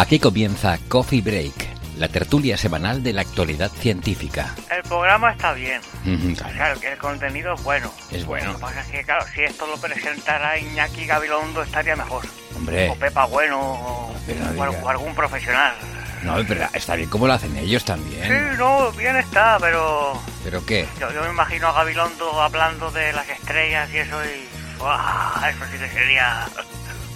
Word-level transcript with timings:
Aquí 0.00 0.20
comienza 0.20 0.78
Coffee 0.88 1.20
Break, 1.22 1.54
la 1.96 2.06
tertulia 2.08 2.56
semanal 2.56 3.02
de 3.02 3.12
la 3.12 3.22
actualidad 3.22 3.68
científica. 3.70 4.54
El 4.70 4.82
programa 4.84 5.32
está 5.32 5.52
bien. 5.54 5.80
Ujú, 6.06 6.32
O 6.32 6.36
sea, 6.36 6.72
el, 6.72 6.84
el 6.84 6.98
contenido 6.98 7.54
es 7.54 7.62
bueno. 7.64 7.92
Es 8.12 8.24
bueno. 8.24 8.52
Lo 8.52 8.58
que 8.58 8.60
pasa 8.60 8.80
es 8.82 8.86
que, 8.86 9.02
claro, 9.02 9.24
si 9.34 9.42
esto 9.42 9.66
lo 9.66 9.76
presentara 9.76 10.56
Iñaki 10.56 11.04
Gabilondo 11.04 11.62
estaría 11.64 11.96
mejor. 11.96 12.24
Hombre, 12.54 12.90
O 12.90 12.94
Pepa 12.94 13.24
Bueno, 13.26 13.60
o, 13.60 14.14
no 14.54 14.88
algún 14.88 15.14
profesional. 15.16 15.74
no, 16.22 16.36
pero 16.46 16.68
está 16.74 16.94
bien 16.94 17.10
como 17.10 17.26
lo 17.26 17.32
hacen 17.32 17.56
ellos 17.56 17.84
también. 17.84 18.22
Sí, 18.24 18.56
no, 18.56 18.92
bien 18.92 19.16
está, 19.16 19.58
pero 19.60 20.12
¿Pero 20.44 20.64
qué? 20.64 20.86
yo, 21.00 21.10
yo 21.12 21.22
me 21.22 21.30
imagino 21.30 21.66
a 21.68 21.72
Gabilondo 21.72 22.40
hablando 22.40 22.90
de 22.92 23.12
las 23.12 23.28
estrellas 23.28 23.90
y 23.92 23.98
eso 23.98 24.16
y... 24.24 24.48
¡guau! 24.78 25.44
Eso 25.44 25.64
sí 25.72 25.78
que 25.78 25.88
sería 25.88 26.46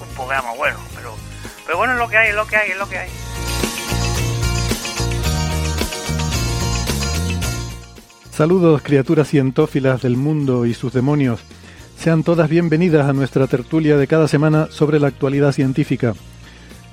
un 0.01 0.09
programa 0.17 0.53
bueno, 0.55 0.79
pero... 0.97 1.17
Pero 1.67 1.79
bueno, 1.79 1.93
es 1.95 1.99
lo 1.99 2.09
que 2.09 2.17
hay, 2.17 2.29
es 2.31 2.35
lo 2.35 2.47
que 2.47 2.57
hay, 2.57 2.71
es 2.71 2.79
lo 2.79 2.89
que 2.89 2.99
hay. 2.99 3.09
Saludos 8.31 8.83
criaturas 8.83 9.29
cientófilas 9.29 10.03
del 10.03 10.17
mundo 10.17 10.67
y 10.67 10.75
sus 10.75 10.93
demonios. 10.93 11.41
Sean 11.99 12.25
todas 12.25 12.49
bienvenidas 12.49 13.09
a 13.09 13.13
nuestra 13.13 13.47
tertulia 13.47 13.97
de 13.97 14.07
cada 14.07 14.27
semana 14.27 14.69
sobre 14.71 14.99
la 14.99 15.09
actualidad 15.09 15.53
científica. 15.53 16.15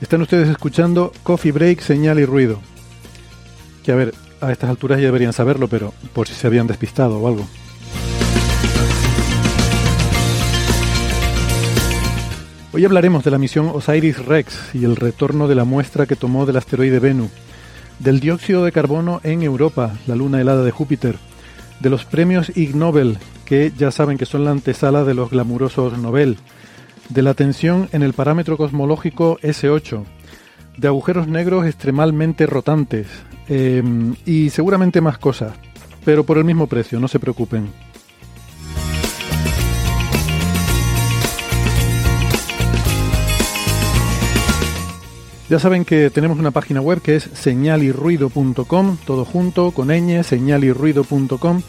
Están 0.02 0.22
ustedes 0.22 0.50
escuchando 0.50 1.12
Coffee 1.24 1.52
Break, 1.52 1.82
Señal 1.82 2.20
y 2.20 2.26
Ruido. 2.26 2.60
Que 3.84 3.92
a 3.92 3.96
ver, 3.96 4.14
a 4.42 4.52
estas 4.52 4.70
alturas 4.70 5.00
ya 5.00 5.06
deberían 5.06 5.34
saberlo, 5.34 5.68
pero 5.68 5.94
por 6.14 6.28
si 6.28 6.34
se 6.34 6.46
habían 6.46 6.68
despistado 6.68 7.18
o 7.20 7.28
algo. 7.28 7.48
Hoy 12.72 12.86
hablaremos 12.86 13.24
de 13.24 13.32
la 13.32 13.40
misión 13.40 13.72
Osiris 13.74 14.24
Rex 14.24 14.76
y 14.76 14.86
el 14.86 14.96
retorno 14.96 15.48
de 15.48 15.56
la 15.56 15.64
muestra 15.64 16.06
que 16.06 16.16
tomó 16.16 16.46
del 16.46 16.58
asteroide 16.58 17.00
Venus, 17.00 17.32
del 17.98 18.20
dióxido 18.20 18.64
de 18.64 18.72
carbono 18.72 19.22
en 19.24 19.42
Europa, 19.42 19.98
la 20.06 20.16
luna 20.16 20.40
helada 20.40 20.64
de 20.64 20.70
Júpiter, 20.70 21.16
de 21.80 21.90
los 21.90 22.06
premios 22.06 22.56
Ig 22.56 22.76
Nobel, 22.76 23.18
que 23.44 23.74
ya 23.76 23.90
saben 23.90 24.20
que 24.20 24.28
son 24.28 24.46
la 24.46 24.52
antesala 24.52 25.04
de 25.04 25.16
los 25.16 25.32
glamurosos 25.32 25.98
Nobel, 25.98 26.38
de 27.10 27.24
la 27.24 27.34
tensión 27.34 27.90
en 27.92 28.04
el 28.04 28.14
parámetro 28.14 28.56
cosmológico 28.56 29.40
S8, 29.42 30.04
de 30.78 30.88
agujeros 30.88 31.28
negros 31.28 31.66
extremadamente 31.66 32.46
rotantes 32.46 33.08
eh, 33.48 33.82
y 34.28 34.52
seguramente 34.52 35.02
más 35.02 35.18
cosas, 35.18 35.54
pero 36.06 36.24
por 36.24 36.38
el 36.38 36.46
mismo 36.46 36.68
precio, 36.68 37.00
no 37.00 37.08
se 37.08 37.20
preocupen. 37.20 37.89
Ya 45.50 45.58
saben 45.58 45.84
que 45.84 46.10
tenemos 46.12 46.38
una 46.38 46.52
página 46.52 46.80
web 46.80 47.02
que 47.02 47.16
es 47.16 47.28
señalirruido.com, 47.34 48.98
todo 49.06 49.26
junto, 49.26 49.72
con 49.72 49.88
ñ, 49.88 50.22
señalirruido.com, 50.24 51.62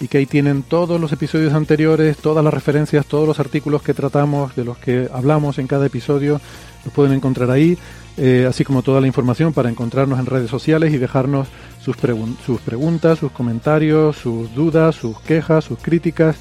y 0.00 0.08
que 0.08 0.18
ahí 0.18 0.26
tienen 0.26 0.62
todos 0.62 0.98
los 1.00 1.12
episodios 1.12 1.52
anteriores, 1.52 2.16
todas 2.16 2.42
las 2.42 2.54
referencias, 2.54 3.04
todos 3.06 3.26
los 3.28 3.38
artículos 3.38 3.82
que 3.82 3.92
tratamos, 3.94 4.56
de 4.56 4.64
los 4.64 4.78
que 4.78 5.08
hablamos 5.12 5.58
en 5.58 5.66
cada 5.66 5.86
episodio, 5.86 6.40
los 6.84 6.94
pueden 6.94 7.12
encontrar 7.12 7.50
ahí, 7.50 7.76
eh, 8.16 8.46
así 8.48 8.64
como 8.64 8.80
toda 8.82 9.02
la 9.02 9.06
información 9.06 9.52
para 9.52 9.68
encontrarnos 9.68 10.18
en 10.18 10.26
redes 10.26 10.48
sociales 10.50 10.94
y 10.94 10.98
dejarnos 10.98 11.48
sus, 11.84 11.96
pregun- 11.96 12.36
sus 12.44 12.60
preguntas, 12.62 13.18
sus 13.18 13.32
comentarios, 13.32 14.16
sus 14.16 14.54
dudas, 14.54 14.94
sus 14.94 15.20
quejas, 15.20 15.64
sus 15.64 15.78
críticas. 15.78 16.36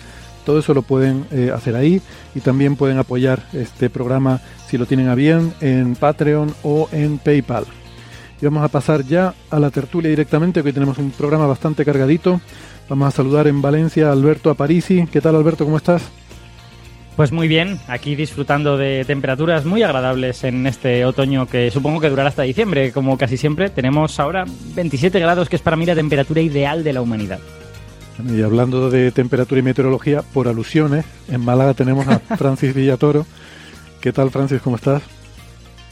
Todo 0.46 0.60
eso 0.60 0.74
lo 0.74 0.84
pueden 0.84 1.26
eh, 1.32 1.52
hacer 1.54 1.76
ahí 1.76 2.02
y 2.36 2.40
también 2.40 2.76
pueden 2.76 2.98
apoyar 2.98 3.44
este 3.54 3.90
programa 3.90 4.42
si 4.68 4.78
lo 4.78 4.86
tienen 4.86 5.10
a 5.10 5.16
bien 5.16 5.54
en 5.62 5.96
Patreon 5.96 6.54
o 6.64 6.88
en 6.92 7.18
PayPal. 7.18 7.66
Y 8.42 8.46
vamos 8.46 8.64
a 8.64 8.68
pasar 8.68 9.04
ya 9.04 9.34
a 9.50 9.60
la 9.60 9.72
tertulia 9.72 10.10
directamente, 10.10 10.62
que 10.62 10.68
hoy 10.68 10.74
tenemos 10.74 10.98
un 10.98 11.12
programa 11.12 11.48
bastante 11.48 11.86
cargadito. 11.86 12.42
Vamos 12.90 13.08
a 13.08 13.12
saludar 13.12 13.48
en 13.48 13.62
Valencia 13.62 14.10
a 14.10 14.12
Alberto 14.12 14.50
Aparici. 14.50 15.08
¿Qué 15.12 15.22
tal 15.22 15.36
Alberto? 15.36 15.66
¿Cómo 15.66 15.78
estás? 15.78 16.04
Pues 17.16 17.32
muy 17.32 17.48
bien, 17.48 17.80
aquí 17.88 18.14
disfrutando 18.16 18.78
de 18.78 19.06
temperaturas 19.06 19.64
muy 19.64 19.82
agradables 19.84 20.44
en 20.44 20.68
este 20.68 21.06
otoño 21.06 21.48
que 21.48 21.72
supongo 21.72 22.02
que 22.02 22.10
durará 22.10 22.28
hasta 22.28 22.44
diciembre, 22.44 22.92
como 22.92 23.18
casi 23.18 23.38
siempre. 23.38 23.70
Tenemos 23.70 24.20
ahora 24.20 24.44
27 24.76 25.18
grados, 25.22 25.48
que 25.48 25.56
es 25.56 25.62
para 25.62 25.78
mí 25.78 25.86
la 25.86 25.96
temperatura 25.96 26.42
ideal 26.42 26.84
de 26.84 26.92
la 26.92 27.02
humanidad. 27.02 27.40
Y 28.24 28.42
hablando 28.42 28.90
de 28.90 29.12
temperatura 29.12 29.60
y 29.60 29.64
meteorología, 29.64 30.22
por 30.22 30.48
alusiones, 30.48 31.06
en 31.28 31.44
Málaga 31.44 31.74
tenemos 31.74 32.08
a 32.08 32.20
Francis 32.38 32.74
Villatoro. 32.74 33.26
¿Qué 34.00 34.14
tal 34.14 34.32
Francis? 34.32 34.62
¿Cómo 34.62 34.78
estás? 34.78 35.02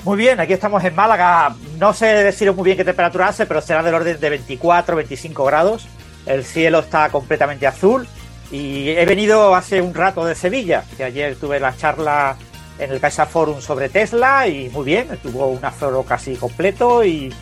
Muy 0.03 0.17
bien, 0.17 0.39
aquí 0.39 0.53
estamos 0.53 0.83
en 0.83 0.95
Málaga. 0.95 1.55
No 1.79 1.93
sé 1.93 2.07
decir 2.07 2.51
muy 2.53 2.65
bien 2.65 2.77
qué 2.77 2.83
temperatura 2.83 3.27
hace, 3.27 3.45
pero 3.45 3.61
será 3.61 3.83
del 3.83 3.93
orden 3.93 4.19
de 4.19 4.29
24, 4.29 4.95
25 4.95 5.45
grados. 5.45 5.87
El 6.25 6.43
cielo 6.43 6.79
está 6.79 7.09
completamente 7.09 7.67
azul. 7.67 8.07
Y 8.51 8.89
he 8.89 9.05
venido 9.05 9.55
hace 9.55 9.81
un 9.81 9.93
rato 9.93 10.25
de 10.25 10.35
Sevilla, 10.35 10.83
que 10.95 11.03
ayer 11.03 11.35
tuve 11.35 11.59
la 11.59 11.75
charla 11.75 12.35
en 12.77 12.91
el 12.91 12.99
Caixa 12.99 13.25
Forum 13.25 13.61
sobre 13.61 13.89
Tesla 13.89 14.47
y 14.47 14.69
muy 14.69 14.85
bien, 14.85 15.07
tuvo 15.21 15.47
un 15.47 15.63
aforo 15.63 16.03
casi 16.03 16.35
completo 16.35 17.03
y, 17.03 17.33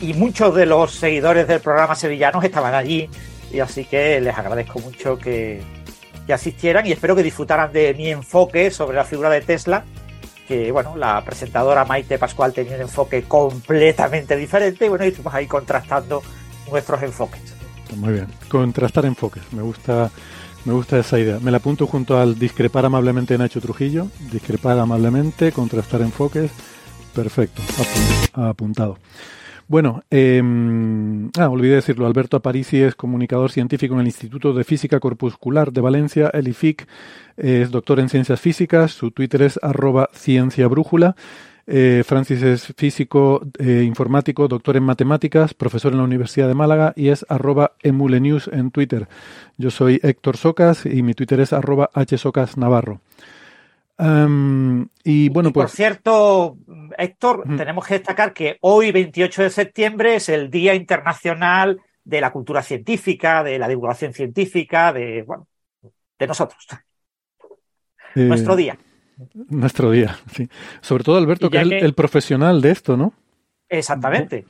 y 0.00 0.14
muchos 0.14 0.54
de 0.54 0.66
los 0.66 0.92
seguidores 0.92 1.46
del 1.46 1.60
programa 1.60 1.94
sevillanos 1.94 2.44
estaban 2.44 2.74
allí 2.74 3.08
y 3.50 3.60
así 3.60 3.84
que 3.84 4.20
les 4.20 4.36
agradezco 4.36 4.78
mucho 4.80 5.18
que, 5.18 5.62
que 6.26 6.32
asistieran 6.32 6.86
y 6.86 6.92
espero 6.92 7.14
que 7.16 7.22
disfrutaran 7.22 7.72
de 7.72 7.94
mi 7.94 8.08
enfoque 8.08 8.70
sobre 8.70 8.96
la 8.96 9.04
figura 9.04 9.30
de 9.30 9.40
Tesla 9.40 9.84
que 10.46 10.72
bueno, 10.72 10.96
la 10.96 11.24
presentadora 11.24 11.84
Maite 11.84 12.18
Pascual 12.18 12.52
tenía 12.52 12.74
un 12.74 12.82
enfoque 12.82 13.22
completamente 13.22 14.36
diferente 14.36 14.86
y 14.86 14.88
bueno, 14.88 15.04
y 15.04 15.08
estuvimos 15.08 15.34
ahí 15.34 15.46
contrastando 15.46 16.22
nuestros 16.70 17.00
enfoques. 17.02 17.40
Muy 17.96 18.14
bien. 18.14 18.26
Contrastar 18.48 19.04
enfoques. 19.04 19.44
Me 19.52 19.62
gusta, 19.62 20.10
me 20.64 20.72
gusta 20.72 20.98
esa 20.98 21.18
idea. 21.20 21.38
Me 21.40 21.52
la 21.52 21.58
apunto 21.58 21.86
junto 21.86 22.18
al 22.18 22.36
discrepar 22.36 22.84
amablemente 22.84 23.34
de 23.34 23.38
Nacho 23.38 23.60
Trujillo. 23.60 24.08
Discrepar 24.32 24.76
amablemente, 24.78 25.52
contrastar 25.52 26.00
enfoques. 26.00 26.50
Perfecto. 27.14 27.62
Apun- 27.62 28.50
apuntado. 28.50 28.98
Bueno, 29.70 30.02
eh, 30.10 30.42
ah, 31.38 31.48
olvidé 31.48 31.76
decirlo. 31.76 32.04
Alberto 32.04 32.36
Aparici 32.36 32.78
es 32.82 32.96
comunicador 32.96 33.52
científico 33.52 33.94
en 33.94 34.00
el 34.00 34.06
Instituto 34.06 34.52
de 34.52 34.64
Física 34.64 34.98
Corpuscular 34.98 35.70
de 35.70 35.80
Valencia, 35.80 36.28
el 36.34 36.48
IFIC. 36.48 36.88
Es 37.36 37.70
doctor 37.70 38.00
en 38.00 38.08
ciencias 38.08 38.40
físicas. 38.40 38.90
Su 38.90 39.12
Twitter 39.12 39.42
es 39.42 39.60
arroba 39.62 40.10
cienciabrújula. 40.12 41.14
Eh, 41.68 42.02
Francis 42.04 42.42
es 42.42 42.74
físico 42.76 43.46
eh, 43.60 43.84
informático, 43.86 44.48
doctor 44.48 44.76
en 44.76 44.82
matemáticas, 44.82 45.54
profesor 45.54 45.92
en 45.92 45.98
la 45.98 46.04
Universidad 46.04 46.48
de 46.48 46.54
Málaga 46.54 46.92
y 46.96 47.10
es 47.10 47.24
arroba 47.28 47.74
emulenews 47.80 48.50
en 48.52 48.72
Twitter. 48.72 49.06
Yo 49.56 49.70
soy 49.70 50.00
Héctor 50.02 50.36
Socas 50.36 50.84
y 50.84 51.04
mi 51.04 51.14
Twitter 51.14 51.38
es 51.38 51.52
arroba 51.52 51.90
hsocasnavarro. 51.94 53.02
Um, 54.00 54.88
y 55.04 55.28
bueno, 55.28 55.50
Y 55.50 55.52
por 55.52 55.64
pues 55.64 55.72
cierto, 55.72 56.56
Héctor, 56.96 57.44
tenemos 57.56 57.86
que 57.86 57.94
destacar 57.94 58.32
que 58.32 58.56
hoy, 58.62 58.92
28 58.92 59.42
de 59.42 59.50
septiembre, 59.50 60.14
es 60.16 60.30
el 60.30 60.50
Día 60.50 60.74
Internacional 60.74 61.78
de 62.02 62.20
la 62.20 62.32
Cultura 62.32 62.62
Científica, 62.62 63.44
de 63.44 63.58
la 63.58 63.68
Divulgación 63.68 64.14
Científica, 64.14 64.92
de, 64.92 65.22
bueno, 65.22 65.46
de 66.18 66.26
nosotros. 66.26 66.66
eh, 68.14 68.24
Nuestro 68.24 68.56
día. 68.56 68.78
Nuestro 69.48 69.90
día, 69.90 70.16
sí. 70.34 70.48
Sobre 70.80 71.04
todo 71.04 71.18
Alberto, 71.18 71.50
que 71.50 71.60
es 71.60 71.70
el 71.82 71.92
profesional 71.92 72.62
de 72.62 72.70
esto, 72.70 72.96
¿no? 72.96 73.12
Exactamente. 73.68 74.46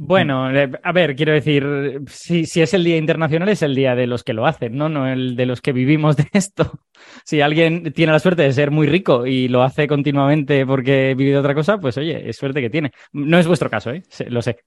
Bueno, 0.00 0.44
a 0.46 0.92
ver, 0.92 1.16
quiero 1.16 1.32
decir, 1.32 1.66
si, 2.06 2.46
si, 2.46 2.62
es 2.62 2.72
el 2.72 2.84
Día 2.84 2.96
Internacional 2.96 3.48
es 3.48 3.62
el 3.62 3.74
día 3.74 3.96
de 3.96 4.06
los 4.06 4.22
que 4.22 4.32
lo 4.32 4.46
hacen, 4.46 4.76
¿no? 4.76 4.88
No 4.88 5.08
el 5.08 5.34
de 5.34 5.44
los 5.44 5.60
que 5.60 5.72
vivimos 5.72 6.16
de 6.16 6.28
esto. 6.34 6.84
Si 7.24 7.40
alguien 7.40 7.92
tiene 7.92 8.12
la 8.12 8.20
suerte 8.20 8.42
de 8.42 8.52
ser 8.52 8.70
muy 8.70 8.86
rico 8.86 9.26
y 9.26 9.48
lo 9.48 9.64
hace 9.64 9.88
continuamente 9.88 10.64
porque 10.64 11.16
vive 11.18 11.32
de 11.32 11.38
otra 11.38 11.52
cosa, 11.52 11.78
pues 11.78 11.98
oye, 11.98 12.30
es 12.30 12.36
suerte 12.36 12.60
que 12.60 12.70
tiene. 12.70 12.92
No 13.12 13.40
es 13.40 13.48
vuestro 13.48 13.68
caso, 13.68 13.90
¿eh? 13.90 14.04
Lo 14.28 14.40
sé. 14.40 14.58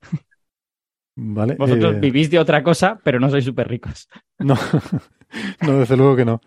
Vale. 1.16 1.56
Vosotros 1.56 1.95
eh... 1.95 2.00
vivís 2.01 2.30
de 2.30 2.38
otra 2.38 2.62
cosa, 2.62 3.00
pero 3.01 3.18
no 3.18 3.30
sois 3.30 3.45
súper 3.45 3.69
ricos. 3.69 4.10
No, 4.38 4.56
no, 5.62 5.80
desde 5.80 5.95
luego 5.95 6.18
que 6.18 6.25
no. 6.25 6.42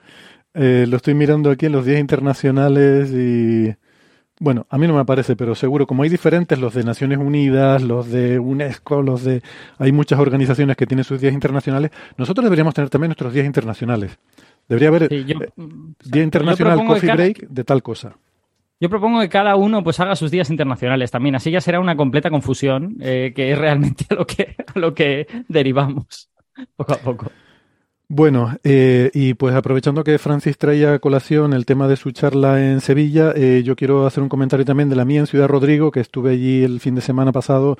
Eh, 0.52 0.84
lo 0.86 0.98
estoy 0.98 1.14
mirando 1.14 1.50
aquí 1.50 1.64
en 1.64 1.72
los 1.72 1.86
días 1.86 2.00
internacionales 2.00 3.10
y 3.12 3.74
bueno, 4.40 4.66
a 4.68 4.78
mí 4.78 4.86
no 4.86 4.94
me 4.94 5.04
parece, 5.04 5.36
pero 5.36 5.54
seguro, 5.54 5.86
como 5.86 6.02
hay 6.02 6.08
diferentes, 6.08 6.58
los 6.58 6.74
de 6.74 6.82
Naciones 6.82 7.18
Unidas, 7.18 7.82
los 7.82 8.10
de 8.10 8.38
UNESCO, 8.38 9.00
los 9.00 9.22
de... 9.22 9.42
Hay 9.78 9.92
muchas 9.92 10.18
organizaciones 10.18 10.76
que 10.76 10.86
tienen 10.86 11.04
sus 11.04 11.20
días 11.20 11.32
internacionales. 11.32 11.92
Nosotros 12.16 12.44
deberíamos 12.44 12.74
tener 12.74 12.90
también 12.90 13.10
nuestros 13.10 13.32
días 13.32 13.46
internacionales. 13.46 14.18
Debería 14.68 14.88
haber 14.88 15.08
sí, 15.08 15.24
yo, 15.24 15.38
eh, 15.40 15.50
Día 16.04 16.22
Internacional 16.22 16.84
Coffee 16.84 17.08
cada, 17.08 17.14
Break 17.16 17.48
de 17.48 17.64
tal 17.64 17.82
cosa. 17.82 18.16
Yo 18.80 18.88
propongo 18.90 19.20
que 19.20 19.28
cada 19.28 19.56
uno 19.56 19.84
pues 19.84 20.00
haga 20.00 20.16
sus 20.16 20.30
días 20.30 20.50
internacionales 20.50 21.10
también. 21.10 21.36
Así 21.36 21.50
ya 21.50 21.60
será 21.60 21.80
una 21.80 21.96
completa 21.96 22.30
confusión, 22.30 22.96
eh, 23.00 23.32
que 23.36 23.52
es 23.52 23.58
realmente 23.58 24.06
a 24.10 24.14
lo 24.14 24.26
que, 24.26 24.56
a 24.74 24.78
lo 24.78 24.94
que 24.94 25.26
derivamos 25.48 26.30
poco 26.76 26.92
a 26.92 26.98
poco. 26.98 27.30
Bueno, 28.16 28.56
eh, 28.62 29.10
y 29.12 29.34
pues 29.34 29.56
aprovechando 29.56 30.04
que 30.04 30.20
Francis 30.20 30.56
traía 30.56 30.94
a 30.94 30.98
colación 31.00 31.52
el 31.52 31.66
tema 31.66 31.88
de 31.88 31.96
su 31.96 32.12
charla 32.12 32.64
en 32.64 32.80
Sevilla, 32.80 33.32
eh, 33.34 33.64
yo 33.64 33.74
quiero 33.74 34.06
hacer 34.06 34.22
un 34.22 34.28
comentario 34.28 34.64
también 34.64 34.88
de 34.88 34.94
la 34.94 35.04
mía 35.04 35.18
en 35.18 35.26
Ciudad 35.26 35.48
Rodrigo, 35.48 35.90
que 35.90 35.98
estuve 35.98 36.30
allí 36.30 36.62
el 36.62 36.78
fin 36.78 36.94
de 36.94 37.00
semana 37.00 37.32
pasado, 37.32 37.76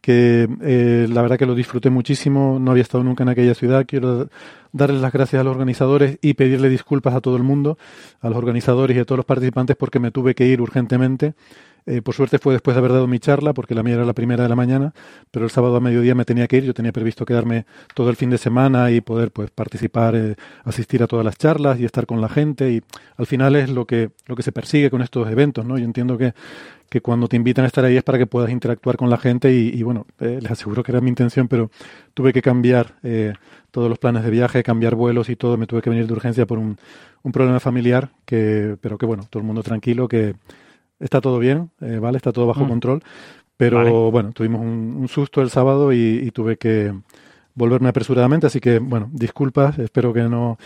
que 0.00 0.48
eh, 0.62 1.06
la 1.10 1.20
verdad 1.20 1.36
que 1.36 1.44
lo 1.44 1.54
disfruté 1.54 1.90
muchísimo, 1.90 2.58
no 2.58 2.70
había 2.70 2.82
estado 2.82 3.04
nunca 3.04 3.24
en 3.24 3.28
aquella 3.28 3.54
ciudad, 3.54 3.84
quiero 3.86 4.30
darles 4.72 5.02
las 5.02 5.12
gracias 5.12 5.40
a 5.40 5.44
los 5.44 5.50
organizadores 5.52 6.18
y 6.22 6.32
pedirle 6.32 6.70
disculpas 6.70 7.14
a 7.14 7.20
todo 7.20 7.36
el 7.36 7.42
mundo, 7.42 7.76
a 8.22 8.30
los 8.30 8.38
organizadores 8.38 8.96
y 8.96 9.00
a 9.00 9.04
todos 9.04 9.18
los 9.18 9.26
participantes 9.26 9.76
porque 9.76 9.98
me 9.98 10.10
tuve 10.10 10.34
que 10.34 10.46
ir 10.46 10.62
urgentemente. 10.62 11.34
Eh, 11.86 12.00
por 12.00 12.14
suerte 12.14 12.38
fue 12.38 12.54
después 12.54 12.74
de 12.74 12.78
haber 12.78 12.92
dado 12.92 13.06
mi 13.06 13.18
charla, 13.18 13.52
porque 13.52 13.74
la 13.74 13.82
mía 13.82 13.94
era 13.94 14.04
la 14.06 14.14
primera 14.14 14.42
de 14.42 14.48
la 14.48 14.56
mañana, 14.56 14.94
pero 15.30 15.44
el 15.44 15.50
sábado 15.50 15.76
a 15.76 15.80
mediodía 15.80 16.14
me 16.14 16.24
tenía 16.24 16.46
que 16.48 16.56
ir. 16.56 16.64
Yo 16.64 16.72
tenía 16.72 16.92
previsto 16.92 17.26
quedarme 17.26 17.66
todo 17.94 18.08
el 18.10 18.16
fin 18.16 18.30
de 18.30 18.38
semana 18.38 18.90
y 18.90 19.00
poder 19.00 19.30
pues 19.30 19.50
participar, 19.50 20.16
eh, 20.16 20.36
asistir 20.64 21.02
a 21.02 21.06
todas 21.06 21.24
las 21.24 21.36
charlas 21.36 21.78
y 21.78 21.84
estar 21.84 22.06
con 22.06 22.20
la 22.20 22.28
gente. 22.28 22.70
Y 22.70 22.82
al 23.16 23.26
final 23.26 23.54
es 23.56 23.68
lo 23.68 23.86
que, 23.86 24.10
lo 24.26 24.34
que 24.34 24.42
se 24.42 24.52
persigue 24.52 24.90
con 24.90 25.02
estos 25.02 25.28
eventos, 25.30 25.66
¿no? 25.66 25.76
Yo 25.76 25.84
entiendo 25.84 26.16
que, 26.16 26.32
que 26.88 27.02
cuando 27.02 27.28
te 27.28 27.36
invitan 27.36 27.64
a 27.64 27.68
estar 27.68 27.84
ahí 27.84 27.96
es 27.96 28.02
para 28.02 28.16
que 28.16 28.26
puedas 28.26 28.50
interactuar 28.50 28.96
con 28.96 29.10
la 29.10 29.18
gente 29.18 29.52
y, 29.52 29.82
bueno, 29.82 30.06
eh, 30.20 30.38
les 30.40 30.50
aseguro 30.50 30.82
que 30.82 30.92
era 30.92 31.02
mi 31.02 31.10
intención, 31.10 31.48
pero 31.48 31.70
tuve 32.14 32.32
que 32.32 32.40
cambiar 32.40 32.94
eh, 33.02 33.34
todos 33.70 33.90
los 33.90 33.98
planes 33.98 34.24
de 34.24 34.30
viaje, 34.30 34.62
cambiar 34.62 34.94
vuelos 34.94 35.28
y 35.28 35.36
todo. 35.36 35.58
Me 35.58 35.66
tuve 35.66 35.82
que 35.82 35.90
venir 35.90 36.06
de 36.06 36.12
urgencia 36.14 36.46
por 36.46 36.58
un, 36.58 36.78
un 37.22 37.32
problema 37.32 37.60
familiar, 37.60 38.10
que, 38.24 38.76
pero 38.80 38.96
que 38.96 39.04
bueno, 39.04 39.26
todo 39.28 39.40
el 39.40 39.46
mundo 39.46 39.62
tranquilo, 39.62 40.08
que 40.08 40.34
está 41.04 41.20
todo 41.20 41.38
bien, 41.38 41.70
eh, 41.80 41.98
¿vale? 42.00 42.16
Está 42.16 42.32
todo 42.32 42.46
bajo 42.46 42.64
mm. 42.64 42.68
control. 42.68 43.02
Pero 43.56 43.76
vale. 43.76 43.90
bueno, 43.90 44.32
tuvimos 44.32 44.60
un, 44.62 44.96
un, 44.98 45.08
susto 45.08 45.40
el 45.40 45.50
sábado 45.50 45.92
y, 45.92 46.20
y, 46.24 46.30
tuve 46.32 46.56
que 46.56 46.92
volverme 47.54 47.88
apresuradamente, 47.88 48.48
así 48.48 48.58
que 48.58 48.80
bueno, 48.80 49.08
disculpas, 49.12 49.78
espero 49.78 50.12
que 50.12 50.22
no, 50.22 50.58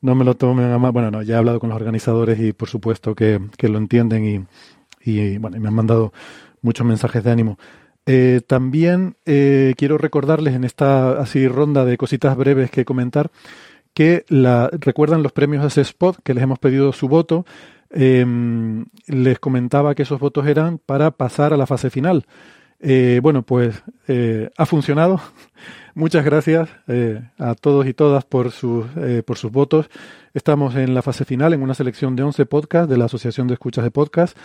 no 0.00 0.14
me 0.14 0.24
lo 0.24 0.36
tomen 0.36 0.70
a 0.70 0.78
mal. 0.78 0.92
Bueno, 0.92 1.10
no, 1.10 1.22
ya 1.22 1.34
he 1.34 1.38
hablado 1.38 1.58
con 1.58 1.70
los 1.70 1.76
organizadores 1.76 2.38
y 2.38 2.52
por 2.52 2.68
supuesto 2.68 3.16
que, 3.16 3.40
que 3.56 3.68
lo 3.68 3.78
entienden 3.78 4.24
y, 4.24 5.10
y, 5.10 5.38
bueno, 5.38 5.56
y 5.56 5.60
me 5.60 5.68
han 5.68 5.74
mandado 5.74 6.12
muchos 6.62 6.86
mensajes 6.86 7.24
de 7.24 7.30
ánimo. 7.32 7.58
Eh, 8.06 8.40
también 8.46 9.16
eh, 9.26 9.74
quiero 9.76 9.98
recordarles 9.98 10.54
en 10.54 10.64
esta 10.64 11.20
así 11.20 11.48
ronda 11.48 11.84
de 11.84 11.96
cositas 11.96 12.36
breves 12.36 12.70
que 12.70 12.84
comentar 12.84 13.30
que 13.94 14.24
la, 14.28 14.70
recuerdan 14.72 15.22
los 15.22 15.32
premios 15.32 15.74
de 15.74 15.82
Spot 15.82 16.16
que 16.22 16.34
les 16.34 16.42
hemos 16.42 16.58
pedido 16.58 16.92
su 16.92 17.08
voto. 17.08 17.44
Eh, 17.90 18.24
les 19.06 19.38
comentaba 19.38 19.94
que 19.94 20.04
esos 20.04 20.20
votos 20.20 20.46
eran 20.46 20.78
para 20.78 21.10
pasar 21.10 21.52
a 21.52 21.56
la 21.56 21.66
fase 21.66 21.90
final. 21.90 22.24
Eh, 22.82 23.20
bueno, 23.22 23.42
pues 23.42 23.82
eh, 24.08 24.50
ha 24.56 24.66
funcionado. 24.66 25.20
Muchas 25.94 26.24
gracias 26.24 26.70
eh, 26.88 27.20
a 27.38 27.54
todos 27.54 27.86
y 27.86 27.92
todas 27.92 28.24
por 28.24 28.52
sus, 28.52 28.86
por 29.26 29.36
sus 29.36 29.52
votos. 29.52 29.90
Estamos 30.32 30.76
en 30.76 30.94
la 30.94 31.02
fase 31.02 31.24
final, 31.24 31.52
en 31.52 31.62
una 31.62 31.74
selección 31.74 32.16
de 32.16 32.22
11 32.22 32.46
podcasts 32.46 32.88
de 32.88 32.96
la 32.96 33.06
Asociación 33.06 33.48
de 33.48 33.54
Escuchas 33.54 33.84
de 33.84 33.90
Podcast, 33.90 34.36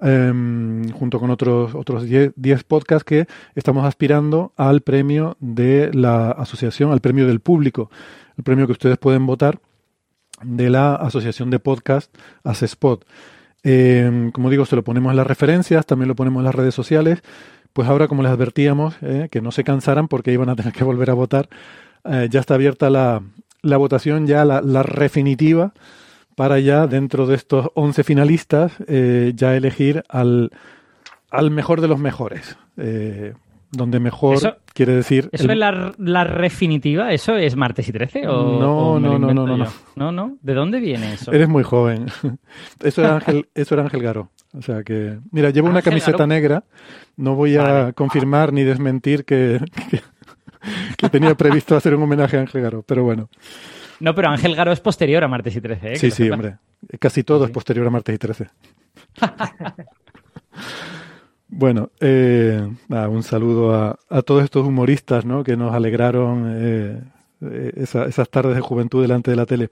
junto 0.00 1.20
con 1.20 1.30
otros, 1.30 1.74
otros 1.74 2.04
10, 2.04 2.32
10 2.36 2.64
podcasts 2.64 3.04
que 3.04 3.26
estamos 3.54 3.84
aspirando 3.84 4.52
al 4.56 4.82
premio 4.82 5.36
de 5.40 5.90
la 5.92 6.30
asociación, 6.30 6.92
al 6.92 7.00
premio 7.00 7.26
del 7.26 7.40
público, 7.40 7.90
el 8.36 8.44
premio 8.44 8.66
que 8.66 8.72
ustedes 8.72 8.98
pueden 8.98 9.26
votar 9.26 9.58
de 10.44 10.70
la 10.70 10.94
Asociación 10.94 11.50
de 11.50 11.58
Podcast 11.58 12.14
Spot. 12.44 13.04
Eh, 13.64 14.30
como 14.32 14.50
digo, 14.50 14.66
se 14.66 14.76
lo 14.76 14.84
ponemos 14.84 15.10
en 15.10 15.16
las 15.16 15.26
referencias, 15.26 15.86
también 15.86 16.08
lo 16.08 16.14
ponemos 16.14 16.40
en 16.40 16.44
las 16.44 16.54
redes 16.54 16.74
sociales. 16.74 17.22
Pues 17.74 17.88
ahora, 17.88 18.06
como 18.06 18.22
les 18.22 18.30
advertíamos, 18.30 18.94
eh, 19.02 19.28
que 19.30 19.40
no 19.40 19.50
se 19.50 19.64
cansaran 19.64 20.06
porque 20.06 20.32
iban 20.32 20.48
a 20.48 20.54
tener 20.54 20.72
que 20.72 20.84
volver 20.84 21.10
a 21.10 21.14
votar, 21.14 21.48
eh, 22.04 22.28
ya 22.30 22.38
está 22.38 22.54
abierta 22.54 22.88
la, 22.88 23.22
la 23.62 23.76
votación, 23.78 24.28
ya 24.28 24.44
la, 24.44 24.60
la, 24.60 24.84
definitiva, 24.84 25.72
para 26.36 26.60
ya 26.60 26.86
dentro 26.86 27.26
de 27.26 27.34
estos 27.34 27.70
11 27.74 28.04
finalistas, 28.04 28.72
eh, 28.86 29.32
ya 29.34 29.56
elegir 29.56 30.04
al, 30.08 30.52
al 31.30 31.50
mejor 31.50 31.80
de 31.80 31.88
los 31.88 31.98
mejores. 31.98 32.56
Donde 33.76 34.00
mejor 34.00 34.36
eso, 34.36 34.56
quiere 34.72 34.94
decir. 34.94 35.28
¿Eso 35.32 35.44
el... 35.44 35.50
es 35.50 35.56
la, 35.58 35.94
la, 35.98 36.24
definitiva? 36.24 37.12
¿Eso 37.12 37.36
es 37.36 37.56
martes 37.56 37.88
y 37.88 37.92
13? 37.92 38.26
O, 38.28 38.58
no, 38.58 38.78
o 38.78 39.00
no, 39.00 39.18
no, 39.18 39.32
no, 39.32 39.46
no, 39.46 39.56
no, 39.56 39.70
no. 39.96 40.12
No, 40.12 40.36
¿De 40.42 40.54
dónde 40.54 40.80
viene 40.80 41.14
eso? 41.14 41.32
Eres 41.32 41.48
muy 41.48 41.62
joven. 41.62 42.06
Eso 42.82 43.02
era 43.02 43.14
Ángel, 43.16 43.48
eso 43.54 43.74
era 43.74 43.84
Ángel 43.84 44.02
Garo. 44.02 44.30
O 44.56 44.62
sea 44.62 44.82
que. 44.82 45.18
Mira, 45.30 45.50
llevo 45.50 45.68
una 45.68 45.82
camiseta 45.82 46.18
Garo. 46.18 46.26
negra. 46.26 46.64
No 47.16 47.34
voy 47.34 47.56
a 47.56 47.62
vale. 47.62 47.92
confirmar 47.94 48.52
ni 48.52 48.62
desmentir 48.62 49.24
que, 49.24 49.60
que, 49.90 50.00
que, 50.96 51.08
tenía 51.08 51.34
previsto 51.34 51.76
hacer 51.76 51.94
un 51.94 52.02
homenaje 52.02 52.36
a 52.36 52.40
Ángel 52.40 52.62
Garo, 52.62 52.82
pero 52.82 53.04
bueno. 53.04 53.28
No, 54.00 54.14
pero 54.14 54.28
Ángel 54.28 54.54
Garo 54.54 54.72
es 54.72 54.80
posterior 54.80 55.22
a 55.24 55.28
martes 55.28 55.56
y 55.56 55.60
13, 55.60 55.92
¿eh? 55.92 55.96
Sí, 55.96 56.10
sí, 56.10 56.28
hombre. 56.30 56.56
Casi 56.98 57.22
todo 57.22 57.40
sí. 57.40 57.44
es 57.46 57.50
posterior 57.50 57.86
a 57.86 57.90
martes 57.90 58.14
y 58.14 58.18
13. 58.18 58.48
Bueno, 61.56 61.90
eh, 62.00 62.68
nada, 62.88 63.08
un 63.08 63.22
saludo 63.22 63.72
a, 63.72 63.96
a, 64.10 64.22
todos 64.22 64.42
estos 64.42 64.66
humoristas 64.66 65.24
¿no? 65.24 65.44
que 65.44 65.56
nos 65.56 65.72
alegraron 65.72 66.52
eh, 66.52 67.00
esa, 67.76 68.06
esas 68.06 68.28
tardes 68.28 68.56
de 68.56 68.60
juventud 68.60 69.00
delante 69.00 69.30
de 69.30 69.36
la 69.36 69.46
tele. 69.46 69.70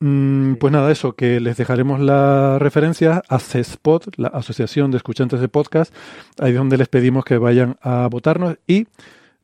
Mm, 0.00 0.54
pues 0.54 0.72
nada, 0.72 0.90
eso, 0.90 1.12
que 1.12 1.38
les 1.38 1.58
dejaremos 1.58 2.00
la 2.00 2.58
referencia 2.58 3.22
a 3.28 3.40
CESPOT, 3.40 4.16
la 4.16 4.28
Asociación 4.28 4.90
de 4.90 4.96
Escuchantes 4.96 5.38
de 5.38 5.48
Podcast, 5.48 5.94
ahí 6.40 6.52
es 6.52 6.56
donde 6.56 6.78
les 6.78 6.88
pedimos 6.88 7.26
que 7.26 7.36
vayan 7.36 7.76
a 7.82 8.08
votarnos. 8.10 8.56
Y 8.66 8.86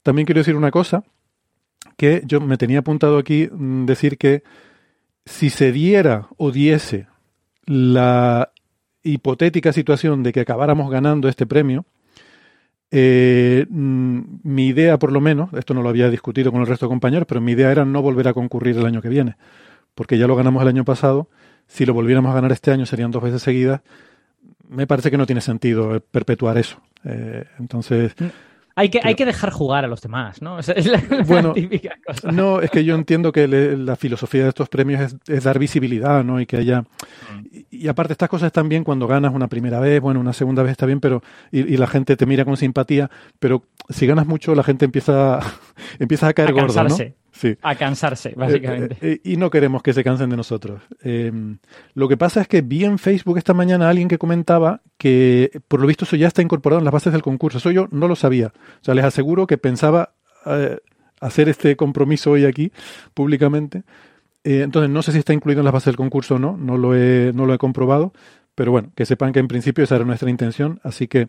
también 0.02 0.24
quiero 0.24 0.38
decir 0.40 0.56
una 0.56 0.70
cosa, 0.70 1.04
que 1.98 2.22
yo 2.24 2.40
me 2.40 2.56
tenía 2.56 2.78
apuntado 2.78 3.18
aquí, 3.18 3.46
mm, 3.52 3.84
decir 3.84 4.16
que 4.16 4.42
si 5.26 5.50
se 5.50 5.70
diera 5.70 6.28
o 6.38 6.50
diese 6.50 7.08
la 7.66 8.52
hipotética 9.02 9.72
situación 9.72 10.22
de 10.22 10.32
que 10.32 10.40
acabáramos 10.40 10.90
ganando 10.90 11.28
este 11.28 11.46
premio, 11.46 11.84
eh, 12.90 13.66
mm, 13.68 14.20
mi 14.42 14.66
idea, 14.66 14.98
por 14.98 15.12
lo 15.12 15.20
menos, 15.20 15.52
esto 15.54 15.74
no 15.74 15.82
lo 15.82 15.88
había 15.88 16.10
discutido 16.10 16.50
con 16.50 16.60
el 16.60 16.66
resto 16.66 16.86
de 16.86 16.90
compañeros, 16.90 17.26
pero 17.28 17.40
mi 17.40 17.52
idea 17.52 17.70
era 17.70 17.84
no 17.84 18.02
volver 18.02 18.28
a 18.28 18.34
concurrir 18.34 18.76
el 18.76 18.86
año 18.86 19.00
que 19.00 19.08
viene, 19.08 19.36
porque 19.94 20.18
ya 20.18 20.26
lo 20.26 20.36
ganamos 20.36 20.62
el 20.62 20.68
año 20.68 20.84
pasado. 20.84 21.28
Si 21.66 21.86
lo 21.86 21.94
volviéramos 21.94 22.32
a 22.32 22.34
ganar 22.34 22.52
este 22.52 22.72
año 22.72 22.84
serían 22.84 23.12
dos 23.12 23.22
veces 23.22 23.42
seguidas. 23.42 23.80
Me 24.68 24.86
parece 24.86 25.10
que 25.10 25.18
no 25.18 25.26
tiene 25.26 25.40
sentido 25.40 26.00
perpetuar 26.10 26.58
eso. 26.58 26.80
Eh, 27.04 27.44
entonces. 27.58 28.14
Hay 28.80 28.88
que, 28.88 28.98
hay 29.04 29.14
que 29.14 29.26
dejar 29.26 29.50
jugar 29.50 29.84
a 29.84 29.88
los 29.88 30.00
demás, 30.00 30.40
¿no? 30.40 30.58
Es 30.80 30.86
la, 30.86 31.02
bueno, 31.26 31.48
la 31.48 31.54
típica 31.54 31.98
cosa. 32.06 32.32
No, 32.32 32.62
es 32.62 32.70
que 32.70 32.82
yo 32.82 32.94
entiendo 32.94 33.30
que 33.30 33.46
le, 33.46 33.76
la 33.76 33.94
filosofía 33.94 34.44
de 34.44 34.48
estos 34.48 34.70
premios 34.70 35.02
es, 35.02 35.16
es, 35.28 35.44
dar 35.44 35.58
visibilidad, 35.58 36.24
¿no? 36.24 36.40
Y 36.40 36.46
que 36.46 36.56
haya. 36.56 36.84
Y, 37.52 37.66
y, 37.70 37.88
aparte, 37.88 38.14
estas 38.14 38.30
cosas 38.30 38.46
están 38.46 38.70
bien 38.70 38.82
cuando 38.82 39.06
ganas 39.06 39.34
una 39.34 39.48
primera 39.48 39.80
vez, 39.80 40.00
bueno, 40.00 40.18
una 40.18 40.32
segunda 40.32 40.62
vez 40.62 40.72
está 40.72 40.86
bien, 40.86 40.98
pero. 40.98 41.22
Y, 41.52 41.74
y 41.74 41.76
la 41.76 41.86
gente 41.86 42.16
te 42.16 42.24
mira 42.24 42.46
con 42.46 42.56
simpatía, 42.56 43.10
pero 43.38 43.64
si 43.90 44.06
ganas 44.06 44.26
mucho, 44.26 44.54
la 44.54 44.62
gente 44.62 44.86
empieza, 44.86 45.40
empieza 45.98 46.28
a 46.28 46.32
caer 46.32 46.48
a 46.48 46.52
gordo, 46.52 46.84
¿no? 46.84 46.96
Sí. 47.32 47.56
A 47.62 47.74
cansarse, 47.74 48.34
básicamente. 48.36 48.96
Eh, 49.00 49.12
eh, 49.12 49.20
y 49.24 49.36
no 49.36 49.50
queremos 49.50 49.82
que 49.82 49.92
se 49.92 50.02
cansen 50.02 50.30
de 50.30 50.36
nosotros. 50.36 50.82
Eh, 51.02 51.32
lo 51.94 52.08
que 52.08 52.16
pasa 52.16 52.40
es 52.40 52.48
que 52.48 52.62
vi 52.62 52.84
en 52.84 52.98
Facebook 52.98 53.38
esta 53.38 53.54
mañana 53.54 53.86
a 53.86 53.90
alguien 53.90 54.08
que 54.08 54.18
comentaba 54.18 54.82
que 54.98 55.60
por 55.68 55.80
lo 55.80 55.86
visto 55.86 56.04
eso 56.04 56.16
ya 56.16 56.28
está 56.28 56.42
incorporado 56.42 56.78
en 56.78 56.84
las 56.84 56.92
bases 56.92 57.12
del 57.12 57.22
concurso. 57.22 57.58
Eso 57.58 57.70
yo 57.70 57.88
no 57.90 58.08
lo 58.08 58.16
sabía. 58.16 58.52
O 58.80 58.84
sea, 58.84 58.94
les 58.94 59.04
aseguro 59.04 59.46
que 59.46 59.58
pensaba 59.58 60.12
eh, 60.46 60.78
hacer 61.20 61.48
este 61.48 61.76
compromiso 61.76 62.32
hoy 62.32 62.44
aquí 62.44 62.72
públicamente. 63.14 63.84
Eh, 64.42 64.62
entonces 64.62 64.90
no 64.90 65.02
sé 65.02 65.12
si 65.12 65.18
está 65.18 65.32
incluido 65.32 65.60
en 65.60 65.64
las 65.64 65.74
bases 65.74 65.86
del 65.86 65.96
concurso 65.96 66.36
o 66.36 66.38
no. 66.38 66.56
No 66.56 66.76
lo, 66.76 66.94
he, 66.94 67.32
no 67.34 67.46
lo 67.46 67.54
he 67.54 67.58
comprobado. 67.58 68.12
Pero 68.54 68.72
bueno, 68.72 68.90
que 68.94 69.06
sepan 69.06 69.32
que 69.32 69.38
en 69.38 69.48
principio 69.48 69.84
esa 69.84 69.96
era 69.96 70.04
nuestra 70.04 70.30
intención. 70.30 70.80
Así 70.82 71.06
que 71.08 71.28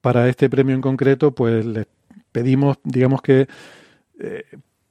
para 0.00 0.28
este 0.28 0.50
premio 0.50 0.74
en 0.74 0.80
concreto, 0.80 1.34
pues 1.34 1.64
les 1.64 1.86
pedimos, 2.32 2.78
digamos 2.82 3.22
que, 3.22 3.46
eh, 4.18 4.44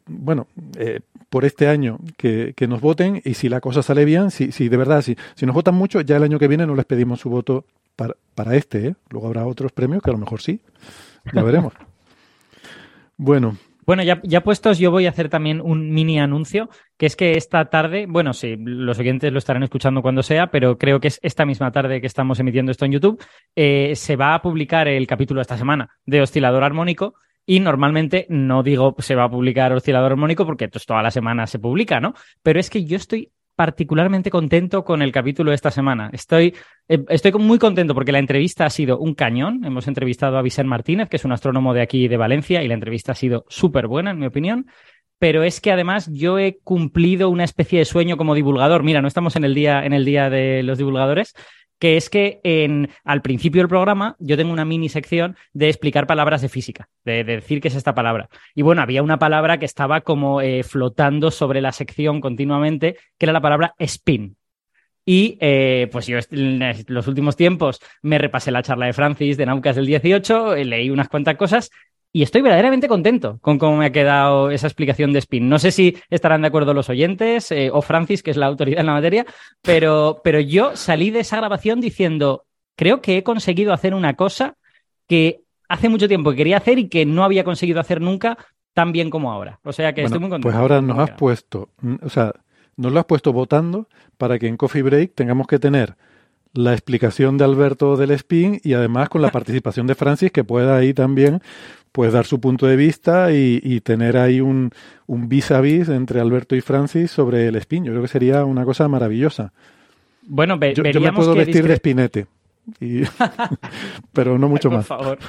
bueno, 0.08 0.48
eh, 0.78 1.02
por 1.30 1.46
este 1.46 1.68
año 1.68 2.00
que, 2.18 2.54
que, 2.56 2.68
nos 2.68 2.82
voten 2.82 3.22
y 3.24 3.34
si 3.36 3.50
la 3.50 3.62
cosa 3.62 3.82
sale 3.82 4.06
bien, 4.06 4.32
si, 4.32 4.52
si 4.52 4.70
de 4.70 4.78
verdad, 4.78 5.02
si, 5.02 5.16
si 5.36 5.46
nos 5.46 5.56
votan 5.56 5.76
mucho, 5.76 6.02
ya 6.02 6.18
el 6.18 6.24
año 6.24 6.40
que 6.40 6.48
viene 6.48 6.66
no 6.66 6.76
les 6.76 6.86
pedimos 6.86 7.20
su 7.20 7.30
voto 7.30 7.66
para, 7.96 8.16
para 8.36 8.56
este, 8.56 8.88
¿eh? 8.88 8.96
Luego 9.10 9.28
habrá 9.28 9.46
otros 9.46 9.72
premios 9.72 10.02
que 10.02 10.10
a 10.10 10.14
lo 10.14 10.20
mejor 10.20 10.42
sí, 10.42 10.62
ya 11.34 11.44
veremos. 11.44 11.74
bueno, 13.18 13.58
bueno, 13.86 14.04
ya, 14.04 14.22
ya, 14.24 14.42
puestos, 14.42 14.78
yo 14.78 14.92
voy 14.92 15.08
a 15.08 15.10
hacer 15.10 15.28
también 15.28 15.60
un 15.60 15.92
mini 15.92 16.20
anuncio, 16.20 16.70
que 16.98 17.08
es 17.08 17.16
que 17.16 17.34
esta 17.34 17.66
tarde, 17.66 18.06
bueno, 18.08 18.32
sí, 18.32 18.56
los 18.58 19.00
oyentes 19.00 19.34
lo 19.34 19.40
estarán 19.40 19.64
escuchando 19.64 20.04
cuando 20.04 20.22
sea, 20.22 20.48
pero 20.48 20.78
creo 20.78 21.00
que 21.00 21.08
es 21.08 21.20
esta 21.24 21.46
misma 21.46 21.72
tarde 21.72 22.00
que 22.00 22.08
estamos 22.08 22.40
emitiendo 22.40 22.72
esto 22.72 22.86
en 22.86 22.92
YouTube, 22.92 23.22
eh, 23.56 23.94
se 23.96 24.16
va 24.16 24.36
a 24.36 24.42
publicar 24.42 24.88
el 24.88 25.08
capítulo 25.08 25.42
esta 25.42 25.58
semana 25.58 25.90
de 26.06 26.22
Oscilador 26.22 26.64
Armónico. 26.64 27.16
Y 27.46 27.60
normalmente 27.60 28.28
no 28.30 28.64
digo 28.64 28.96
se 29.00 29.16
va 29.16 29.26
a 29.26 29.30
publicar 29.30 29.74
Oscilador 29.74 30.12
Armónico 30.12 30.46
porque 30.46 30.68
pues, 30.70 30.86
toda 30.86 31.02
la 31.02 31.12
semana 31.12 31.48
se 31.48 31.60
publica, 31.60 32.00
¿no? 32.00 32.14
Pero 32.44 32.60
es 32.60 32.70
que 32.70 32.86
yo 32.86 32.98
estoy 32.98 33.32
particularmente 33.56 34.32
contento 34.32 34.84
con 34.84 35.02
el 35.02 35.12
capítulo 35.12 35.52
de 35.52 35.56
esta 35.56 35.70
semana. 35.70 36.10
Estoy, 36.14 36.56
eh, 36.88 37.04
estoy 37.10 37.32
muy 37.34 37.60
contento 37.60 37.94
porque 37.94 38.12
la 38.12 38.20
entrevista 38.20 38.66
ha 38.66 38.70
sido 38.70 38.98
un 38.98 39.14
cañón. 39.14 39.64
Hemos 39.66 39.88
entrevistado 39.88 40.38
a 40.38 40.42
Vicente 40.42 40.70
Martínez, 40.70 41.10
que 41.10 41.18
es 41.18 41.26
un 41.26 41.32
astrónomo 41.32 41.74
de 41.74 41.82
aquí 41.82 42.08
de 42.08 42.18
Valencia, 42.18 42.64
y 42.64 42.68
la 42.68 42.74
entrevista 42.74 43.12
ha 43.12 43.16
sido 43.16 43.46
súper 43.50 43.88
buena, 43.88 44.12
en 44.12 44.20
mi 44.20 44.26
opinión. 44.26 44.68
Pero 45.20 45.44
es 45.44 45.62
que 45.62 45.72
además 45.72 46.10
yo 46.12 46.40
he 46.40 46.58
cumplido 46.64 47.30
una 47.30 47.44
especie 47.44 47.78
de 47.78 47.86
sueño 47.86 48.18
como 48.18 48.34
divulgador. 48.34 48.82
Mira, 48.82 49.02
no 49.02 49.08
estamos 49.08 49.36
en 49.36 49.44
el 49.44 49.54
día, 49.54 49.86
en 49.86 49.94
el 49.94 50.06
día 50.06 50.32
de 50.32 50.64
los 50.64 50.80
divulgadores, 50.80 51.36
que 51.82 51.98
es 51.98 52.12
que 52.12 52.40
en, 52.44 52.92
al 53.04 53.24
principio 53.24 53.60
del 53.60 53.68
programa 53.68 54.16
yo 54.20 54.38
tengo 54.38 54.54
una 54.54 54.66
mini 54.66 54.88
sección 54.88 55.36
de 55.52 55.68
explicar 55.68 56.06
palabras 56.06 56.44
de 56.44 56.48
física, 56.48 56.90
de, 57.04 57.24
decir 57.24 57.60
qué 57.60 57.70
es 57.70 57.76
esta 57.76 57.96
palabra. 57.96 58.30
Y 58.54 58.62
bueno, 58.62 58.84
había 58.84 59.02
una 59.02 59.18
palabra 59.18 59.58
que 59.58 59.66
estaba 59.66 60.02
como 60.02 60.42
eh, 60.42 60.62
flotando 60.62 61.32
sobre 61.32 61.60
la 61.60 61.72
sección 61.72 62.22
continuamente, 62.22 62.98
que 63.18 63.26
era 63.26 63.34
la 63.34 63.42
palabra 63.42 63.74
spin. 63.80 64.38
Y 65.04 65.40
eh, 65.42 65.90
pues 65.92 66.06
yo 66.06 66.20
en 66.30 66.62
los 66.86 67.08
últimos 67.08 67.36
tiempos 67.36 67.80
me 68.04 68.20
repasé 68.20 68.52
la 68.52 68.62
charla 68.62 68.86
de 68.86 68.94
Francis 68.94 69.36
de 69.36 69.48
Naucas 69.48 69.76
del 69.76 69.88
18, 69.88 70.54
eh, 70.54 70.66
leí 70.66 70.92
unas 70.92 71.10
cuantas 71.10 71.36
cosas 71.36 71.72
y 72.14 72.24
estoy 72.24 72.42
verdaderamente 72.42 72.88
contento 72.88 73.40
con 73.42 73.58
cómo 73.58 73.78
me 73.78 73.86
ha 73.86 73.92
quedado 73.92 74.52
esa 74.52 74.68
explicación 74.68 75.14
de 75.14 75.20
Spin. 75.20 75.48
No 75.48 75.60
sé 75.60 75.72
si 75.72 75.98
estarán 76.10 76.42
de 76.42 76.48
acuerdo 76.48 76.74
los 76.74 76.90
oyentes 76.90 77.52
eh, 77.52 77.70
o 77.72 77.82
Francis, 77.82 78.22
que 78.22 78.32
es 78.32 78.38
la 78.38 78.48
autoridad 78.48 78.82
en 78.82 78.88
la 78.88 78.94
materia, 78.94 79.26
pero, 79.62 80.22
pero 80.24 80.40
yo 80.40 80.76
salí 80.76 81.10
de 81.10 81.22
esa 81.22 81.38
grabación 81.38 81.80
diciendo, 81.80 82.46
creo 82.76 83.02
que 83.02 83.18
he 83.18 83.24
conseguido 83.24 83.72
hacer 83.72 83.94
una 83.94 84.16
cosa 84.16 84.56
que 85.08 85.42
hace 85.70 85.88
mucho 85.88 86.08
tiempo 86.10 86.32
que 86.32 86.38
quería 86.38 86.58
hacer 86.58 86.80
y 86.80 86.90
que 86.90 87.06
no 87.06 87.24
había 87.24 87.46
conseguido 87.46 87.80
hacer 87.80 88.02
nunca 88.02 88.38
tan 88.74 88.92
bien 88.92 89.10
como 89.10 89.32
ahora. 89.32 89.60
O 89.64 89.72
sea 89.72 89.94
que 89.94 90.04
estoy 90.04 90.20
muy 90.20 90.30
contento. 90.30 90.48
Pues 90.48 90.56
ahora 90.56 90.82
nos 90.82 91.00
has 91.00 91.12
puesto, 91.12 91.70
o 92.02 92.10
sea, 92.10 92.34
nos 92.76 92.92
lo 92.92 93.00
has 93.00 93.06
puesto 93.06 93.32
votando 93.32 93.88
para 94.18 94.38
que 94.38 94.48
en 94.48 94.58
Coffee 94.58 94.82
Break 94.82 95.16
tengamos 95.16 95.48
que 95.48 95.60
tener 95.60 95.96
la 96.54 96.74
explicación 96.74 97.38
de 97.38 97.46
Alberto 97.46 97.96
del 97.98 98.12
Spin 98.12 98.60
y 98.64 98.74
además 98.74 99.10
con 99.10 99.22
la 99.22 99.32
participación 99.32 99.88
de 99.88 99.96
Francis 99.96 100.32
que 100.32 100.44
pueda 100.44 100.78
ahí 100.78 100.94
también 100.94 101.42
pues 101.92 102.14
dar 102.14 102.26
su 102.26 102.40
punto 102.40 102.68
de 102.68 102.78
vista 102.78 103.34
y, 103.34 103.82
tener 103.82 104.16
ahí 104.16 104.40
un, 104.40 104.72
un 105.08 105.28
vis 105.28 105.52
a 105.52 105.60
vis 105.60 105.90
entre 105.90 106.22
Alberto 106.22 106.56
y 106.56 106.62
Francis 106.62 107.12
sobre 107.12 107.48
el 107.48 107.58
Spin. 107.58 107.84
Yo 107.84 107.92
creo 107.92 108.02
que 108.02 108.08
sería 108.08 108.46
una 108.46 108.64
cosa 108.64 108.88
maravillosa. 108.88 109.52
Bueno, 110.22 110.58
yo, 110.74 110.84
me 111.02 111.12
puedo 111.12 111.36
vestir 111.36 111.68
de 111.68 111.74
espinete, 111.74 112.28
pero 114.14 114.38
no 114.38 114.48
mucho 114.48 114.70
Por 114.70 114.78
más. 114.78 114.88
Favor. 114.88 115.20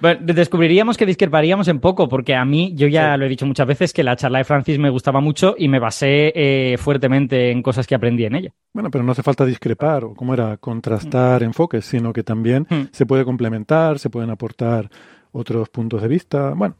Bueno, 0.00 0.20
descubriríamos 0.22 0.96
que 0.96 1.06
discreparíamos 1.06 1.68
en 1.68 1.80
poco, 1.80 2.08
porque 2.08 2.34
a 2.34 2.44
mí, 2.44 2.72
yo 2.74 2.86
ya 2.88 3.16
lo 3.16 3.26
he 3.26 3.28
dicho 3.28 3.46
muchas 3.46 3.66
veces, 3.66 3.92
que 3.92 4.02
la 4.02 4.16
charla 4.16 4.38
de 4.38 4.44
Francis 4.44 4.78
me 4.78 4.90
gustaba 4.90 5.20
mucho 5.20 5.54
y 5.58 5.68
me 5.68 5.78
basé 5.78 6.32
eh, 6.34 6.76
fuertemente 6.78 7.50
en 7.50 7.62
cosas 7.62 7.86
que 7.86 7.94
aprendí 7.94 8.24
en 8.24 8.34
ella. 8.34 8.52
Bueno, 8.72 8.90
pero 8.90 9.04
no 9.04 9.12
hace 9.12 9.22
falta 9.22 9.44
discrepar 9.44 10.04
o, 10.04 10.14
como 10.14 10.34
era, 10.34 10.56
contrastar 10.56 11.42
enfoques, 11.42 11.84
sino 11.84 12.12
que 12.12 12.22
también 12.22 12.66
hmm. 12.68 12.88
se 12.92 13.06
puede 13.06 13.24
complementar, 13.24 13.98
se 13.98 14.10
pueden 14.10 14.30
aportar 14.30 14.88
otros 15.32 15.68
puntos 15.68 16.02
de 16.02 16.08
vista. 16.08 16.54
Bueno, 16.54 16.76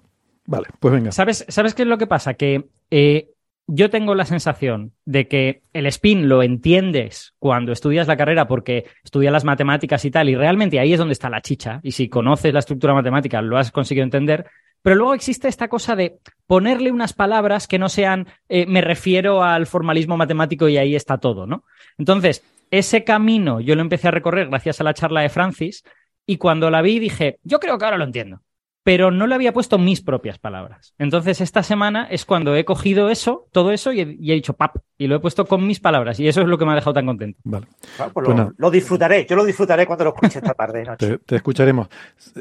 vale, 0.47 0.69
pues 0.79 0.95
venga. 0.95 1.13
¿Sabes, 1.13 1.45
¿sabes 1.49 1.75
qué 1.75 1.83
es 1.83 1.89
lo 1.89 1.99
que 1.99 2.07
pasa? 2.07 2.35
Que 2.35 2.69
eh, 2.91 3.31
yo 3.73 3.89
tengo 3.89 4.17
la 4.17 4.25
sensación 4.25 4.93
de 5.05 5.29
que 5.29 5.63
el 5.73 5.87
spin 5.87 6.29
lo 6.29 6.43
entiendes 6.43 7.35
cuando 7.39 7.71
estudias 7.71 8.09
la 8.09 8.17
carrera 8.17 8.49
porque 8.49 8.87
estudias 9.05 9.33
las 9.33 9.45
matemáticas 9.45 10.05
y 10.05 10.11
tal, 10.11 10.29
y 10.29 10.35
realmente 10.35 10.81
ahí 10.81 10.93
es 10.93 10.99
donde 10.99 11.13
está 11.13 11.31
la 11.31 11.41
chicha. 11.41 11.79
Y 11.85 11.93
si 11.93 12.09
conoces 12.09 12.53
la 12.53 12.59
estructura 12.59 12.95
matemática, 12.95 13.41
lo 13.41 13.57
has 13.57 13.71
conseguido 13.71 14.05
entender. 14.05 14.47
Pero 14.83 14.97
luego 14.97 15.15
existe 15.15 15.47
esta 15.47 15.69
cosa 15.69 15.95
de 15.95 16.19
ponerle 16.47 16.91
unas 16.91 17.13
palabras 17.13 17.69
que 17.69 17.79
no 17.79 17.89
sean, 17.89 18.27
eh, 18.49 18.67
me 18.67 18.81
refiero 18.81 19.45
al 19.45 19.67
formalismo 19.67 20.17
matemático 20.17 20.69
y 20.69 20.77
ahí 20.77 20.97
está 20.97 21.19
todo, 21.19 21.47
¿no? 21.47 21.65
Entonces, 21.97 22.43
ese 22.71 23.05
camino 23.05 23.61
yo 23.61 23.77
lo 23.77 23.83
empecé 23.83 24.09
a 24.09 24.13
recorrer 24.13 24.49
gracias 24.49 24.81
a 24.81 24.85
la 24.85 24.95
charla 24.95 25.21
de 25.21 25.29
Francis 25.29 25.85
y 26.27 26.39
cuando 26.39 26.71
la 26.71 26.83
vi 26.83 26.99
dije, 26.99 27.39
yo 27.45 27.61
creo 27.61 27.79
que 27.79 27.85
ahora 27.85 27.99
lo 27.99 28.05
entiendo 28.05 28.43
pero 28.83 29.11
no 29.11 29.27
le 29.27 29.35
había 29.35 29.53
puesto 29.53 29.79
mis 29.79 30.01
propias 30.01 30.39
palabras. 30.39 30.95
Entonces, 30.99 31.41
esta 31.41 31.63
semana 31.63 32.07
es 32.11 32.25
cuando 32.25 32.57
he 32.57 32.65
cogido 32.65 33.11
eso, 33.11 33.47
todo 33.53 33.73
eso, 33.73 33.93
y 33.93 34.01
he, 34.01 34.35
dicho 34.35 34.55
pap, 34.55 34.77
y 34.97 35.07
lo 35.07 35.17
he 35.17 35.21
puesto 35.21 35.45
con 35.45 35.67
mis 35.67 35.81
palabras, 35.81 36.19
y 36.19 36.29
eso 36.29 36.41
es 36.41 36.47
lo 36.47 36.57
que 36.57 36.65
me 36.65 36.73
ha 36.73 36.77
dejado 36.77 36.95
tan 36.95 37.07
contento. 37.07 37.39
Vale. 37.45 37.67
Ah, 37.99 38.09
pues 38.13 38.27
lo, 38.57 38.71
disfrutaré, 38.71 39.27
yo 39.29 39.37
lo 39.37 39.45
disfrutaré 39.45 39.87
cuando 39.87 40.05
lo 40.05 40.15
escuche 40.15 40.39
esta 40.39 40.55
tarde. 40.55 40.85
Te, 41.27 41.37
escucharemos. 41.37 41.89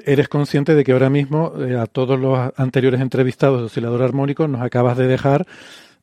¿Eres 0.05 0.29
consciente 0.29 0.75
de 0.75 0.83
que 0.83 0.93
ahora 0.93 1.09
mismo 1.09 1.53
eh, 1.59 1.77
a 1.77 1.85
todos 1.85 2.19
los 2.19 2.37
anteriores 2.55 3.01
entrevistados 3.01 3.59
de 3.59 3.65
oscilador 3.65 4.01
armónico 4.03 4.47
nos 4.47 4.61
acabas 4.61 4.97
de 4.97 5.07
dejar 5.07 5.45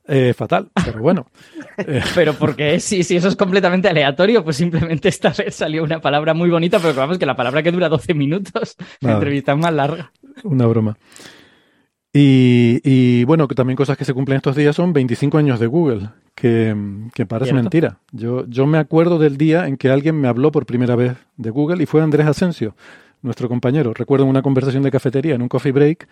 eh, 0.09 0.35
fatal, 0.35 0.71
pero 0.85 1.01
bueno. 1.01 1.27
Eh. 1.79 2.01
Pero 2.15 2.33
porque 2.33 2.81
si, 2.81 3.03
si 3.03 3.17
eso 3.17 3.29
es 3.29 3.37
completamente 3.37 3.87
aleatorio, 3.87 4.43
pues 4.43 4.57
simplemente 4.57 5.11
esta 5.11 5.29
vez 5.29 5.55
salió 5.55 5.85
una 5.85 6.01
palabra 6.01 6.33
muy 6.33 6.49
bonita, 6.49 6.79
pero 6.79 6.95
vamos 6.95 7.19
que 7.19 7.27
la 7.27 7.37
palabra 7.37 7.63
que 7.63 7.71
dura 7.71 7.91
12 7.91 8.15
minutos, 8.15 8.77
la 9.01 9.13
entrevista 9.13 9.53
es 9.53 9.59
más 9.59 9.75
larga. 9.75 10.11
Una 10.43 10.67
broma. 10.67 10.97
Y, 12.15 12.81
y, 12.83 13.25
bueno, 13.25 13.47
que 13.47 13.55
también 13.55 13.77
cosas 13.77 13.99
que 13.99 14.07
se 14.07 14.15
cumplen 14.15 14.37
estos 14.37 14.57
días 14.57 14.75
son 14.75 14.95
25 14.95 15.37
años 15.37 15.61
de 15.61 15.67
Google, 15.67 16.09
que, 16.35 16.75
que 17.13 17.27
parece 17.27 17.53
mentira. 17.53 17.99
Yo, 18.11 18.47
yo 18.47 18.65
me 18.65 18.79
acuerdo 18.79 19.19
del 19.19 19.37
día 19.37 19.67
en 19.67 19.77
que 19.77 19.91
alguien 19.91 20.19
me 20.19 20.29
habló 20.29 20.51
por 20.51 20.65
primera 20.65 20.97
vez 20.97 21.13
de 21.37 21.51
Google 21.51 21.83
y 21.83 21.87
fue 21.87 22.01
Andrés 22.01 22.27
Asensio, 22.27 22.75
nuestro 23.21 23.51
compañero. 23.51 23.93
Recuerdo 23.93 24.25
una 24.25 24.41
conversación 24.41 24.83
de 24.83 24.91
cafetería 24.91 25.35
en 25.35 25.43
un 25.43 25.49
coffee 25.49 25.73
break 25.73 26.09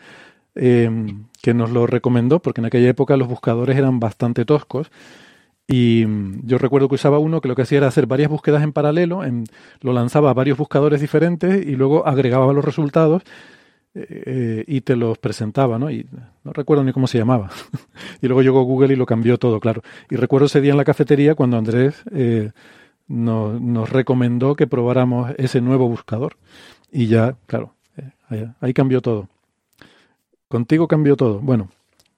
eh, 0.54 0.90
que 1.42 1.54
nos 1.54 1.70
lo 1.70 1.86
recomendó, 1.86 2.40
porque 2.40 2.60
en 2.60 2.66
aquella 2.66 2.88
época 2.88 3.16
los 3.16 3.28
buscadores 3.28 3.76
eran 3.76 4.00
bastante 4.00 4.44
toscos. 4.44 4.90
Y 5.66 6.04
mm, 6.06 6.46
yo 6.46 6.58
recuerdo 6.58 6.88
que 6.88 6.96
usaba 6.96 7.18
uno 7.18 7.40
que 7.40 7.48
lo 7.48 7.56
que 7.56 7.62
hacía 7.62 7.78
era 7.78 7.88
hacer 7.88 8.06
varias 8.06 8.30
búsquedas 8.30 8.62
en 8.62 8.72
paralelo, 8.72 9.24
en, 9.24 9.44
lo 9.80 9.92
lanzaba 9.92 10.30
a 10.30 10.34
varios 10.34 10.58
buscadores 10.58 11.00
diferentes 11.00 11.66
y 11.66 11.76
luego 11.76 12.06
agregaba 12.06 12.52
los 12.52 12.64
resultados 12.64 13.22
eh, 13.94 14.64
y 14.66 14.80
te 14.82 14.96
los 14.96 15.18
presentaba, 15.18 15.78
¿no? 15.78 15.90
Y 15.90 16.06
no 16.42 16.52
recuerdo 16.52 16.84
ni 16.84 16.92
cómo 16.92 17.06
se 17.06 17.18
llamaba. 17.18 17.50
y 18.22 18.26
luego 18.26 18.42
llegó 18.42 18.62
Google 18.62 18.92
y 18.92 18.96
lo 18.96 19.06
cambió 19.06 19.38
todo, 19.38 19.60
claro. 19.60 19.82
Y 20.10 20.16
recuerdo 20.16 20.46
ese 20.46 20.60
día 20.60 20.72
en 20.72 20.78
la 20.78 20.84
cafetería 20.84 21.34
cuando 21.34 21.56
Andrés 21.56 22.02
eh, 22.12 22.52
nos, 23.06 23.60
nos, 23.60 23.90
recomendó 23.90 24.56
que 24.56 24.66
probáramos 24.66 25.32
ese 25.38 25.60
nuevo 25.60 25.88
buscador. 25.88 26.36
Y 26.90 27.06
ya, 27.06 27.36
claro, 27.46 27.74
ahí 28.60 28.72
cambió 28.74 29.00
todo. 29.00 29.28
Contigo 30.54 30.86
cambió 30.86 31.16
todo. 31.16 31.40
Bueno, 31.40 31.68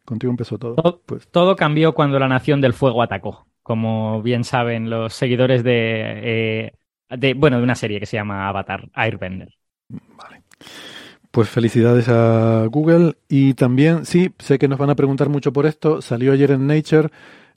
contigo 0.05 0.31
empezó 0.31 0.59
todo. 0.59 0.75
Todo, 0.75 1.01
pues. 1.07 1.27
todo 1.29 1.57
cambió 1.57 1.95
cuando 1.95 2.19
la 2.19 2.29
Nación 2.29 2.61
del 2.61 2.75
Fuego 2.75 3.01
atacó, 3.01 3.47
como 3.63 4.21
bien 4.21 4.45
saben 4.45 4.91
los 4.91 5.15
seguidores 5.15 5.65
de, 5.65 6.03
eh, 6.23 6.73
de, 7.09 7.33
bueno, 7.33 7.57
de 7.57 7.63
una 7.63 7.75
serie 7.75 7.99
que 7.99 8.05
se 8.05 8.19
llama 8.19 8.47
Avatar, 8.47 8.91
Airbender. 8.93 9.55
Vale. 9.89 10.43
Pues 11.31 11.49
felicidades 11.49 12.11
a 12.11 12.67
Google 12.67 13.15
y 13.27 13.55
también, 13.55 14.05
sí, 14.05 14.35
sé 14.39 14.59
que 14.59 14.69
nos 14.69 14.79
van 14.79 14.91
a 14.91 14.97
preguntar 14.97 15.31
mucho 15.31 15.51
por 15.51 15.65
esto, 15.65 16.03
salió 16.03 16.35
ayer 16.35 16.51
en 16.51 16.67
Nature 16.67 17.09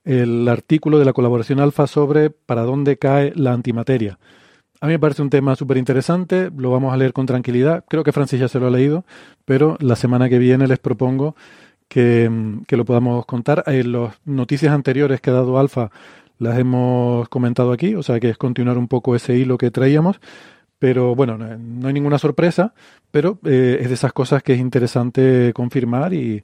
el 0.05 0.47
artículo 0.47 0.97
de 0.97 1.03
la 1.03 1.11
colaboración 1.11 1.59
alfa 1.59 1.87
sobre 1.87 2.29
para 2.29 2.61
dónde 2.61 2.97
cae 2.97 3.33
la 3.35 3.51
antimateria. 3.51 4.17
A 4.81 4.87
mí 4.87 4.93
me 4.93 4.99
parece 4.99 5.21
un 5.21 5.29
tema 5.29 5.55
súper 5.57 5.77
interesante, 5.77 6.49
lo 6.55 6.71
vamos 6.71 6.93
a 6.93 6.97
leer 6.97 7.11
con 7.11 7.25
tranquilidad. 7.25 7.83
Creo 7.89 8.03
que 8.05 8.13
Francis 8.13 8.39
ya 8.39 8.47
se 8.47 8.59
lo 8.59 8.67
ha 8.67 8.69
leído, 8.69 9.03
pero 9.43 9.77
la 9.81 9.97
semana 9.97 10.29
que 10.29 10.39
viene 10.39 10.67
les 10.67 10.79
propongo 10.79 11.35
que, 11.89 12.29
mm, 12.29 12.63
lo 12.69 12.85
podamos 12.85 13.25
contar. 13.25 13.63
En 13.67 13.73
eh, 13.75 13.83
las 13.83 14.15
noticias 14.25 14.73
anteriores 14.73 15.19
que 15.21 15.31
ha 15.31 15.33
dado 15.33 15.59
Alfa 15.59 15.91
las 16.37 16.57
hemos 16.57 17.27
comentado 17.29 17.73
aquí, 17.73 17.95
o 17.95 18.03
sea 18.03 18.19
que 18.21 18.29
es 18.29 18.37
continuar 18.37 18.77
un 18.77 18.87
poco 18.87 19.15
ese 19.15 19.35
hilo 19.37 19.57
que 19.57 19.71
traíamos. 19.71 20.21
Pero 20.79 21.15
bueno, 21.15 21.37
no 21.37 21.87
hay 21.87 21.93
ninguna 21.93 22.19
sorpresa, 22.19 22.73
pero 23.11 23.39
eh, 23.45 23.79
es 23.81 23.89
de 23.89 23.95
esas 23.95 24.13
cosas 24.13 24.43
que 24.43 24.53
es 24.53 24.59
interesante 24.59 25.51
confirmar 25.53 26.13
y, 26.13 26.43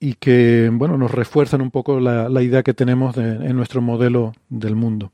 y 0.00 0.14
que 0.14 0.70
bueno 0.72 0.98
nos 0.98 1.10
refuerzan 1.12 1.62
un 1.62 1.70
poco 1.70 2.00
la, 2.00 2.42
idea 2.42 2.62
que 2.62 2.74
tenemos 2.74 3.16
en 3.16 3.56
nuestro 3.56 3.80
modelo 3.82 4.32
del 4.50 4.76
mundo. 4.76 5.12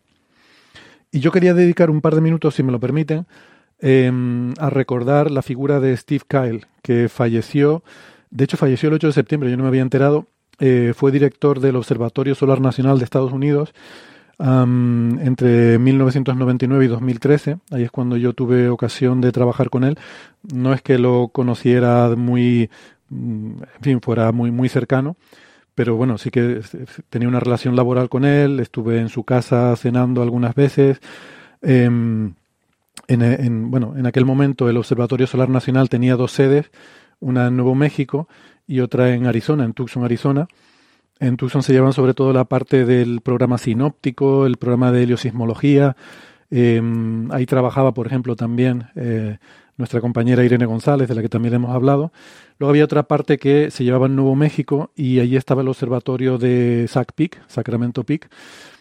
Y 1.14 1.20
yo 1.20 1.30
quería 1.30 1.54
dedicar 1.54 1.90
un 1.90 2.00
par 2.00 2.16
de 2.16 2.20
minutos, 2.20 2.56
si 2.56 2.64
me 2.64 2.72
lo 2.72 2.80
permiten, 2.80 3.24
em, 3.78 4.52
a 4.58 4.68
recordar 4.68 5.30
la 5.30 5.42
figura 5.42 5.78
de 5.78 5.96
Steve 5.96 6.24
Kyle, 6.26 6.66
que 6.82 7.08
falleció, 7.08 7.84
de 8.30 8.42
hecho 8.42 8.56
falleció 8.56 8.88
el 8.88 8.96
8 8.96 9.06
de 9.06 9.12
septiembre, 9.12 9.48
yo 9.48 9.56
no 9.56 9.62
me 9.62 9.68
había 9.68 9.82
enterado, 9.82 10.26
eh, 10.58 10.92
fue 10.92 11.12
director 11.12 11.60
del 11.60 11.76
Observatorio 11.76 12.34
Solar 12.34 12.60
Nacional 12.60 12.98
de 12.98 13.04
Estados 13.04 13.32
Unidos 13.32 13.72
entre 14.40 15.78
1999 15.78 16.84
y 16.84 16.88
2013. 16.88 17.58
Ahí 17.70 17.84
es 17.84 17.92
cuando 17.92 18.16
yo 18.16 18.32
tuve 18.32 18.68
ocasión 18.68 19.20
de 19.20 19.30
trabajar 19.30 19.70
con 19.70 19.84
él. 19.84 19.96
No 20.52 20.72
es 20.72 20.82
que 20.82 20.98
lo 20.98 21.28
conociera 21.28 22.16
muy, 22.16 22.68
mm, 23.10 23.62
en 23.76 23.82
fin, 23.82 24.00
fuera 24.00 24.32
muy, 24.32 24.50
muy 24.50 24.68
cercano, 24.68 25.14
pero 25.74 25.96
bueno, 25.96 26.18
sí 26.18 26.30
que 26.30 26.60
tenía 27.10 27.28
una 27.28 27.40
relación 27.40 27.74
laboral 27.76 28.08
con 28.08 28.24
él. 28.24 28.60
Estuve 28.60 29.00
en 29.00 29.08
su 29.08 29.24
casa 29.24 29.74
cenando 29.76 30.22
algunas 30.22 30.54
veces. 30.54 31.00
Em, 31.62 32.34
en, 33.08 33.70
bueno, 33.70 33.94
en 33.96 34.06
aquel 34.06 34.24
momento 34.24 34.68
el 34.68 34.76
Observatorio 34.76 35.26
Solar 35.26 35.48
Nacional 35.48 35.88
tenía 35.88 36.16
dos 36.16 36.32
sedes, 36.32 36.70
una 37.20 37.48
en 37.48 37.56
Nuevo 37.56 37.74
México 37.74 38.28
y 38.66 38.80
otra 38.80 39.14
en 39.14 39.26
Arizona, 39.26 39.64
en 39.64 39.72
Tucson, 39.72 40.04
Arizona. 40.04 40.46
En 41.20 41.36
Tucson 41.36 41.62
se 41.62 41.72
llevan 41.72 41.92
sobre 41.92 42.14
todo 42.14 42.32
la 42.32 42.44
parte 42.44 42.84
del 42.84 43.20
programa 43.20 43.58
sinóptico, 43.58 44.46
el 44.46 44.56
programa 44.56 44.92
de 44.92 45.02
heliosismología. 45.02 45.96
Em, 46.50 47.30
ahí 47.32 47.46
trabajaba, 47.46 47.94
por 47.94 48.06
ejemplo, 48.06 48.36
también 48.36 48.88
eh, 48.94 49.38
nuestra 49.76 50.00
compañera 50.00 50.44
Irene 50.44 50.66
González, 50.66 51.08
de 51.08 51.14
la 51.14 51.22
que 51.22 51.28
también 51.28 51.54
hemos 51.54 51.74
hablado. 51.74 52.12
Luego 52.58 52.70
había 52.70 52.84
otra 52.84 53.04
parte 53.04 53.38
que 53.38 53.70
se 53.70 53.84
llevaba 53.84 54.06
en 54.06 54.16
Nuevo 54.16 54.36
México 54.36 54.90
y 54.94 55.20
allí 55.20 55.36
estaba 55.36 55.62
el 55.62 55.68
observatorio 55.68 56.38
de 56.38 56.86
Sac 56.88 57.12
Peak, 57.12 57.42
Sacramento 57.48 58.04
Peak, 58.04 58.30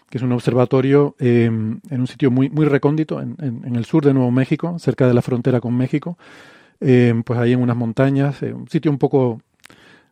que 0.09 0.17
es 0.17 0.23
un 0.23 0.31
observatorio 0.31 1.15
em, 1.19 1.79
en 1.89 2.01
un 2.01 2.07
sitio 2.07 2.29
muy, 2.29 2.49
muy 2.49 2.65
recóndito, 2.65 3.19
en, 3.19 3.75
el 3.75 3.85
sur 3.85 4.05
de 4.05 4.13
Nuevo 4.13 4.29
México, 4.29 4.77
cerca 4.77 5.07
de 5.07 5.13
la 5.13 5.23
frontera 5.23 5.59
con 5.59 5.75
México. 5.75 6.17
Em, 6.79 7.23
pues 7.23 7.39
ahí 7.39 7.53
en 7.53 7.61
unas 7.61 7.77
montañas, 7.77 8.43
eh, 8.43 8.53
un 8.53 8.67
sitio 8.69 8.91
un 8.91 8.97
poco 8.99 9.41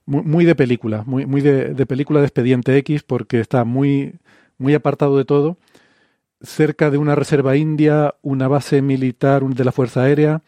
muy, 0.06 0.46
de 0.46 0.56
película, 0.56 1.04
muy, 1.06 1.26
muy 1.26 1.42
de, 1.42 1.86
película 1.86 2.20
de 2.20 2.26
expediente 2.26 2.76
X, 2.78 3.04
porque 3.04 3.40
está 3.40 3.64
muy, 3.64 4.16
muy 4.58 4.74
apartado 4.74 5.18
de 5.18 5.26
todo, 5.26 5.58
cerca 6.44 6.90
de 6.90 6.98
una 6.98 7.16
reserva 7.16 7.56
india, 7.56 8.16
una 8.22 8.48
base 8.48 8.82
militar 8.82 9.44
de 9.44 9.64
la 9.64 9.72
Fuerza 9.72 10.04
Aérea 10.04 10.42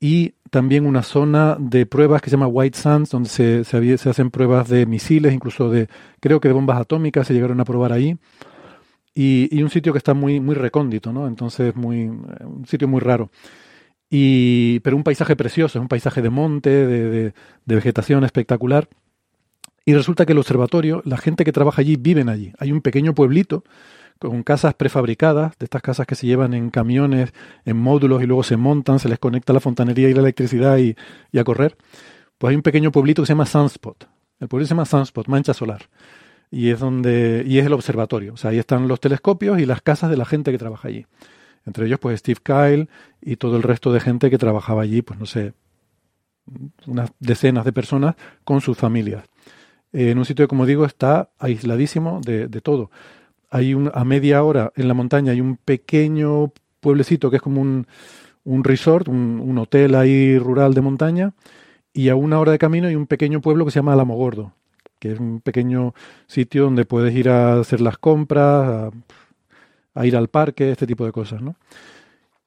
y 0.00 0.34
también 0.50 0.86
una 0.86 1.02
zona 1.02 1.56
de 1.58 1.86
pruebas 1.86 2.22
que 2.22 2.30
se 2.30 2.36
llama 2.36 2.46
White 2.46 2.78
Sands, 2.78 3.10
donde 3.10 3.28
se, 3.28 3.64
se, 3.64 4.08
hacen 4.08 4.30
pruebas 4.30 4.68
de 4.68 4.86
misiles, 4.86 5.32
incluso 5.32 5.70
de, 5.70 5.88
creo 6.20 6.40
que 6.40 6.48
de 6.48 6.54
bombas 6.54 6.80
atómicas, 6.80 7.26
se 7.26 7.34
llegaron 7.34 7.60
a 7.60 7.64
probar 7.64 7.92
ahí. 7.92 8.16
Y, 9.14 9.62
un 9.62 9.70
sitio 9.70 9.92
que 9.92 9.98
está 9.98 10.12
muy, 10.12 10.40
muy 10.40 10.54
recóndito, 10.54 11.12
¿no? 11.12 11.26
Entonces, 11.26 11.74
muy, 11.74 12.06
un 12.06 12.66
sitio 12.66 12.86
muy 12.86 13.00
raro. 13.00 13.30
Y, 14.10 14.80
pero 14.80 14.96
un 14.96 15.04
paisaje 15.04 15.36
precioso, 15.36 15.78
es 15.78 15.82
un 15.82 15.88
paisaje 15.88 16.22
de 16.22 16.30
monte, 16.30 16.70
de, 16.70 17.32
vegetación 17.64 18.24
espectacular. 18.24 18.88
Y 19.84 19.94
resulta 19.94 20.26
que 20.26 20.32
el 20.32 20.38
observatorio, 20.38 21.02
la 21.04 21.16
gente 21.16 21.44
que 21.44 21.52
trabaja 21.52 21.80
allí 21.80 21.96
viven 21.96 22.28
allí. 22.28 22.52
Hay 22.58 22.72
un 22.72 22.80
pequeño 22.80 23.14
pueblito 23.14 23.64
con 24.18 24.42
casas 24.42 24.74
prefabricadas, 24.74 25.58
de 25.58 25.64
estas 25.64 25.82
casas 25.82 26.06
que 26.06 26.14
se 26.14 26.26
llevan 26.26 26.54
en 26.54 26.70
camiones, 26.70 27.32
en 27.64 27.76
módulos 27.76 28.22
y 28.22 28.26
luego 28.26 28.42
se 28.42 28.56
montan, 28.56 28.98
se 28.98 29.08
les 29.08 29.18
conecta 29.18 29.52
la 29.52 29.60
fontanería 29.60 30.08
y 30.08 30.14
la 30.14 30.20
electricidad 30.20 30.78
y, 30.78 30.96
a 31.38 31.44
correr. 31.44 31.76
Pues 32.38 32.50
hay 32.50 32.56
un 32.56 32.62
pequeño 32.62 32.92
pueblito 32.92 33.22
que 33.22 33.26
se 33.26 33.32
llama 33.32 33.46
Sunspot. 33.46 34.08
El 34.40 34.48
pueblo 34.48 34.66
se 34.66 34.70
llama 34.70 34.84
Sunspot, 34.84 35.28
Mancha 35.28 35.54
Solar. 35.54 35.82
Y 36.50 36.70
es 36.70 36.80
donde, 36.80 37.44
y 37.46 37.58
es 37.58 37.66
el 37.66 37.72
observatorio. 37.72 38.34
O 38.34 38.36
sea, 38.36 38.50
ahí 38.50 38.58
están 38.58 38.88
los 38.88 39.00
telescopios 39.00 39.60
y 39.60 39.66
las 39.66 39.82
casas 39.82 40.10
de 40.10 40.16
la 40.16 40.24
gente 40.24 40.52
que 40.52 40.58
trabaja 40.58 40.88
allí. 40.88 41.06
Entre 41.66 41.86
ellos, 41.86 41.98
pues 41.98 42.20
Steve 42.20 42.40
Kyle 42.42 42.88
y 43.20 43.36
todo 43.36 43.56
el 43.56 43.62
resto 43.62 43.92
de 43.92 44.00
gente 44.00 44.30
que 44.30 44.38
trabajaba 44.38 44.82
allí, 44.82 45.02
pues 45.02 45.18
no 45.18 45.26
sé, 45.26 45.54
unas 46.86 47.10
decenas 47.20 47.64
de 47.64 47.72
personas 47.72 48.16
con 48.44 48.60
sus 48.60 48.76
familias. 48.76 49.24
en 49.92 50.18
un 50.18 50.24
sitio 50.24 50.44
que, 50.44 50.48
como 50.48 50.66
digo, 50.66 50.84
está 50.84 51.30
aisladísimo 51.38 52.20
de, 52.20 52.48
todo. 52.60 52.90
Hay 53.54 53.74
un, 53.74 53.90
a 53.94 54.04
media 54.04 54.42
hora 54.42 54.72
en 54.76 54.88
la 54.88 54.94
montaña 54.94 55.32
hay 55.32 55.40
un 55.40 55.56
pequeño 55.56 56.52
pueblecito 56.80 57.30
que 57.30 57.36
es 57.36 57.42
como 57.42 57.60
un, 57.60 57.86
un 58.44 58.64
resort, 58.64 59.08
un, 59.08 59.40
un, 59.40 59.58
hotel 59.58 59.94
ahí 59.94 60.38
rural 60.38 60.74
de 60.74 60.80
montaña, 60.80 61.32
y 61.92 62.08
a 62.08 62.16
una 62.16 62.40
hora 62.40 62.52
de 62.52 62.58
camino 62.58 62.88
hay 62.88 62.96
un 62.96 63.06
pequeño 63.06 63.40
pueblo 63.40 63.64
que 63.64 63.70
se 63.70 63.78
llama 63.78 63.92
Alamogordo, 63.92 64.52
que 64.98 65.12
es 65.12 65.20
un 65.20 65.40
pequeño 65.40 65.94
sitio 66.26 66.64
donde 66.64 66.84
puedes 66.84 67.14
ir 67.14 67.28
a 67.28 67.60
hacer 67.60 67.80
las 67.80 67.96
compras, 67.98 68.68
a 68.68 68.90
a 69.94 70.06
ir 70.06 70.16
al 70.16 70.28
parque, 70.28 70.70
este 70.70 70.86
tipo 70.86 71.04
de 71.04 71.12
cosas, 71.12 71.40
¿no? 71.40 71.56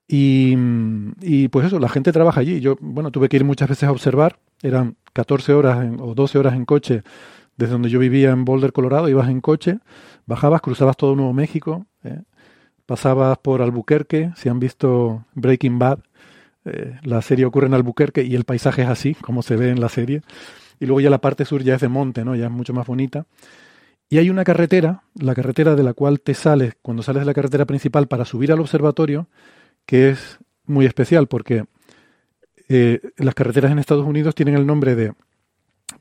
Y, 0.08 0.56
y, 1.22 1.50
pues 1.50 1.68
eso, 1.68 1.80
la 1.80 1.90
gente 1.90 2.12
trabaja 2.14 2.40
allí. 2.40 2.62
Yo, 2.62 2.78
bueno, 2.80 3.12
tuve 3.12 3.28
que 3.28 3.38
ir 3.38 3.44
muchas 3.44 3.68
veces 3.68 3.84
a 3.84 3.92
observar. 3.92 4.40
Eran 4.62 4.96
14 5.14 5.54
horas 5.54 5.86
o 6.00 6.14
12 6.16 6.38
horas 6.38 6.54
en 6.54 6.66
coche 6.66 7.04
desde 7.58 7.74
donde 7.74 7.90
yo 7.90 8.00
vivía 8.00 8.32
en 8.32 8.46
Boulder, 8.46 8.72
Colorado. 8.72 9.10
Ibas 9.10 9.30
en 9.30 9.42
coche, 9.42 9.80
bajabas, 10.26 10.62
cruzabas 10.62 10.96
todo 10.96 11.16
Nuevo 11.16 11.34
México, 11.34 11.86
¿eh? 12.04 12.22
pasabas 12.86 13.38
por 13.40 13.62
Albuquerque. 13.62 14.32
Si 14.36 14.48
han 14.48 14.60
visto 14.60 15.26
Breaking 15.34 15.80
Bad, 15.80 16.00
eh, 16.66 16.98
la 17.04 17.22
serie 17.22 17.46
ocurre 17.46 17.68
en 17.68 17.74
Albuquerque 17.74 18.24
y 18.24 18.36
el 18.36 18.46
paisaje 18.46 18.84
es 18.84 18.90
así, 18.90 19.16
como 19.16 19.42
se 19.42 19.56
ve 19.56 19.70
en 19.70 19.82
la 19.82 19.90
serie. 19.90 20.22
Y 20.80 20.86
luego 20.86 21.02
ya 21.02 21.10
la 21.10 21.20
parte 21.20 21.44
sur 21.44 21.64
ya 21.64 21.76
es 21.76 21.82
de 21.82 21.88
monte, 21.88 22.24
¿no? 22.24 22.36
Ya 22.36 22.46
es 22.46 22.52
mucho 22.52 22.74
más 22.74 22.86
bonita. 22.86 23.26
Y 24.10 24.20
hay 24.20 24.30
una 24.30 24.44
carretera, 24.44 25.04
la 25.16 25.36
carretera 25.36 25.76
de 25.76 25.84
la 25.84 25.94
cual 25.94 26.22
te 26.22 26.34
sales 26.34 26.76
cuando 26.82 27.04
sales 27.04 27.22
de 27.22 27.26
la 27.26 27.34
carretera 27.34 27.66
principal 27.66 28.08
para 28.08 28.24
subir 28.24 28.52
al 28.54 28.62
observatorio, 28.62 29.28
que 29.86 30.10
es 30.10 30.38
muy 30.66 30.86
especial 30.86 31.28
porque 31.28 31.66
eh, 32.70 33.02
las 33.18 33.34
carreteras 33.34 33.72
en 33.72 33.80
Estados 33.80 34.06
Unidos 34.06 34.36
tienen 34.36 34.56
el 34.56 34.66
nombre 34.66 34.96
de, 34.96 35.14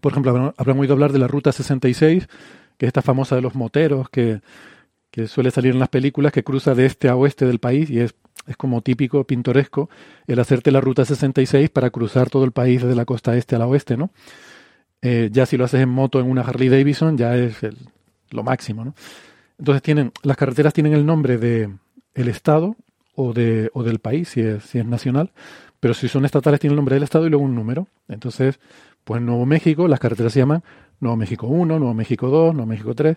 por 0.01 0.13
ejemplo, 0.13 0.55
habrán, 0.57 0.79
oído 0.79 0.95
hablar 0.95 1.13
de 1.13 1.19
la 1.19 1.29
Ruta 1.29 1.53
66, 1.53 2.29
que 2.77 2.87
es 2.87 2.89
esta 2.89 3.03
famosa 3.03 3.37
de 3.37 3.43
los 3.43 3.55
moteros 3.55 4.09
que, 4.11 4.41
que 5.11 5.27
suele 5.29 5.51
salir 5.51 5.73
en 5.73 5.79
las 5.79 5.89
películas, 5.89 6.33
que 6.33 6.45
cruza 6.45 6.75
de 6.75 6.87
este 6.87 7.09
a 7.09 7.17
oeste 7.17 7.47
del 7.47 7.59
país 7.59 7.89
y 7.91 8.01
es, 8.01 8.15
es 8.47 8.57
como 8.57 8.83
típico, 8.83 9.25
pintoresco, 9.25 9.89
el 10.27 10.39
hacerte 10.39 10.71
la 10.71 10.81
Ruta 10.81 11.05
66 11.05 11.71
para 11.71 11.91
cruzar 11.91 12.31
todo 12.31 12.45
el 12.45 12.53
país 12.53 12.83
desde 12.83 12.95
la 12.95 13.05
costa 13.05 13.37
este 13.37 13.57
a 13.57 13.59
la 13.59 13.67
oeste, 13.67 13.97
¿no? 13.97 14.11
Eh, 15.03 15.31
ya 15.33 15.47
si 15.47 15.57
lo 15.57 15.65
haces 15.65 15.81
en 15.81 15.89
moto 15.89 16.21
en 16.21 16.27
una 16.27 16.43
Harley 16.43 16.69
Davidson, 16.69 17.17
ya 17.17 17.37
es 17.37 17.63
el, 17.63 17.77
lo 18.31 18.43
máximo, 18.43 18.85
¿no? 18.85 18.95
Entonces 19.59 19.83
tienen, 19.83 20.13
las 20.23 20.37
carreteras 20.37 20.75
tienen 20.75 20.93
el 20.93 21.07
nombre 21.07 21.39
de 21.39 21.71
el 22.15 22.29
estado 22.29 22.77
o 23.15 23.33
de 23.33 23.71
o 23.73 23.83
del 23.83 23.99
país 23.99 24.29
si 24.29 24.41
es, 24.41 24.65
si 24.65 24.79
es 24.79 24.87
nacional, 24.87 25.33
pero 25.81 25.95
si 25.95 26.09
son 26.09 26.25
estatales 26.25 26.61
tienen 26.61 26.73
el 26.73 26.77
nombre 26.77 26.97
del 26.97 27.05
estado 27.05 27.27
y 27.27 27.31
luego 27.31 27.45
un 27.45 27.55
número. 27.55 27.89
Entonces, 28.09 28.59
pues 29.07 29.21
en 29.21 29.27
Nuevo 29.27 29.47
México 29.47 29.87
las 29.87 30.01
carreteras 30.01 30.33
se 30.33 30.41
llaman 30.41 30.65
Nuevo 30.99 31.17
México 31.17 31.47
1, 31.47 31.79
Nuevo 31.79 31.95
México 31.95 32.29
2, 32.29 32.55
Nuevo 32.55 32.67
México 32.67 32.93
3. 32.93 33.17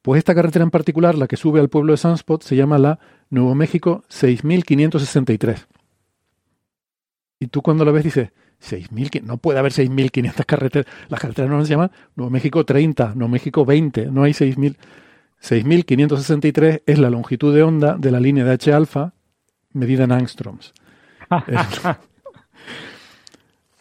Pues 0.00 0.18
esta 0.18 0.34
carretera 0.34 0.62
en 0.62 0.70
particular, 0.70 1.14
la 1.18 1.26
que 1.26 1.36
sube 1.36 1.60
al 1.60 1.68
pueblo 1.68 1.92
de 1.92 1.98
Sunspot, 1.98 2.42
se 2.42 2.56
llama 2.56 2.78
la 2.78 2.98
Nuevo 3.28 3.54
México 3.54 4.02
6563. 4.08 5.68
Y 7.38 7.48
tú 7.48 7.60
cuando 7.60 7.84
la 7.84 7.92
ves 7.92 8.04
dices, 8.04 8.30
6.000, 8.62 9.22
no 9.24 9.36
puede 9.36 9.58
haber 9.58 9.72
6.500 9.72 10.46
carreteras. 10.46 10.90
Las 11.10 11.20
carreteras 11.20 11.50
no 11.50 11.62
se 11.66 11.70
llaman 11.70 11.90
Nuevo 12.16 12.30
México 12.30 12.64
30, 12.64 13.12
Nuevo 13.14 13.28
México 13.28 13.66
20, 13.66 14.06
no 14.06 14.22
hay 14.22 14.32
6.000. 14.32 14.74
6.563 15.42 16.82
es 16.86 16.98
la 16.98 17.10
longitud 17.10 17.54
de 17.54 17.62
onda 17.62 17.98
de 17.98 18.10
la 18.10 18.20
línea 18.20 18.44
de 18.44 18.52
H 18.52 18.72
alfa 18.72 19.12
medida 19.74 20.04
en 20.04 20.12
angstroms. 20.12 20.72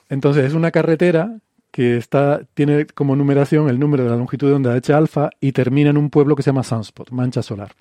Entonces 0.10 0.46
es 0.46 0.54
una 0.54 0.72
carretera 0.72 1.40
que 1.72 1.98
está, 1.98 2.42
tiene 2.54 2.88
como 2.88 3.16
numeración 3.16 3.70
el 3.70 3.80
número 3.80 4.04
de 4.04 4.10
la 4.10 4.16
longitud 4.16 4.48
de 4.48 4.54
onda 4.54 4.72
de 4.72 4.78
H 4.78 4.94
alfa 4.94 5.30
y 5.40 5.52
termina 5.52 5.92
en 5.92 5.98
un 5.98 6.10
pueblo 6.10 6.36
que 6.36 6.44
se 6.44 6.50
llama 6.50 6.64
Sunspot, 6.64 7.12
Mancha 7.12 7.44
Solar. 7.44 7.72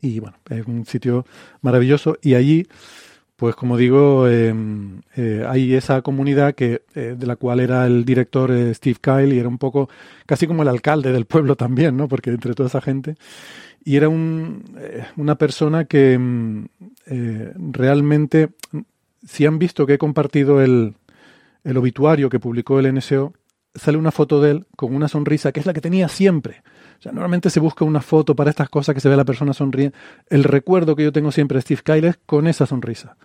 Y 0.00 0.20
bueno, 0.20 0.38
es 0.48 0.66
un 0.66 0.86
sitio 0.86 1.26
maravilloso 1.60 2.16
y 2.22 2.34
allí 2.34 2.66
pues 3.38 3.54
como 3.54 3.76
digo, 3.76 4.26
em, 4.26 5.00
eh, 5.14 5.44
hay 5.48 5.72
esa 5.74 6.02
comunidad 6.02 6.56
que 6.56 6.82
eh, 6.96 7.14
de 7.16 7.24
la 7.24 7.36
cual 7.36 7.60
era 7.60 7.86
el 7.86 8.04
director 8.04 8.50
eh, 8.50 8.74
Steve 8.74 8.96
Kyle 9.00 9.32
y 9.32 9.38
era 9.38 9.48
un 9.48 9.58
poco 9.58 9.88
casi 10.26 10.48
como 10.48 10.62
el 10.62 10.68
alcalde 10.68 11.12
del 11.12 11.24
pueblo 11.24 11.54
también, 11.54 11.96
¿no? 11.96 12.08
Porque 12.08 12.30
entre 12.30 12.54
toda 12.54 12.68
esa 12.68 12.80
gente 12.80 13.14
y 13.84 13.94
era 13.94 14.08
un, 14.08 14.64
una 15.16 15.36
persona 15.36 15.84
que 15.84 16.14
em, 16.14 16.66
realmente, 17.06 18.48
si 19.24 19.46
han 19.46 19.60
visto 19.60 19.86
que 19.86 19.94
he 19.94 19.98
compartido 19.98 20.60
el, 20.60 20.94
el 21.68 21.76
obituario 21.76 22.30
que 22.30 22.40
publicó 22.40 22.80
el 22.80 22.94
NSO, 22.94 23.34
sale 23.74 23.98
una 23.98 24.10
foto 24.10 24.40
de 24.40 24.52
él 24.52 24.66
con 24.74 24.94
una 24.94 25.06
sonrisa 25.06 25.52
que 25.52 25.60
es 25.60 25.66
la 25.66 25.74
que 25.74 25.82
tenía 25.82 26.08
siempre. 26.08 26.62
O 26.98 27.02
sea, 27.02 27.12
normalmente 27.12 27.50
se 27.50 27.60
busca 27.60 27.84
una 27.84 28.00
foto 28.00 28.34
para 28.34 28.48
estas 28.48 28.70
cosas 28.70 28.94
que 28.94 29.02
se 29.02 29.08
ve 29.08 29.14
a 29.14 29.18
la 29.18 29.26
persona 29.26 29.52
sonriendo. 29.52 29.96
El 30.28 30.44
recuerdo 30.44 30.96
que 30.96 31.04
yo 31.04 31.12
tengo 31.12 31.30
siempre 31.30 31.56
de 31.56 31.62
Steve 31.62 31.82
Kyle 31.84 32.04
es 32.06 32.18
con 32.24 32.46
esa 32.46 32.64
sonrisa. 32.64 33.18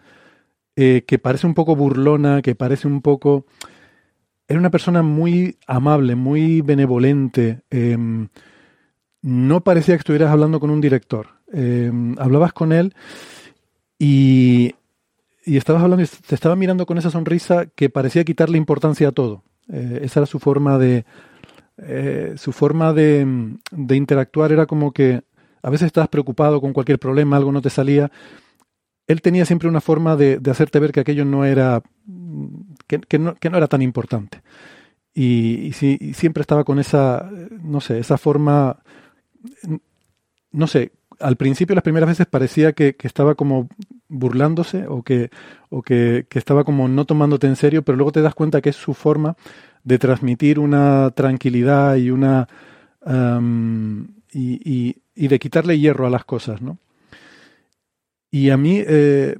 Eh, 0.75 1.05
que 1.07 1.19
parece 1.19 1.47
un 1.47 1.53
poco 1.53 1.77
burlona, 1.77 2.41
que 2.41 2.53
parece 2.53 2.85
un 2.87 3.01
poco... 3.01 3.45
Era 4.45 4.59
una 4.59 4.71
persona 4.71 5.03
muy 5.03 5.57
amable, 5.65 6.15
muy 6.15 6.59
benevolente. 6.59 7.61
Em, 7.69 8.27
no 9.21 9.63
parecía 9.63 9.95
que 9.95 9.99
estuvieras 9.99 10.31
hablando 10.31 10.59
con 10.59 10.69
un 10.69 10.81
director. 10.81 11.27
Em, 11.53 12.19
hablabas 12.19 12.51
con 12.51 12.73
él 12.73 12.93
y 13.97 14.75
y 15.45 15.57
estabas 15.57 15.83
hablando 15.83 16.05
te 16.27 16.35
estaba 16.35 16.55
mirando 16.55 16.85
con 16.85 16.97
esa 16.97 17.11
sonrisa 17.11 17.65
que 17.65 17.89
parecía 17.89 18.23
quitarle 18.23 18.57
importancia 18.57 19.09
a 19.09 19.11
todo. 19.11 19.43
Eh, 19.69 19.99
esa 20.03 20.21
era 20.21 20.27
su 20.27 20.39
forma 20.39 20.77
de 20.77 21.05
eh, 21.77 22.33
su 22.37 22.51
forma 22.51 22.93
de, 22.93 23.55
de, 23.71 23.95
interactuar 23.95 24.51
era 24.51 24.65
como 24.67 24.91
que 24.91 25.23
a 25.63 25.69
veces 25.69 25.87
estabas 25.87 26.09
preocupado 26.09 26.61
con 26.61 26.73
cualquier 26.73 26.99
problema, 26.99 27.37
algo 27.37 27.51
no 27.51 27.61
te 27.61 27.69
salía. 27.69 28.11
Él 29.07 29.21
tenía 29.21 29.45
siempre 29.45 29.67
una 29.67 29.81
forma 29.81 30.15
de, 30.15 30.39
hacerte 30.49 30.79
ver 30.79 30.91
que 30.91 30.99
aquello 30.99 31.25
no 31.25 31.45
era 31.45 31.81
que, 32.87 32.99
que, 32.99 33.19
no, 33.19 33.35
era 33.41 33.67
tan 33.67 33.81
importante. 33.81 34.41
Y, 35.13 35.71
y, 35.81 35.97
y, 35.99 36.13
siempre 36.13 36.41
estaba 36.41 36.63
con 36.63 36.79
esa, 36.79 37.29
no 37.61 37.81
sé, 37.81 37.99
esa 37.99 38.17
forma, 38.17 38.83
no 40.51 40.67
sé, 40.67 40.91
al 41.23 41.37
principio, 41.37 41.73
las 41.73 41.83
primeras 41.83 42.09
veces 42.09 42.27
parecía 42.27 42.73
que, 42.73 42.95
estaba 43.01 43.35
como 43.35 43.69
burlándose 44.09 44.85
o, 44.87 45.01
que, 45.03 45.29
o 45.69 45.81
que, 45.81 46.25
estaba 46.31 46.63
como 46.63 46.87
no 46.87 47.05
tomándote 47.05 47.47
en 47.47 47.55
serio, 47.55 47.83
pero 47.83 47.97
luego 47.97 48.11
te 48.11 48.21
das 48.21 48.35
cuenta 48.35 48.61
que 48.61 48.69
es 48.69 48.75
su 48.75 48.93
forma 48.93 49.35
de 49.83 49.97
transmitir 49.97 50.59
una 50.59 51.11
tranquilidad 51.11 51.95
y 51.95 52.09
una 52.09 52.47
y, 54.31 54.95
y, 55.15 55.27
de 55.27 55.39
quitarle 55.39 55.79
hierro 55.79 56.07
a 56.07 56.09
las 56.09 56.25
cosas, 56.25 56.61
¿no? 56.61 56.77
Y 58.31 58.49
a 58.49 58.57
mí 58.57 58.81
eh, 58.85 59.37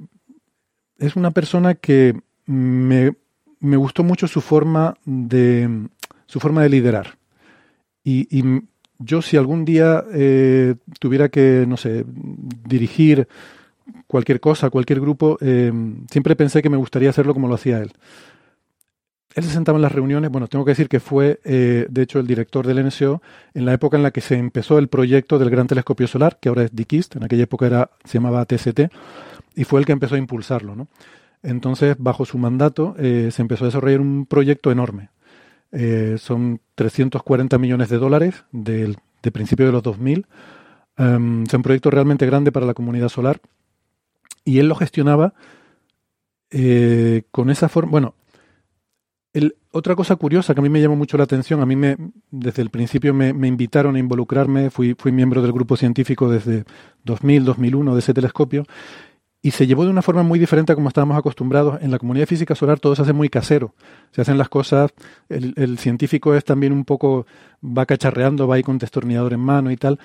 es 0.97 1.15
una 1.15 1.31
persona 1.31 1.75
que 1.75 2.19
me, 2.45 3.15
me, 3.59 3.77
gustó 3.77 4.03
mucho 4.03 4.27
su 4.27 4.41
forma 4.41 4.95
de 5.05 5.87
su 6.27 6.39
forma 6.39 6.61
de 6.61 6.69
liderar. 6.69 7.17
Y 8.03 8.43
yo 9.03 9.21
si 9.21 9.37
algún 9.37 9.65
día 9.65 10.03
eh, 10.13 10.75
tuviera 10.99 11.29
que, 11.29 11.65
no 11.67 11.77
sé, 11.77 12.05
dirigir 12.07 13.27
cualquier 14.07 14.39
cosa, 14.39 14.69
cualquier 14.69 14.99
grupo, 14.99 15.37
eh, 15.41 15.71
siempre 16.09 16.35
pensé 16.35 16.61
que 16.61 16.69
me 16.69 16.77
gustaría 16.77 17.09
hacerlo 17.09 17.33
como 17.33 17.47
lo 17.47 17.55
hacía 17.55 17.79
él. 17.79 17.91
Él 19.35 19.43
se 19.43 19.49
sentaba 19.49 19.77
en 19.77 19.81
las 19.81 19.91
reuniones, 19.91 20.29
bueno, 20.29 20.47
tengo 20.47 20.63
que 20.63 20.71
decir 20.71 20.87
que 20.87 20.99
fue, 20.99 21.39
eh, 21.43 21.87
de 21.89 22.01
hecho, 22.03 22.19
el 22.19 22.27
director 22.27 22.67
del 22.67 22.85
NSO 22.85 23.21
en 23.55 23.65
la 23.65 23.73
época 23.73 23.97
en 23.97 24.03
la 24.03 24.11
que 24.11 24.21
se 24.21 24.35
empezó 24.35 24.77
el 24.77 24.89
proyecto 24.89 25.39
del 25.39 25.49
Gran 25.49 25.65
Telescopio 25.65 26.05
Solar, 26.05 26.37
que 26.39 26.49
ahora 26.49 26.63
es 26.63 26.75
DIKIST, 26.75 27.15
en 27.15 27.23
aquella 27.23 27.43
época 27.43 27.65
era, 27.65 27.89
se 28.03 28.19
llamaba 28.19 28.45
TST, 28.45 28.91
y 29.55 29.63
fue 29.63 29.79
el 29.79 29.87
que 29.87 29.91
empezó 29.91 30.15
a 30.15 30.19
impulsarlo. 30.19 30.75
¿no? 30.75 30.87
Entonces, 31.41 31.95
bajo 31.97 32.25
su 32.25 32.37
mandato, 32.37 32.95
se 32.99 33.41
empezó 33.41 33.65
a 33.65 33.67
desarrollar 33.69 34.01
un 34.01 34.27
proyecto 34.27 34.71
enorme. 34.71 35.09
Eh, 35.75 36.17
son 36.19 36.61
340 36.75 37.57
millones 37.57 37.89
de 37.89 37.97
dólares 37.97 38.45
del, 38.51 38.97
de 39.23 39.31
principio 39.31 39.65
de 39.65 39.71
los 39.71 39.81
2000. 39.81 40.27
Um, 40.99 41.43
es 41.43 41.53
un 41.53 41.63
proyecto 41.63 41.89
realmente 41.89 42.27
grande 42.27 42.51
para 42.51 42.67
la 42.67 42.75
comunidad 42.75 43.09
solar. 43.09 43.41
Y 44.45 44.59
él 44.59 44.67
lo 44.67 44.75
gestionaba 44.75 45.33
eh, 46.51 47.23
con 47.31 47.49
esa 47.49 47.69
forma. 47.69 47.91
Bueno, 47.91 48.15
el, 49.33 49.55
otra 49.71 49.95
cosa 49.95 50.15
curiosa 50.15 50.53
que 50.53 50.59
a 50.59 50.63
mí 50.63 50.69
me 50.69 50.79
llamó 50.79 50.95
mucho 50.95 51.17
la 51.17 51.23
atención, 51.23 51.61
a 51.61 51.65
mí 51.65 51.75
me, 51.75 51.97
desde 52.29 52.61
el 52.61 52.69
principio 52.69 53.15
me, 53.15 53.33
me 53.33 53.47
invitaron 53.47 53.95
a 53.95 53.99
involucrarme, 53.99 54.69
fui, 54.69 54.93
fui, 54.93 55.11
miembro 55.11 55.41
del 55.41 55.51
grupo 55.51 55.75
científico 55.75 56.29
desde 56.29 56.65
2000, 57.03 57.45
2001 57.45 57.93
de 57.95 57.99
ese 57.99 58.13
telescopio, 58.13 58.65
y 59.45 59.51
se 59.51 59.67
llevó 59.67 59.83
de 59.83 59.89
una 59.89 60.01
forma 60.01 60.23
muy 60.23 60.39
diferente 60.39 60.71
a 60.71 60.75
como 60.75 60.87
estábamos 60.87 61.17
acostumbrados. 61.17 61.81
En 61.81 61.91
la 61.91 61.99
comunidad 61.99 62.27
física 62.27 62.55
solar 62.55 62.79
todo 62.79 62.95
se 62.95 63.01
hace 63.01 63.11
muy 63.11 63.27
casero, 63.27 63.75
se 64.11 64.21
hacen 64.21 64.37
las 64.37 64.47
cosas, 64.47 64.91
el, 65.27 65.77
científico 65.77 66.33
es 66.33 66.45
también 66.45 66.71
un 66.71 66.85
poco, 66.85 67.27
va 67.61 67.85
cacharreando, 67.85 68.47
va 68.47 68.55
ahí 68.55 68.63
con 68.63 68.77
destornillador 68.77 69.33
en 69.33 69.41
mano 69.41 69.69
y 69.69 69.75
tal, 69.75 69.99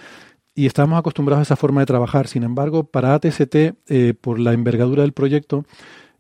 y 0.56 0.66
estábamos 0.66 0.98
acostumbrados 0.98 1.38
a 1.38 1.42
esa 1.44 1.56
forma 1.56 1.80
de 1.80 1.86
trabajar. 1.86 2.26
Sin 2.26 2.42
embargo, 2.42 2.82
para 2.82 3.14
ATST, 3.14 3.54
eh, 3.54 4.14
por 4.20 4.40
la 4.40 4.52
envergadura 4.52 5.02
del 5.02 5.12
proyecto, 5.12 5.64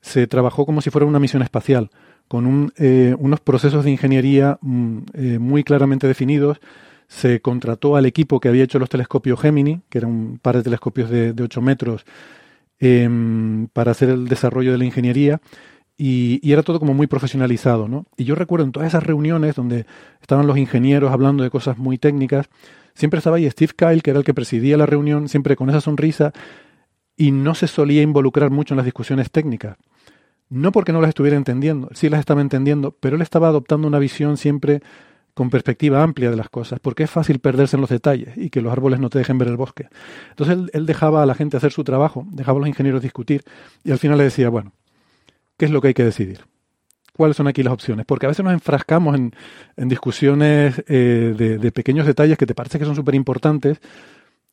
se 0.00 0.28
trabajó 0.28 0.64
como 0.64 0.80
si 0.80 0.90
fuera 0.90 1.04
una 1.04 1.18
misión 1.18 1.42
espacial, 1.42 1.90
con 2.28 2.46
un, 2.46 2.72
eh, 2.76 3.16
unos 3.18 3.40
procesos 3.40 3.84
de 3.84 3.90
ingeniería 3.90 4.58
mm, 4.60 4.98
eh, 5.14 5.38
muy 5.40 5.64
claramente 5.64 6.06
definidos. 6.06 6.60
Se 7.08 7.40
contrató 7.40 7.96
al 7.96 8.06
equipo 8.06 8.38
que 8.38 8.48
había 8.48 8.62
hecho 8.62 8.78
los 8.78 8.88
telescopios 8.90 9.40
Gemini, 9.40 9.80
que 9.88 9.98
era 9.98 10.06
un 10.06 10.38
par 10.40 10.56
de 10.56 10.62
telescopios 10.62 11.10
de, 11.10 11.32
de 11.32 11.42
8 11.42 11.60
metros, 11.60 12.04
eh, 12.80 13.66
para 13.72 13.92
hacer 13.92 14.10
el 14.10 14.28
desarrollo 14.28 14.72
de 14.72 14.78
la 14.78 14.84
ingeniería. 14.84 15.40
Y, 15.96 16.38
y, 16.42 16.52
era 16.52 16.62
todo 16.62 16.78
como 16.78 16.94
muy 16.94 17.08
profesionalizado, 17.08 17.88
¿no? 17.88 18.06
Y 18.16 18.22
yo 18.22 18.36
recuerdo 18.36 18.64
en 18.64 18.70
todas 18.70 18.86
esas 18.86 19.02
reuniones 19.02 19.56
donde 19.56 19.84
estaban 20.20 20.46
los 20.46 20.56
ingenieros 20.56 21.10
hablando 21.10 21.42
de 21.42 21.50
cosas 21.50 21.76
muy 21.76 21.98
técnicas, 21.98 22.48
siempre 22.94 23.18
estaba 23.18 23.36
ahí 23.36 23.50
Steve 23.50 23.72
Kyle, 23.76 24.02
que 24.02 24.10
era 24.10 24.18
el 24.18 24.24
que 24.24 24.34
presidía 24.34 24.76
la 24.76 24.86
reunión, 24.86 25.28
siempre 25.28 25.56
con 25.56 25.70
esa 25.70 25.80
sonrisa, 25.80 26.32
y 27.16 27.32
no 27.32 27.54
se 27.54 27.66
solía 27.66 28.02
involucrar 28.02 28.50
mucho 28.50 28.74
en 28.74 28.76
las 28.76 28.84
discusiones 28.84 29.30
técnicas. 29.30 29.76
No 30.48 30.72
porque 30.72 30.92
no 30.92 31.00
las 31.00 31.10
estuviera 31.10 31.36
entendiendo, 31.36 31.90
sí 31.92 32.08
las 32.08 32.20
estaba 32.20 32.40
entendiendo, 32.40 32.96
pero 33.00 33.16
él 33.16 33.22
estaba 33.22 33.48
adoptando 33.48 33.86
una 33.86 33.98
visión 33.98 34.36
siempre 34.36 34.80
con 35.38 35.50
perspectiva 35.50 36.02
amplia 36.02 36.30
de 36.30 36.36
las 36.36 36.48
cosas, 36.48 36.80
porque 36.80 37.04
es 37.04 37.10
fácil 37.10 37.38
perderse 37.38 37.76
en 37.76 37.80
los 37.80 37.90
detalles 37.90 38.36
y 38.36 38.50
que 38.50 38.60
los 38.60 38.72
árboles 38.72 38.98
no 38.98 39.08
te 39.08 39.18
dejen 39.18 39.38
ver 39.38 39.46
el 39.46 39.56
bosque. 39.56 39.86
Entonces 40.30 40.68
él, 40.72 40.84
dejaba 40.84 41.22
a 41.22 41.26
la 41.26 41.36
gente 41.36 41.56
hacer 41.56 41.70
su 41.70 41.84
trabajo, 41.84 42.26
dejaba 42.32 42.56
a 42.56 42.60
los 42.62 42.68
ingenieros 42.68 43.02
discutir 43.02 43.44
y 43.84 43.92
al 43.92 44.00
final 44.00 44.18
le 44.18 44.24
decía, 44.24 44.48
bueno, 44.48 44.72
¿qué 45.56 45.66
es 45.66 45.70
lo 45.70 45.80
que 45.80 45.88
hay 45.88 45.94
que 45.94 46.02
decidir? 46.02 46.40
¿Cuáles 47.16 47.36
son 47.36 47.46
aquí 47.46 47.62
las 47.62 47.72
opciones? 47.72 48.04
Porque 48.04 48.26
a 48.26 48.30
veces 48.30 48.44
nos 48.44 48.52
enfrascamos 48.52 49.14
en, 49.14 49.32
en 49.76 49.88
discusiones 49.88 50.82
eh, 50.88 51.32
de, 51.38 51.58
de, 51.58 51.70
pequeños 51.70 52.04
detalles 52.04 52.36
que 52.36 52.46
te 52.46 52.56
parece 52.56 52.80
que 52.80 52.84
son 52.84 52.96
súper 52.96 53.14
importantes 53.14 53.80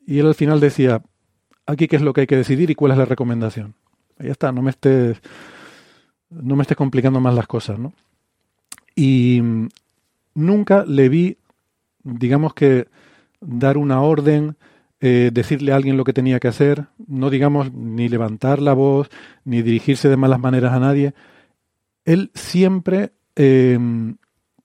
y 0.06 0.20
él 0.20 0.28
al 0.28 0.36
final 0.36 0.60
decía, 0.60 1.02
aquí 1.66 1.88
qué 1.88 1.96
es 1.96 2.04
lo 2.04 2.14
que 2.14 2.22
hay 2.22 2.28
que 2.28 2.38
decidir 2.38 2.70
y 2.70 2.76
cuál 2.76 2.92
es 2.92 3.00
la 3.00 3.06
recomendación. 3.06 3.74
Ahí 4.20 4.30
está, 4.30 4.52
no 4.52 4.62
me 4.62 4.70
estés, 4.70 5.20
no 6.30 6.56
me 6.56 6.62
estés 6.62 6.78
complicando 6.78 7.20
más 7.20 7.34
las 7.34 7.48
cosas, 7.48 7.80
¿no? 7.80 7.92
Y 8.96 9.42
nunca 10.36 10.86
le 10.86 11.10
vi, 11.10 11.38
digamos 12.04 12.54
que, 12.54 12.88
dar 13.42 13.78
una 13.78 14.02
orden, 14.02 14.58
eh, 15.00 15.32
decirle 15.34 15.72
a 15.72 15.76
alguien 15.76 15.98
lo 15.98 16.04
que 16.04 16.14
tenía 16.14 16.40
que 16.40 16.48
hacer, 16.48 16.88
no 17.08 17.30
digamos 17.30 17.74
ni 17.74 18.10
levantar 18.10 18.62
la 18.62 18.74
voz, 18.74 19.10
ni 19.44 19.62
dirigirse 19.62 20.10
de 20.10 20.18
malas 20.18 20.40
maneras 20.40 20.74
a 20.74 20.80
nadie. 20.80 21.14
Él 22.06 22.32
siempre 22.34 23.14
eh, 23.36 23.80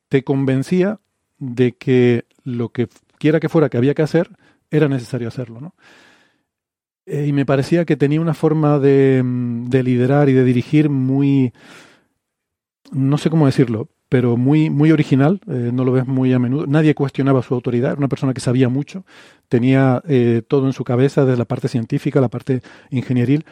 te 0.09 0.25
convencía 0.25 1.01
de 1.39 1.73
que 1.73 2.27
lo 2.45 2.71
que 2.71 2.89
quiera 3.19 3.41
que 3.41 3.49
fuera 3.49 3.69
que 3.69 3.79
había 3.79 3.95
que 3.95 4.03
hacer, 4.03 4.31
era 4.71 4.89
necesario 4.89 5.29
hacerlo, 5.29 5.61
¿no? 5.61 5.75
Eh, 7.07 7.27
y 7.27 7.33
me 7.33 7.45
parecía 7.45 7.85
que 7.85 7.97
tenía 7.97 8.21
una 8.21 8.35
forma 8.35 8.79
de, 8.79 9.23
de 9.25 9.83
liderar 9.83 10.29
y 10.29 10.33
de 10.33 10.45
dirigir 10.45 10.91
muy, 10.91 11.53
no 12.91 13.19
sé 13.19 13.31
cómo 13.31 13.47
decirlo, 13.47 13.89
pero 14.09 14.37
muy, 14.37 14.71
muy 14.71 14.91
original, 14.91 15.41
eh, 15.47 15.71
no 15.73 15.85
lo 15.85 15.93
ves 15.93 16.07
muy 16.07 16.33
a 16.33 16.39
menudo. 16.39 16.67
Nadie 16.67 16.95
cuestionaba 16.95 17.43
su 17.43 17.55
autoridad, 17.55 17.93
era 17.93 17.99
una 17.99 18.09
persona 18.09 18.35
que 18.35 18.41
sabía 18.41 18.69
mucho, 18.69 19.05
tenía 19.49 20.03
eh, 20.09 20.43
todo 20.47 20.67
en 20.67 20.73
su 20.73 20.85
cabeza, 20.85 21.25
desde 21.25 21.39
la 21.39 21.45
parte 21.45 21.69
científica, 21.69 22.21
la 22.21 22.29
parte 22.29 22.63
ingenieril, 22.91 23.45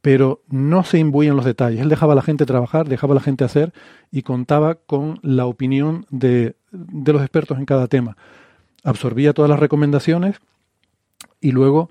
pero 0.00 0.42
no 0.48 0.84
se 0.84 0.98
imbuía 0.98 1.30
en 1.30 1.36
los 1.36 1.44
detalles. 1.44 1.80
Él 1.80 1.88
dejaba 1.88 2.12
a 2.12 2.16
la 2.16 2.22
gente 2.22 2.46
trabajar, 2.46 2.88
dejaba 2.88 3.14
a 3.14 3.16
la 3.16 3.22
gente 3.22 3.42
hacer 3.42 3.72
y 4.10 4.22
contaba 4.22 4.74
con 4.74 5.18
la 5.22 5.46
opinión 5.46 6.06
de, 6.10 6.56
de 6.70 7.12
los 7.12 7.22
expertos 7.22 7.58
en 7.58 7.64
cada 7.64 7.88
tema. 7.88 8.16
Absorbía 8.84 9.32
todas 9.32 9.50
las 9.50 9.58
recomendaciones 9.58 10.36
y 11.40 11.52
luego 11.52 11.90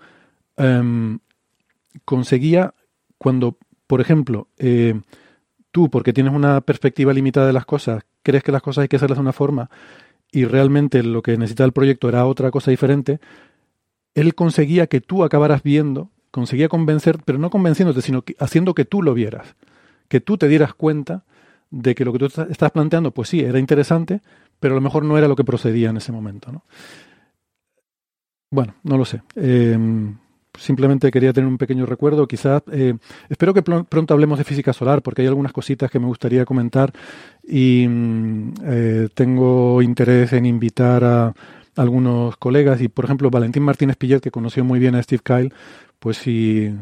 eh, 0.57 1.17
conseguía, 2.05 2.73
cuando, 3.17 3.57
por 3.87 3.99
ejemplo, 3.99 4.47
eh, 4.57 5.01
tú, 5.73 5.89
porque 5.89 6.13
tienes 6.13 6.33
una 6.33 6.61
perspectiva 6.61 7.11
limitada 7.13 7.47
de 7.47 7.53
las 7.53 7.65
cosas, 7.65 8.03
crees 8.21 8.43
que 8.43 8.51
las 8.51 8.61
cosas 8.61 8.83
hay 8.83 8.87
que 8.87 8.95
hacerlas 8.95 9.17
de 9.17 9.23
una 9.23 9.33
forma 9.33 9.69
y 10.31 10.45
realmente 10.45 11.01
lo 11.03 11.23
que 11.23 11.35
necesitaba 11.35 11.65
el 11.65 11.73
proyecto 11.73 12.07
era 12.07 12.25
otra 12.25 12.51
cosa 12.51 12.69
diferente, 12.71 13.19
él 14.13 14.35
conseguía 14.35 14.85
que 14.85 15.01
tú 15.01 15.23
acabaras 15.23 15.63
viendo, 15.63 16.11
conseguía 16.29 16.69
convencer, 16.69 17.17
pero 17.25 17.39
no 17.39 17.49
convenciéndote, 17.49 18.03
sino 18.03 18.23
haciendo 18.39 18.75
que 18.75 18.85
tú 18.85 19.01
lo 19.01 19.15
vieras, 19.15 19.55
que 20.07 20.21
tú 20.21 20.37
te 20.37 20.47
dieras 20.47 20.75
cuenta 20.75 21.23
de 21.71 21.95
que 21.95 22.05
lo 22.05 22.13
que 22.13 22.19
tú 22.19 22.25
estás 22.25 22.71
planteando, 22.71 23.09
pues 23.11 23.29
sí, 23.29 23.39
era 23.39 23.57
interesante, 23.57 24.21
pero 24.59 24.75
a 24.75 24.77
lo 24.77 24.81
mejor 24.81 25.03
no 25.05 25.17
era 25.17 25.27
lo 25.27 25.35
que 25.35 25.43
procedía 25.43 25.89
en 25.89 25.97
ese 25.97 26.11
momento. 26.11 26.51
¿no? 26.51 26.63
Bueno, 28.51 28.75
no 28.83 28.97
lo 28.97 29.05
sé. 29.05 29.23
Eh, 29.35 29.75
simplemente 30.57 31.11
quería 31.11 31.33
tener 31.33 31.47
un 31.47 31.57
pequeño 31.57 31.85
recuerdo. 31.85 32.27
Quizás, 32.27 32.63
eh, 32.71 32.95
espero 33.29 33.53
que 33.53 33.61
pronto 33.61 34.13
hablemos 34.13 34.37
de 34.37 34.43
física 34.43 34.73
solar, 34.73 35.01
porque 35.01 35.21
hay 35.21 35.27
algunas 35.27 35.53
cositas 35.53 35.89
que 35.89 35.99
me 35.99 36.05
gustaría 36.05 36.45
comentar 36.45 36.93
y 37.43 37.87
mm, 37.87 38.53
eh, 38.63 39.09
tengo 39.13 39.81
interés 39.81 40.33
en 40.33 40.45
invitar 40.45 41.03
a 41.03 41.33
algunos 41.75 42.37
colegas 42.37 42.81
y, 42.81 42.87
por 42.87 43.05
ejemplo, 43.05 43.29
Valentín 43.29 43.63
Martínez 43.63 43.97
Pillet, 43.97 44.21
que 44.21 44.31
conoció 44.31 44.63
muy 44.63 44.79
bien 44.79 44.95
a 44.95 45.03
Steve 45.03 45.21
Kyle, 45.23 45.53
pues 45.99 46.17
si, 46.17 46.73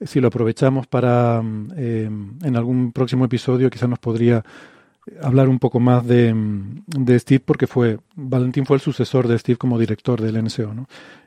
si 0.00 0.20
lo 0.20 0.28
aprovechamos 0.28 0.86
para 0.86 1.40
mm, 1.42 1.72
eh, 1.76 2.10
en 2.42 2.56
algún 2.56 2.92
próximo 2.92 3.24
episodio, 3.24 3.70
quizás 3.70 3.88
nos 3.88 3.98
podría 3.98 4.44
hablar 5.22 5.48
un 5.48 5.58
poco 5.58 5.80
más 5.80 6.06
de, 6.06 6.34
de, 6.86 7.18
Steve 7.18 7.42
porque 7.44 7.66
fue 7.66 7.98
Valentín 8.14 8.64
fue 8.64 8.76
el 8.76 8.80
sucesor 8.80 9.28
de 9.28 9.38
Steve 9.38 9.58
como 9.58 9.78
director 9.78 10.20
del 10.20 10.42
NSO. 10.42 10.74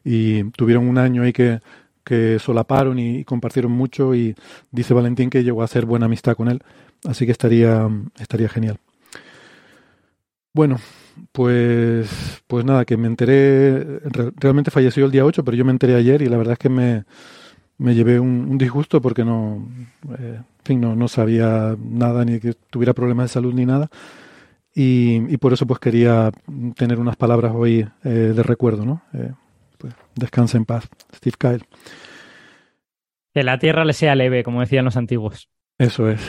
Y 0.03 0.43
tuvieron 0.51 0.87
un 0.87 0.97
año 0.97 1.23
ahí 1.23 1.33
que 1.33 1.59
que 2.07 2.39
solaparon 2.39 2.97
y, 2.99 3.25
compartieron 3.25 3.73
mucho 3.73 4.15
y 4.15 4.33
dice 4.71 4.93
Valentín 4.93 5.29
que 5.29 5.43
llegó 5.43 5.61
a 5.61 5.65
hacer 5.65 5.85
buena 5.85 6.05
amistad 6.05 6.37
con 6.37 6.47
él, 6.47 6.61
así 7.03 7.25
que 7.25 7.33
estaría, 7.33 7.85
estaría 8.17 8.47
genial. 8.47 8.77
Bueno, 10.53 10.79
pues, 11.33 12.09
pues 12.47 12.63
nada, 12.63 12.85
que 12.85 12.95
me 12.95 13.07
enteré, 13.07 13.99
realmente 14.37 14.71
falleció 14.71 15.05
el 15.05 15.11
día 15.11 15.25
8, 15.25 15.43
pero 15.43 15.57
yo 15.57 15.65
me 15.65 15.71
enteré 15.71 15.95
ayer 15.95 16.21
y 16.21 16.27
la 16.27 16.37
verdad 16.37 16.53
es 16.53 16.59
que 16.59 16.69
me, 16.69 17.03
me 17.77 17.93
llevé 17.93 18.19
un, 18.19 18.57
disgusto 18.57 19.01
porque 19.01 19.23
no, 19.23 19.67
eh, 20.19 20.41
fin, 20.63 20.81
no, 20.81 20.95
no 20.95 21.07
sabía 21.07 21.75
nada 21.79 22.25
ni 22.25 22.39
que 22.39 22.53
tuviera 22.53 22.93
problemas 22.93 23.25
de 23.25 23.33
salud 23.33 23.53
ni 23.53 23.65
nada. 23.65 23.89
Y, 24.79 25.37
por 25.37 25.53
eso 25.53 25.65
pues 25.65 25.79
quería 25.79 26.31
tener 26.75 26.99
unas 26.99 27.15
palabras 27.15 27.51
hoy 27.55 27.87
eh, 28.03 28.09
de 28.09 28.43
recuerdo, 28.43 28.85
¿no? 28.85 29.01
Eh, 29.11 29.31
pues 29.79 29.95
descansa 30.13 30.57
en 30.57 30.65
paz, 30.65 30.87
Steve 31.15 31.35
Kyle. 31.39 31.65
Que 33.33 33.43
la 33.43 33.57
tierra 33.57 33.85
le 33.85 33.93
sea 33.93 34.13
leve, 34.13 34.43
como 34.43 34.61
decían 34.61 34.85
los 34.85 34.95
antiguos. 34.95 35.49
Eso 35.79 36.09
es. 36.09 36.21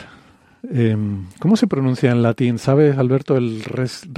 Em, 0.62 1.26
¿Cómo 1.40 1.56
se 1.56 1.66
pronuncia 1.66 2.10
en 2.10 2.22
latín? 2.22 2.58
¿Sabes, 2.58 2.96
Alberto, 2.96 3.36
el 3.36 3.62
res, 3.64 4.08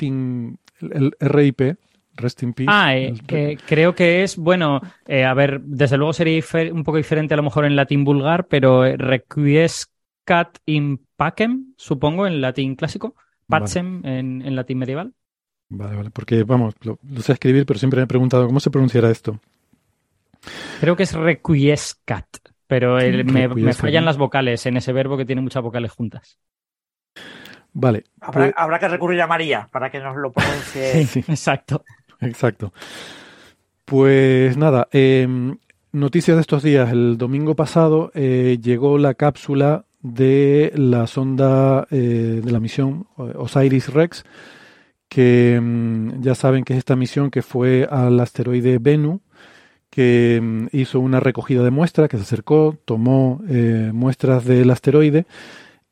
el, 0.00 0.58
el 0.90 1.12
RIP? 1.20 1.76
Rest 2.16 2.42
in 2.42 2.52
Peace. 2.52 2.70
Ah, 2.72 2.96
eh, 2.96 3.58
creo 3.66 3.94
que 3.94 4.22
es, 4.22 4.36
bueno, 4.36 4.80
a 5.08 5.34
ver, 5.34 5.60
desde 5.60 5.96
luego 5.96 6.12
sería 6.12 6.42
un 6.72 6.84
poco 6.84 6.96
diferente 6.96 7.34
a 7.34 7.36
lo 7.36 7.42
mejor 7.42 7.64
en 7.64 7.76
latín 7.76 8.04
vulgar, 8.04 8.46
pero 8.46 8.84
requiescat 8.96 10.58
in 10.66 11.06
pacem, 11.16 11.74
supongo, 11.76 12.26
en 12.26 12.40
latín 12.40 12.74
clásico. 12.74 13.14
Patsem 13.48 14.04
en, 14.04 14.56
latín 14.56 14.78
medieval. 14.78 15.12
Vale, 15.68 15.96
vale, 15.96 16.10
porque 16.10 16.44
vamos, 16.44 16.74
lo, 16.82 16.98
sé 17.20 17.32
escribir, 17.32 17.66
pero 17.66 17.78
siempre 17.78 17.98
me 17.98 18.04
he 18.04 18.08
preguntado 18.08 18.46
cómo 18.46 18.60
se 18.60 18.70
pronunciará 18.70 19.10
esto. 19.10 19.40
Creo 20.80 20.96
que 20.96 21.04
es 21.04 21.12
requiescat, 21.12 22.26
pero 22.66 22.96
me, 22.96 23.72
fallan 23.74 24.04
las 24.04 24.16
vocales 24.16 24.66
en 24.66 24.76
ese 24.76 24.92
verbo 24.92 25.16
que 25.16 25.24
tiene 25.24 25.42
muchas 25.42 25.62
vocales 25.62 25.92
juntas. 25.92 26.38
Vale. 27.72 28.04
Habrá, 28.20 28.52
pues- 28.52 28.80
que 28.80 28.88
recurrir 28.88 29.20
a 29.20 29.26
María 29.26 29.68
para 29.70 29.90
que 29.90 30.00
nos 30.00 30.16
lo 30.16 30.32
pronuncie. 30.32 31.04
sí, 31.06 31.20
exacto. 31.20 31.84
Exacto. 32.20 32.72
Pues 33.84 34.56
nada, 34.56 34.88
em, 34.90 35.58
noticias 35.92 36.36
de 36.36 36.40
estos 36.40 36.62
días. 36.62 36.90
El 36.90 37.18
domingo 37.18 37.54
pasado 37.54 38.10
eh, 38.14 38.58
llegó 38.60 38.98
la 38.98 39.14
cápsula 39.14 39.84
de 40.02 40.72
la 40.74 41.06
sonda 41.06 41.86
eh, 41.90 42.40
de 42.44 42.50
la 42.52 42.60
misión 42.60 43.06
Osiris 43.16 43.92
Rex, 43.92 44.24
que 45.08 45.58
mm, 45.60 46.20
ya 46.20 46.34
saben 46.34 46.64
que 46.64 46.74
es 46.74 46.78
esta 46.78 46.96
misión 46.96 47.30
que 47.30 47.42
fue 47.42 47.86
al 47.90 48.18
asteroide 48.20 48.78
Bennu, 48.78 49.20
que 49.90 50.40
mm, 50.42 50.66
hizo 50.72 51.00
una 51.00 51.20
recogida 51.20 51.62
de 51.62 51.70
muestras, 51.70 52.08
que 52.08 52.16
se 52.16 52.24
acercó, 52.24 52.76
tomó 52.84 53.40
eh, 53.48 53.90
muestras 53.94 54.44
del 54.44 54.70
asteroide 54.70 55.26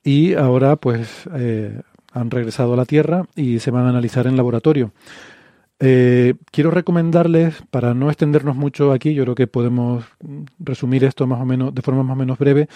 y 0.02 0.34
ahora 0.34 0.76
pues 0.76 1.28
eh, 1.34 1.80
han 2.12 2.30
regresado 2.30 2.74
a 2.74 2.76
la 2.76 2.84
Tierra 2.84 3.24
y 3.34 3.58
se 3.60 3.70
van 3.70 3.86
a 3.86 3.88
analizar 3.88 4.26
en 4.26 4.36
laboratorio. 4.36 4.92
Quiero 6.50 6.70
recomendarles, 6.70 7.62
para 7.70 7.94
no 7.94 8.08
extendernos 8.08 8.56
mucho 8.56 8.92
aquí, 8.92 9.14
yo 9.14 9.24
creo 9.24 9.34
que 9.34 9.46
podemos 9.46 10.04
resumir 10.58 11.04
esto 11.04 11.26
más 11.26 11.40
o 11.40 11.44
menos 11.44 11.74
de 11.74 11.82
forma 11.82 12.02
más 12.02 12.14
o 12.14 12.18
menos 12.18 12.38
breve, 12.38 12.68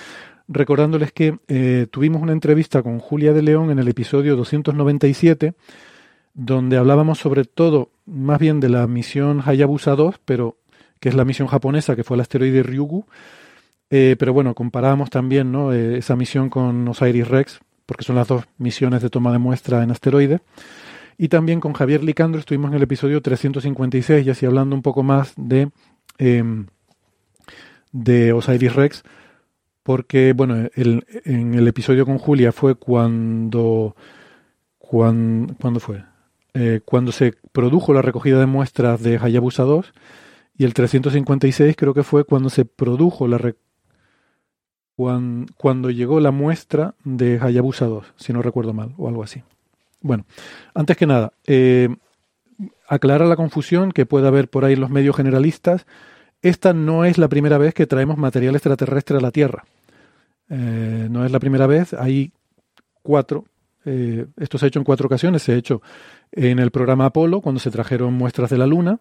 recordándoles 0.48 1.12
que 1.12 1.38
eh, 1.46 1.86
tuvimos 1.90 2.22
una 2.22 2.32
entrevista 2.32 2.82
con 2.82 2.98
Julia 2.98 3.32
de 3.32 3.42
León 3.42 3.70
en 3.70 3.78
el 3.78 3.88
episodio 3.88 4.34
297, 4.34 5.54
donde 6.34 6.76
hablábamos 6.78 7.18
sobre 7.18 7.44
todo, 7.44 7.90
más 8.06 8.38
bien 8.38 8.60
de 8.60 8.70
la 8.70 8.86
misión 8.86 9.42
Hayabusa 9.44 9.94
2, 9.94 10.16
pero 10.24 10.56
que 11.00 11.10
es 11.10 11.14
la 11.14 11.24
misión 11.24 11.48
japonesa 11.48 11.94
que 11.94 12.04
fue 12.04 12.16
el 12.16 12.22
asteroide 12.22 12.62
Ryugu. 12.62 13.06
Eh, 13.90 14.16
pero 14.18 14.32
bueno, 14.32 14.54
comparábamos 14.54 15.08
también 15.10 15.50
¿no? 15.50 15.72
Eh, 15.72 15.98
esa 15.98 16.14
misión 16.16 16.50
con 16.50 16.86
Osiris 16.88 17.28
Rex, 17.28 17.60
porque 17.86 18.04
son 18.04 18.16
las 18.16 18.28
dos 18.28 18.44
misiones 18.58 19.02
de 19.02 19.10
toma 19.10 19.32
de 19.32 19.38
muestra 19.38 19.82
en 19.82 19.90
asteroide. 19.90 20.40
Y 21.18 21.28
también 21.28 21.58
con 21.58 21.72
Javier 21.72 22.04
Licandro 22.04 22.38
estuvimos 22.38 22.70
en 22.70 22.76
el 22.76 22.82
episodio 22.84 23.20
356, 23.20 24.24
y 24.24 24.30
así 24.30 24.46
hablando 24.46 24.76
un 24.76 24.82
poco 24.82 25.02
más 25.02 25.34
de, 25.36 25.70
em, 26.18 26.66
de 27.90 28.32
Osiris 28.32 28.74
Rex, 28.76 29.02
porque, 29.82 30.32
bueno, 30.32 30.68
el, 30.74 31.04
en 31.24 31.54
el 31.54 31.66
episodio 31.66 32.06
con 32.06 32.18
Julia 32.18 32.52
fue 32.52 32.76
cuando, 32.76 33.96
cuando, 34.78 35.80
fue? 35.80 36.04
Eh, 36.54 36.80
cuando 36.84 37.10
se 37.10 37.34
produjo 37.52 37.92
la 37.92 38.02
recogida 38.02 38.38
de 38.38 38.46
muestras 38.46 39.02
de 39.02 39.18
Hayabusa 39.18 39.64
2 39.64 39.92
y 40.56 40.64
el 40.64 40.74
356 40.74 41.74
creo 41.76 41.94
que 41.94 42.02
fue 42.02 42.24
cuando 42.24 42.48
se 42.50 42.64
produjo 42.64 43.26
la 43.28 43.54
cuando, 44.94 45.90
llegó 45.90 46.20
la 46.20 46.32
muestra 46.32 46.94
de 47.04 47.38
Hayabusa 47.40 47.86
2, 47.86 48.14
si 48.16 48.32
no 48.32 48.42
recuerdo 48.42 48.72
mal, 48.72 48.94
o 48.98 49.08
algo 49.08 49.22
así. 49.22 49.42
Bueno, 50.00 50.24
antes 50.74 50.96
que 50.96 51.06
nada, 51.06 51.32
eh, 51.46 51.88
aclara 52.88 53.26
la 53.26 53.36
confusión 53.36 53.92
que 53.92 54.06
puede 54.06 54.28
haber 54.28 54.48
por 54.48 54.64
ahí 54.64 54.76
los 54.76 54.90
medios 54.90 55.16
generalistas. 55.16 55.86
Esta 56.42 56.72
no 56.72 57.04
es 57.04 57.18
la 57.18 57.28
primera 57.28 57.58
vez 57.58 57.74
que 57.74 57.86
traemos 57.86 58.16
material 58.16 58.54
extraterrestre 58.54 59.18
a 59.18 59.20
la 59.20 59.30
Tierra. 59.30 59.64
Eh, 60.50 61.08
no 61.10 61.24
es 61.24 61.32
la 61.32 61.40
primera 61.40 61.66
vez, 61.66 61.92
hay 61.94 62.32
cuatro. 63.02 63.44
Eh, 63.84 64.26
esto 64.36 64.58
se 64.58 64.66
ha 64.66 64.68
hecho 64.68 64.78
en 64.78 64.84
cuatro 64.84 65.06
ocasiones. 65.06 65.42
Se 65.42 65.52
ha 65.52 65.56
hecho 65.56 65.82
en 66.32 66.58
el 66.58 66.70
programa 66.70 67.06
Apolo, 67.06 67.40
cuando 67.40 67.60
se 67.60 67.70
trajeron 67.70 68.14
muestras 68.14 68.50
de 68.50 68.58
la 68.58 68.66
Luna. 68.66 69.00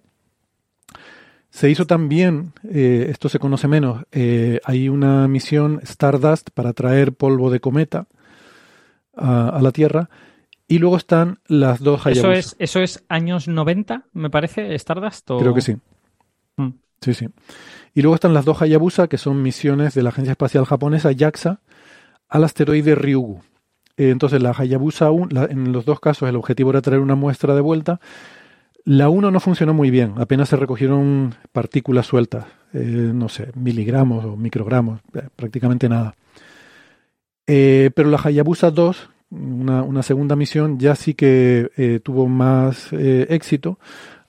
Se 1.49 1.69
hizo 1.69 1.87
también, 1.87 2.53
eh, 2.69 3.07
esto 3.09 3.29
se 3.29 3.39
conoce 3.39 3.69
menos, 3.69 4.03
hay 4.65 4.89
una 4.89 5.29
misión 5.29 5.79
Stardust 5.81 6.49
para 6.53 6.73
traer 6.73 7.13
polvo 7.13 7.49
de 7.49 7.61
cometa 7.61 8.07
a, 9.15 9.57
la 9.61 9.71
Tierra. 9.71 10.09
Y 10.67 10.79
luego 10.79 10.97
están 10.97 11.39
las 11.47 11.79
dos 11.79 12.05
Hayabusa. 12.05 12.33
¿Eso 12.33 12.49
es, 12.49 12.55
¿Eso 12.59 12.79
es 12.81 13.03
años 13.07 13.47
90, 13.47 14.03
me 14.13 14.29
parece, 14.29 14.75
Stardust? 14.75 15.31
Creo 15.39 15.53
que 15.53 15.61
sí. 15.61 15.77
Mm. 16.57 16.71
Sí, 17.01 17.13
sí. 17.13 17.27
Y 17.93 18.01
luego 18.01 18.15
están 18.15 18.33
las 18.33 18.45
dos 18.45 18.61
Hayabusa, 18.61 19.07
que 19.07 19.17
son 19.17 19.41
misiones 19.41 19.93
de 19.93 20.03
la 20.03 20.09
Agencia 20.09 20.31
Espacial 20.31 20.65
Japonesa, 20.65 21.11
JAXA, 21.17 21.61
al 22.27 22.43
asteroide 22.43 22.95
Ryugu. 22.95 23.41
Eh, 23.97 24.09
entonces, 24.09 24.41
la 24.41 24.51
Hayabusa 24.51 25.09
1, 25.09 25.47
en 25.49 25.71
los 25.71 25.85
dos 25.85 25.99
casos, 25.99 26.27
el 26.29 26.35
objetivo 26.35 26.71
era 26.71 26.81
traer 26.81 27.01
una 27.01 27.15
muestra 27.15 27.55
de 27.55 27.61
vuelta. 27.61 27.99
La 28.83 29.09
1 29.09 29.31
no 29.31 29.39
funcionó 29.39 29.73
muy 29.73 29.89
bien, 29.89 30.13
apenas 30.17 30.49
se 30.49 30.55
recogieron 30.55 31.35
partículas 31.51 32.05
sueltas, 32.05 32.45
eh, 32.73 32.79
no 33.13 33.27
sé, 33.27 33.51
miligramos 33.55 34.23
o 34.23 34.37
microgramos, 34.37 35.01
eh, 35.13 35.27
prácticamente 35.35 35.89
nada. 35.89 36.15
pero 37.45 38.09
la 38.09 38.19
Hayabusa 38.23 38.71
2, 38.71 39.09
una, 39.29 40.03
segunda 40.03 40.35
misión, 40.35 40.79
ya 40.79 40.95
sí 40.95 41.13
que 41.13 42.01
tuvo 42.03 42.27
más 42.27 42.91
éxito. 42.93 43.79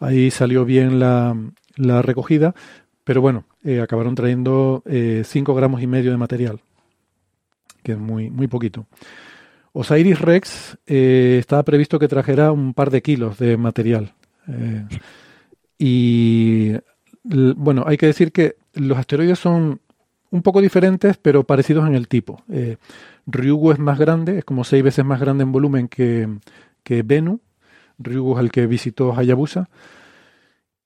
Ahí 0.01 0.31
salió 0.31 0.65
bien 0.65 0.99
la, 0.99 1.37
la 1.79 2.03
recogida, 2.03 2.55
pero 3.05 3.23
bueno, 3.23 3.45
eh, 3.65 3.81
acabaron 3.81 4.15
trayendo 4.15 4.83
5 4.85 4.93
eh, 4.93 5.55
gramos 5.57 5.81
y 5.81 5.87
medio 5.87 6.11
de 6.11 6.17
material, 6.17 6.61
que 7.83 7.93
es 7.93 7.99
muy, 7.99 8.31
muy 8.31 8.49
poquito. 8.49 8.87
Osiris 9.73 10.21
Rex 10.21 10.79
eh, 10.87 11.37
estaba 11.39 11.63
previsto 11.63 11.99
que 11.99 12.09
trajera 12.09 12.53
un 12.53 12.75
par 12.75 12.91
de 12.91 13.01
kilos 13.01 13.39
de 13.39 13.57
material. 13.57 14.13
y 15.79 16.73
bueno, 17.25 17.85
hay 17.87 17.97
que 17.97 18.07
decir 18.07 18.33
que 18.33 18.57
los 18.75 18.99
asteroides 18.99 19.39
son 19.39 19.81
un 20.31 20.43
poco 20.43 20.61
diferentes, 20.61 21.17
pero 21.17 21.45
parecidos 21.45 21.87
en 21.87 21.95
el 21.95 22.09
tipo. 22.09 22.43
Ryugu 23.31 23.73
es 23.73 23.79
más 23.79 23.99
grande, 23.99 24.39
es 24.39 24.45
como 24.45 24.65
seis 24.65 24.83
veces 24.83 25.05
más 25.05 25.21
grande 25.21 25.43
en 25.43 25.53
volumen 25.53 25.89
que, 25.89 26.29
que 26.83 27.03
Bennu. 27.03 27.41
Ryugu 27.99 28.37
es 28.37 28.41
el 28.41 28.51
que 28.51 28.67
visitó 28.67 29.15
Hayabusa. 29.15 29.69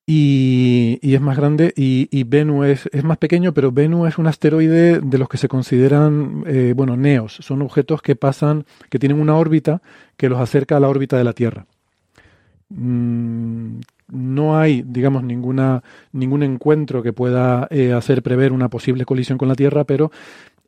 Y, 0.04 0.98
es 1.02 1.20
más 1.20 1.36
grande 1.36 1.72
y, 1.76 2.08
y 2.10 2.24
Bennu 2.24 2.64
es, 2.64 2.88
es, 2.92 3.04
más 3.04 3.18
pequeño, 3.18 3.54
pero 3.54 3.70
Bennu 3.70 4.06
es 4.06 4.18
un 4.18 4.26
asteroide 4.26 5.00
de 5.00 5.18
los 5.18 5.28
que 5.28 5.38
se 5.38 5.46
consideran, 5.48 6.42
eh, 6.46 6.74
bueno, 6.76 6.96
neos. 6.96 7.36
Son 7.40 7.62
objetos 7.62 8.02
que 8.02 8.16
pasan, 8.16 8.66
que 8.90 8.98
tienen 8.98 9.20
una 9.20 9.36
órbita 9.36 9.80
que 10.16 10.28
los 10.28 10.40
acerca 10.40 10.76
a 10.76 10.80
la 10.80 10.88
órbita 10.88 11.16
de 11.16 11.24
la 11.24 11.32
Tierra. 11.32 11.66
Mm, 12.70 13.80
no 14.08 14.58
hay, 14.58 14.82
digamos, 14.82 15.22
ninguna, 15.22 15.82
ningún 16.12 16.42
encuentro 16.42 17.02
que 17.02 17.12
pueda 17.12 17.66
eh, 17.70 17.92
hacer 17.92 18.22
prever 18.22 18.52
una 18.52 18.68
posible 18.68 19.04
colisión 19.04 19.38
con 19.38 19.48
la 19.48 19.54
Tierra, 19.54 19.84
pero 19.84 20.10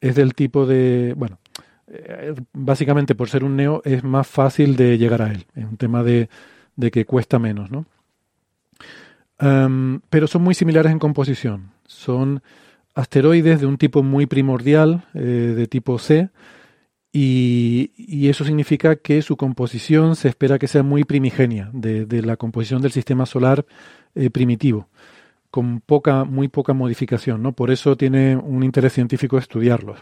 es 0.05 0.15
del 0.15 0.35
tipo 0.35 0.67
de, 0.67 1.15
bueno, 1.17 1.39
eh, 1.87 2.35
básicamente 2.53 3.15
por 3.15 3.31
ser 3.31 3.43
un 3.43 3.57
neo 3.57 3.81
es 3.85 4.05
más 4.05 4.27
fácil 4.27 4.77
de 4.77 4.99
llegar 4.99 5.23
a 5.23 5.33
él. 5.33 5.47
Es 5.55 5.65
un 5.65 5.79
tema 5.79 6.03
de, 6.03 6.29
de 6.77 6.91
que 6.91 7.07
cuesta 7.07 7.39
menos, 7.39 7.71
¿no? 7.71 7.87
Em, 9.39 10.01
pero 10.11 10.27
son 10.27 10.43
muy 10.43 10.55
similares 10.55 10.93
en 10.93 10.99
composición. 10.99 11.71
Son 11.87 12.43
asteroides 12.95 13.61
de 13.61 13.67
un 13.67 13.79
tipo 13.79 14.03
muy 14.03 14.27
primordial, 14.27 15.05
eh, 15.15 15.55
de 15.57 15.67
tipo 15.67 15.99
C, 15.99 16.29
y, 17.11 18.29
eso 18.29 18.45
significa 18.45 18.97
que 18.97 19.23
su 19.23 19.37
composición 19.37 20.17
se 20.17 20.29
espera 20.29 20.59
que 20.59 20.67
sea 20.67 20.83
muy 20.83 21.05
primigenia, 21.05 21.71
de, 21.73 22.23
la 22.23 22.37
composición 22.37 22.83
del 22.83 22.91
sistema 22.91 23.25
solar 23.25 23.65
eh, 24.17 24.31
primitivo. 24.31 24.89
Con 25.55 25.81
poca, 25.81 26.25
muy 26.25 26.49
poca 26.49 26.73
modificación, 26.73 27.41
¿no? 27.41 27.53
Por 27.53 27.71
eso 27.71 27.97
tiene 27.97 28.35
un 28.35 28.65
interés 28.65 28.93
científico 28.93 29.39
estudiarlos. 29.39 30.01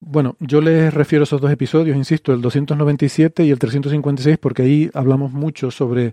Bueno, 0.00 0.34
yo 0.40 0.60
les 0.60 0.92
refiero 0.92 1.22
a 1.22 1.26
esos 1.26 1.40
dos 1.40 1.52
episodios, 1.52 1.96
insisto, 1.96 2.32
el 2.32 2.40
297 2.40 3.44
y 3.44 3.52
el 3.52 3.60
356, 3.60 4.38
porque 4.38 4.62
ahí 4.62 4.90
hablamos 4.94 5.30
mucho 5.30 5.70
sobre 5.70 6.12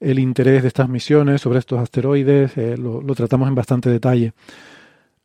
el 0.00 0.18
interés 0.18 0.60
de 0.60 0.68
estas 0.68 0.90
misiones, 0.90 1.40
sobre 1.40 1.58
estos 1.58 1.80
asteroides, 1.80 2.58
eh, 2.58 2.76
lo, 2.76 3.00
tratamos 3.14 3.48
en 3.48 3.54
bastante 3.54 3.88
detalle. 3.88 4.34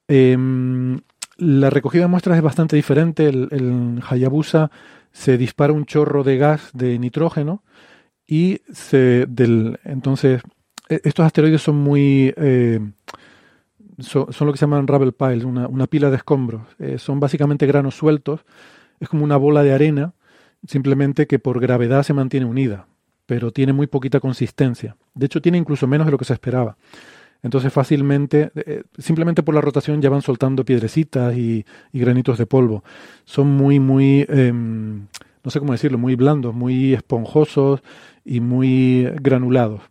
Em, 0.07 1.01
la 1.35 1.69
recogida 1.69 2.03
de 2.03 2.07
muestras 2.07 2.37
es 2.37 2.43
bastante 2.43 2.77
diferente. 2.77 3.27
El, 3.27 4.01
Hayabusa 4.09 4.71
se 5.11 5.37
dispara 5.37 5.73
un 5.73 5.85
chorro 5.85 6.23
de 6.23 6.37
gas 6.37 6.69
de 6.73 6.97
nitrógeno 6.97 7.61
y 8.25 8.61
se 8.71 9.25
del 9.27 9.81
entonces 9.83 10.41
estos 11.03 11.25
asteroides 11.25 11.61
son 11.61 11.75
muy 11.75 12.33
eh, 12.37 12.79
son, 14.03 14.27
lo 14.41 14.51
que 14.51 14.57
se 14.57 14.65
llaman 14.65 14.87
rubble 14.87 15.11
piles, 15.11 15.43
una, 15.43 15.87
pila 15.87 16.09
de 16.09 16.17
escombros. 16.17 16.63
Eh, 16.79 16.97
son 16.97 17.19
básicamente 17.19 17.65
granos 17.65 17.95
sueltos. 17.95 18.41
Es 18.99 19.09
como 19.09 19.23
una 19.23 19.37
bola 19.37 19.63
de 19.63 19.73
arena, 19.73 20.13
simplemente 20.67 21.27
que 21.27 21.39
por 21.39 21.59
gravedad 21.59 22.03
se 22.03 22.13
mantiene 22.13 22.45
unida, 22.45 22.87
pero 23.25 23.51
tiene 23.51 23.73
muy 23.73 23.87
poquita 23.87 24.19
consistencia. 24.19 24.95
De 25.13 25.25
hecho, 25.25 25.41
tiene 25.41 25.57
incluso 25.57 25.87
menos 25.87 26.07
de 26.07 26.11
lo 26.11 26.17
que 26.17 26.25
se 26.25 26.33
esperaba. 26.33 26.77
Entonces 27.43 27.73
fácilmente, 27.73 28.51
eh, 28.53 28.83
simplemente 28.99 29.41
por 29.41 29.55
la 29.55 29.61
rotación 29.61 29.99
ya 29.99 30.11
van 30.11 30.21
soltando 30.21 30.63
piedrecitas 30.63 31.35
y, 31.35 31.65
granitos 31.91 32.37
de 32.37 32.45
polvo. 32.45 32.83
Son 33.25 33.47
muy, 33.47 33.79
muy, 33.79 34.27
em, 34.29 35.07
no 35.43 35.49
sé 35.49 35.59
cómo 35.59 35.71
decirlo, 35.71 35.97
muy 35.97 36.13
blandos, 36.15 36.53
muy 36.53 36.93
esponjosos 36.93 37.81
y 38.23 38.41
muy 38.41 39.09
granulados. 39.21 39.81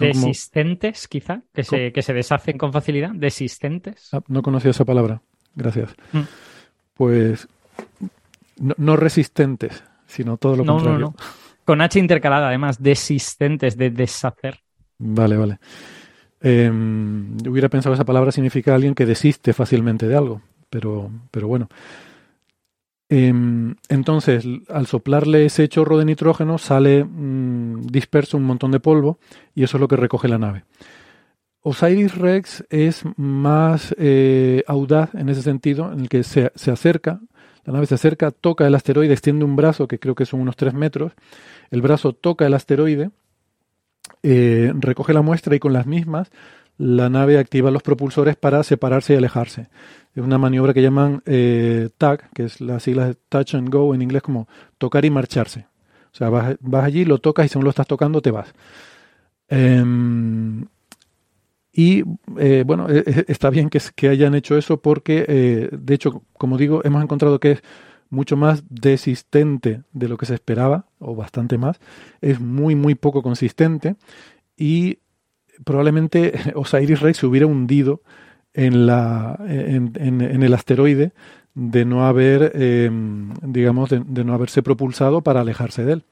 ¿Desistentes, 0.00 1.08
quizá? 1.08 1.42
Que 1.52 1.64
se, 1.64 1.92
que 1.92 2.02
se 2.02 2.12
deshacen 2.12 2.58
con 2.58 2.72
facilidad. 2.72 3.10
¿Desistentes? 3.14 4.12
Ah, 4.12 4.20
no 4.28 4.42
conocía 4.42 4.70
esa 4.70 4.84
palabra. 4.84 5.22
Gracias. 5.54 5.94
Mm. 6.12 6.20
Pues 6.94 7.48
no, 8.58 8.96
resistentes, 8.96 9.82
sino 10.06 10.36
todo 10.36 10.56
lo 10.56 10.64
contrario. 10.64 10.98
No, 10.98 11.06
no. 11.06 11.14
Con 11.64 11.80
H 11.80 11.98
intercalada, 11.98 12.48
además, 12.48 12.82
desistentes, 12.82 13.76
de 13.76 13.90
deshacer. 13.90 14.60
Vale, 14.98 15.36
vale. 15.36 15.58
Em, 16.40 17.36
hubiera 17.48 17.68
pensado 17.68 17.92
que 17.92 17.96
esa 17.96 18.04
palabra 18.04 18.30
significa 18.30 18.74
alguien 18.74 18.94
que 18.94 19.06
desiste 19.06 19.52
fácilmente 19.52 20.06
de 20.06 20.16
algo, 20.16 20.42
pero, 20.68 21.10
pero 21.30 21.48
bueno. 21.48 21.68
Em, 23.08 23.76
entonces, 23.88 24.44
al 24.68 24.86
soplarle 24.86 25.44
ese 25.44 25.68
chorro 25.68 25.98
de 25.98 26.04
nitrógeno, 26.04 26.58
sale 26.58 27.04
mm, 27.04 27.86
disperso 27.86 28.36
un 28.36 28.44
montón 28.44 28.70
de 28.70 28.80
polvo 28.80 29.18
y 29.54 29.62
eso 29.62 29.76
es 29.76 29.80
lo 29.80 29.88
que 29.88 29.96
recoge 29.96 30.28
la 30.28 30.38
nave. 30.38 30.64
Osiris 31.60 32.14
Rex 32.16 32.64
es 32.68 33.04
más 33.16 33.94
eh, 33.98 34.62
audaz 34.66 35.14
en 35.14 35.30
ese 35.30 35.42
sentido, 35.42 35.90
en 35.92 36.00
el 36.00 36.08
que 36.10 36.22
se, 36.22 36.50
acerca, 36.70 37.20
la 37.64 37.72
nave 37.72 37.86
se 37.86 37.94
acerca, 37.94 38.30
toca 38.30 38.66
el 38.66 38.74
asteroide, 38.74 39.14
extiende 39.14 39.46
un 39.46 39.56
brazo, 39.56 39.88
que 39.88 39.98
creo 39.98 40.14
que 40.14 40.26
son 40.26 40.40
unos 40.40 40.56
3 40.56 40.74
metros, 40.74 41.12
el 41.70 41.80
brazo 41.80 42.12
toca 42.12 42.46
el 42.46 42.52
asteroide, 42.52 43.10
eh, 44.22 44.72
recoge 44.74 45.14
la 45.14 45.22
muestra 45.22 45.56
y 45.56 45.58
con 45.58 45.72
las 45.72 45.86
mismas 45.86 46.30
la 46.76 47.08
nave 47.08 47.38
activa 47.38 47.70
los 47.70 47.82
propulsores 47.82 48.36
para 48.36 48.62
separarse 48.62 49.14
y 49.14 49.16
alejarse. 49.16 49.68
Es 50.14 50.22
una 50.22 50.38
maniobra 50.38 50.72
que 50.72 50.82
llaman 50.82 51.22
eh, 51.26 51.88
que 52.34 52.44
es 52.44 52.60
la 52.60 52.80
sigla 52.80 53.06
de 53.08 53.14
Touch 53.28 53.54
and 53.54 53.68
Go 53.68 53.94
en 53.94 54.02
inglés 54.02 54.22
como 54.22 54.48
tocar 54.78 55.04
y 55.04 55.10
marcharse. 55.10 55.66
O 56.12 56.16
sea, 56.16 56.30
vas, 56.30 56.56
allí, 56.84 57.04
lo 57.04 57.18
tocas 57.18 57.46
y 57.46 57.48
según 57.48 57.64
lo 57.64 57.70
estás 57.70 57.88
tocando 57.88 58.22
te 58.22 58.30
vas. 58.30 58.54
Em, 59.48 60.64
y 61.72 62.04
eh, 62.38 62.62
bueno, 62.64 62.88
e, 62.88 62.98
e, 62.98 63.24
está 63.26 63.50
bien 63.50 63.68
que, 63.68 63.80
que, 63.96 64.08
hayan 64.08 64.34
hecho 64.36 64.56
eso 64.56 64.80
porque, 64.80 65.24
eh, 65.26 65.68
de 65.72 65.94
hecho, 65.94 66.22
como 66.34 66.56
digo, 66.56 66.82
hemos 66.84 67.02
encontrado 67.02 67.40
que 67.40 67.52
es 67.52 67.62
mucho 68.10 68.36
más 68.36 68.62
desistente 68.70 69.82
de 69.92 70.08
lo 70.08 70.16
que 70.16 70.26
se 70.26 70.34
esperaba, 70.34 70.86
o 71.00 71.16
bastante 71.16 71.58
más. 71.58 71.80
Es 72.20 72.40
muy, 72.40 72.76
muy 72.76 72.94
poco 72.94 73.22
consistente 73.22 73.96
y 74.56 74.98
probablemente 75.64 76.32
Osiris 76.54 77.00
Rex 77.00 77.18
se 77.18 77.26
hubiera 77.26 77.46
hundido 77.46 78.02
en, 78.52 78.86
la, 78.86 79.36
en, 79.48 80.42
el 80.42 80.54
asteroide 80.54 81.12
de 81.54 81.84
no 81.84 82.06
haber, 82.06 82.52
em, 82.54 83.32
digamos, 83.42 83.90
de, 83.90 84.24
no 84.24 84.34
haberse 84.34 84.62
propulsado 84.62 85.22
para 85.22 85.40
alejarse 85.40 85.84
de 85.84 85.92
él. 85.94 86.04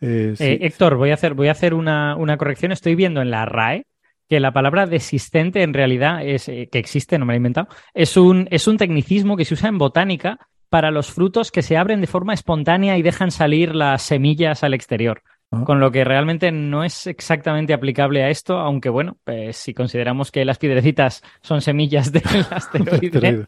Eh, 0.00 0.34
eh, 0.38 0.58
Héctor, 0.62 0.96
voy 0.96 1.10
a 1.10 1.14
hacer, 1.14 1.34
voy 1.34 1.48
a 1.48 1.52
hacer 1.52 1.74
una, 1.74 2.16
corrección. 2.36 2.72
Estoy 2.72 2.94
viendo 2.94 3.22
en 3.22 3.30
la 3.30 3.44
RAE 3.44 3.86
que 4.28 4.40
la 4.40 4.52
palabra 4.52 4.86
desistente 4.86 5.62
en 5.62 5.74
realidad 5.74 6.26
es 6.26 6.48
eh, 6.48 6.68
que 6.70 6.78
existe, 6.78 7.18
no 7.18 7.26
me 7.26 7.32
la 7.32 7.36
he 7.36 7.36
inventado, 7.38 7.68
es 7.92 8.16
un, 8.16 8.48
es 8.50 8.66
un 8.66 8.78
tecnicismo 8.78 9.36
que 9.36 9.44
se 9.44 9.54
usa 9.54 9.68
en 9.68 9.78
botánica 9.78 10.38
para 10.68 10.90
los 10.90 11.12
frutos 11.12 11.50
que 11.50 11.62
se 11.62 11.76
abren 11.76 12.00
de 12.00 12.06
forma 12.06 12.32
espontánea 12.32 12.96
y 12.96 13.02
dejan 13.02 13.30
salir 13.30 13.74
las 13.74 14.02
semillas 14.02 14.64
al 14.64 14.74
exterior. 14.74 15.22
Con 15.66 15.80
lo 15.80 15.92
que 15.92 16.02
realmente 16.02 16.50
no 16.50 16.82
es 16.82 17.06
exactamente 17.06 17.74
aplicable 17.74 18.22
a 18.22 18.30
esto, 18.30 18.58
aunque 18.58 18.88
bueno, 18.88 19.18
pues 19.22 19.58
si 19.58 19.74
consideramos 19.74 20.32
que 20.32 20.46
las 20.46 20.56
piedrecitas 20.56 21.22
son 21.42 21.60
semillas 21.60 22.10
del 22.10 22.22
asteroide, 22.50 23.46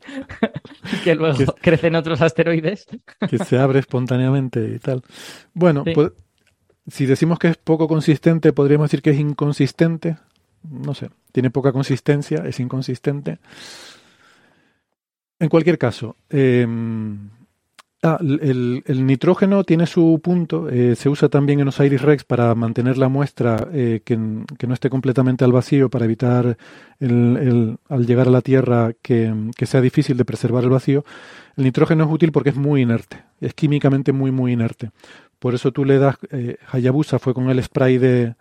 que 1.04 1.14
luego 1.14 1.54
crecen 1.62 1.96
otros 1.96 2.20
asteroides. 2.20 2.86
que 3.28 3.38
se 3.38 3.58
abre 3.58 3.78
espontáneamente 3.78 4.68
y 4.74 4.78
tal. 4.78 5.02
Bueno, 5.54 5.82
pues 5.94 6.12
si 6.86 7.06
decimos 7.06 7.38
que 7.38 7.48
es 7.48 7.56
poco 7.56 7.88
consistente, 7.88 8.52
podríamos 8.52 8.90
decir 8.90 9.00
que 9.00 9.10
es 9.10 9.18
inconsistente. 9.18 10.18
No 10.62 10.92
sé, 10.92 11.08
tiene 11.32 11.50
poca 11.50 11.72
consistencia, 11.72 12.44
es 12.46 12.60
inconsistente. 12.60 13.38
En 15.38 15.48
cualquier 15.48 15.78
caso, 15.78 16.16
eh, 16.28 16.66
Ah, 18.06 18.18
el, 18.20 18.82
nitrógeno 19.06 19.64
tiene 19.64 19.86
su 19.86 20.20
punto, 20.22 20.68
eh, 20.68 20.94
se 20.94 21.08
usa 21.08 21.30
también 21.30 21.60
en 21.60 21.68
Osiris 21.68 22.02
Rex 22.02 22.22
para 22.22 22.54
mantener 22.54 22.98
la 22.98 23.08
muestra 23.08 23.68
eh, 23.72 24.02
que, 24.04 24.18
no 24.18 24.74
esté 24.74 24.90
completamente 24.90 25.42
al 25.42 25.52
vacío, 25.52 25.88
para 25.88 26.04
evitar 26.04 26.58
al 27.00 28.06
llegar 28.06 28.28
a 28.28 28.30
la 28.30 28.42
Tierra 28.42 28.92
que, 29.00 29.32
sea 29.64 29.80
difícil 29.80 30.18
de 30.18 30.26
preservar 30.26 30.64
el 30.64 30.68
vacío. 30.68 31.02
El 31.56 31.64
nitrógeno 31.64 32.04
es 32.04 32.10
útil 32.10 32.30
porque 32.30 32.50
es 32.50 32.56
muy 32.56 32.82
inerte, 32.82 33.24
es 33.40 33.54
químicamente 33.54 34.12
muy, 34.12 34.30
muy 34.30 34.52
inerte. 34.52 34.90
Por 35.38 35.54
eso 35.54 35.72
tú 35.72 35.86
le 35.86 35.96
das, 35.98 36.18
eh, 36.30 36.58
Hayabusa 36.72 37.18
fue 37.18 37.32
con 37.32 37.48
el 37.48 37.62
spray 37.62 37.96
de, 37.96 38.34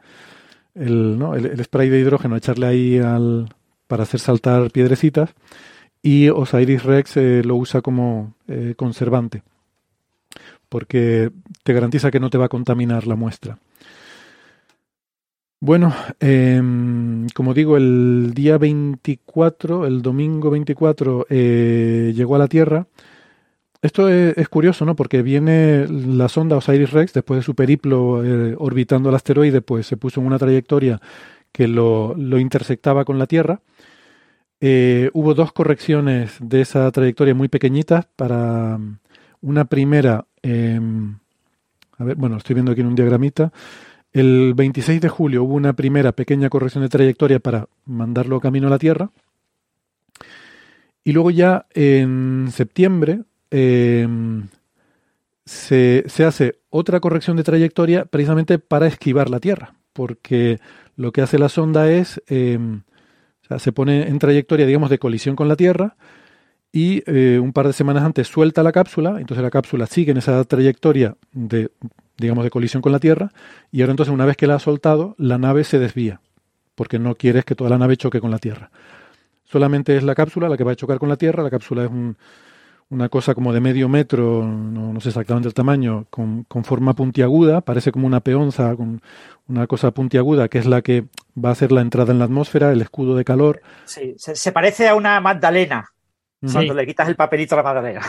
el, 0.76 1.64
spray 1.64 1.88
de 1.88 2.00
hidrógeno, 2.02 2.36
echarle 2.36 2.66
ahí 2.66 3.00
al, 3.00 3.48
para 3.88 4.04
hacer 4.04 4.20
saltar 4.20 4.72
piedrecitas, 4.72 5.34
y 6.02 6.28
Osiris 6.28 6.84
Rex 6.84 7.16
lo 7.46 7.56
usa 7.56 7.82
como 7.82 8.36
conservante 8.76 9.42
porque 10.74 11.30
te 11.62 11.72
garantiza 11.72 12.10
que 12.10 12.20
no 12.20 12.32
te 12.32 12.40
va 12.40 12.46
a 12.46 12.50
contaminar 12.50 13.06
la 13.06 13.16
muestra. 13.16 13.60
Bueno, 15.60 15.94
em, 16.20 17.28
como 17.36 17.54
digo, 17.54 17.78
el 17.78 18.32
día 18.34 18.58
24, 18.58 19.86
el 19.86 20.02
domingo 20.02 20.50
24, 20.50 21.28
eh, 21.30 22.12
llegó 22.16 22.36
a 22.38 22.40
la 22.40 22.48
Tierra. 22.48 22.88
Esto 23.84 24.10
es, 24.10 24.50
curioso, 24.50 24.84
¿no? 24.84 24.96
Porque 24.96 25.22
viene 25.22 25.86
la 25.88 26.28
sonda 26.28 26.58
Osiris-Rex, 26.58 27.14
después 27.14 27.42
de 27.42 27.44
su 27.44 27.54
periplo 27.54 28.26
eh, 28.26 28.56
orbitando 28.58 29.10
el 29.10 29.16
asteroide, 29.16 29.62
pues 29.62 29.86
se 29.86 29.96
puso 29.96 30.22
en 30.22 30.26
una 30.26 30.40
trayectoria 30.40 31.00
que 31.52 31.68
lo, 31.68 32.16
intersectaba 32.40 33.06
con 33.06 33.20
la 33.20 33.28
Tierra. 33.28 33.62
Eh, 34.60 35.12
hubo 35.14 35.36
dos 35.36 35.54
correcciones 35.54 36.38
de 36.40 36.62
esa 36.62 36.92
trayectoria 36.92 37.36
muy 37.36 37.48
pequeñitas 37.48 38.08
para 38.16 38.80
una 39.40 39.66
primera 39.66 40.26
Em, 40.44 41.16
a 41.98 42.04
ver, 42.04 42.16
bueno, 42.18 42.38
estoy 42.38 42.54
viendo 42.54 42.74
aquí 42.74 42.82
en 42.82 42.88
un 42.88 42.96
diagramita. 42.96 43.52
El 44.12 44.54
26 44.54 45.02
de 45.02 45.10
julio 45.10 45.44
hubo 45.44 45.56
una 45.56 45.74
primera 45.74 46.12
pequeña 46.12 46.50
corrección 46.50 46.84
de 46.84 46.90
trayectoria 46.90 47.40
para 47.40 47.68
mandarlo 47.86 48.40
camino 48.40 48.68
a 48.68 48.70
la 48.70 48.78
Tierra. 48.78 49.10
Y 51.04 51.14
luego 51.14 51.32
ya 51.32 51.66
en 51.74 52.50
septiembre 52.52 53.22
em, 53.50 54.48
se, 55.46 56.06
hace 56.26 56.60
otra 56.70 57.00
corrección 57.00 57.38
de 57.38 57.44
trayectoria 57.44 58.06
precisamente 58.06 58.60
para 58.60 58.88
esquivar 58.88 59.30
la 59.30 59.40
Tierra. 59.40 59.74
Porque 59.94 60.60
lo 60.96 61.12
que 61.12 61.22
hace 61.22 61.40
la 61.40 61.50
sonda 61.50 61.90
es, 61.92 62.22
em, 62.28 62.82
se 63.58 63.72
pone 63.72 64.08
en 64.08 64.20
trayectoria, 64.20 64.66
digamos, 64.66 64.90
de 64.90 65.00
colisión 65.00 65.36
con 65.36 65.48
la 65.48 65.56
Tierra 65.56 65.96
y 66.74 67.04
eh, 67.06 67.40
un 67.40 67.54
par 67.54 67.68
de 67.68 67.74
semanas 67.74 68.04
antes 68.04 68.28
suelta 68.28 68.64
la 68.64 68.72
cápsula, 68.72 69.18
entonces 69.20 69.44
la 69.44 69.52
cápsula 69.52 69.86
sigue 69.86 70.12
en 70.12 70.18
esa 70.18 70.44
trayectoria 70.44 71.16
de, 71.32 71.70
digamos, 72.18 72.44
de 72.44 72.50
colisión 72.50 72.82
con 72.82 72.92
la 72.92 73.00
Tierra, 73.00 73.32
y 73.72 73.82
ahora 73.82 73.92
entonces 73.92 74.14
una 74.14 74.26
vez 74.26 74.36
que 74.36 74.48
la 74.48 74.56
ha 74.56 74.60
soltado, 74.60 75.16
la 75.20 75.38
nave 75.38 75.64
se 75.64 75.78
desvía, 75.80 76.20
porque 76.74 76.98
no 76.98 77.16
quieres 77.16 77.46
que 77.46 77.56
toda 77.56 77.70
la 77.70 77.78
nave 77.78 77.96
choque 77.96 78.20
con 78.20 78.32
la 78.32 78.40
Tierra. 78.40 78.72
Solamente 79.46 79.96
es 79.96 80.04
la 80.04 80.16
cápsula 80.16 80.50
la 80.50 80.58
que 80.58 80.64
va 80.64 80.72
a 80.72 80.76
chocar 80.76 80.98
con 80.98 81.10
la 81.10 81.16
Tierra, 81.16 81.44
la 81.44 81.52
cápsula 81.52 81.84
es 81.84 81.92
un, 81.92 82.18
una 82.94 83.10
cosa 83.10 83.34
como 83.34 83.54
de 83.54 83.60
medio 83.60 83.90
metro, 83.90 84.44
no, 84.46 85.00
sé 85.02 85.10
exactamente 85.10 85.48
el 85.48 85.54
tamaño, 85.54 86.06
con, 86.10 86.46
forma 86.64 86.94
puntiaguda, 86.94 87.62
parece 87.62 87.92
como 87.92 88.08
una 88.08 88.22
peonza 88.22 88.76
con 88.76 89.02
una 89.48 89.68
cosa 89.68 89.92
puntiaguda, 89.92 90.48
que 90.48 90.60
es 90.60 90.66
la 90.66 90.82
que 90.82 91.06
va 91.44 91.52
a 91.52 91.56
ser 91.56 91.72
la 91.72 91.82
entrada 91.82 92.14
en 92.14 92.20
la 92.20 92.26
atmósfera, 92.26 92.72
el 92.72 92.82
escudo 92.82 93.16
de 93.16 93.26
calor. 93.26 93.62
Sí, 93.86 94.16
se, 94.18 94.52
parece 94.52 94.88
a 94.88 94.96
una 94.96 95.20
Magdalena, 95.20 95.93
cuando 96.52 96.74
le 96.74 96.86
quitas 96.86 97.08
el 97.08 97.16
papelito 97.16 97.56
a 97.56 97.58
la 97.58 97.64
Magdalena. 97.64 98.02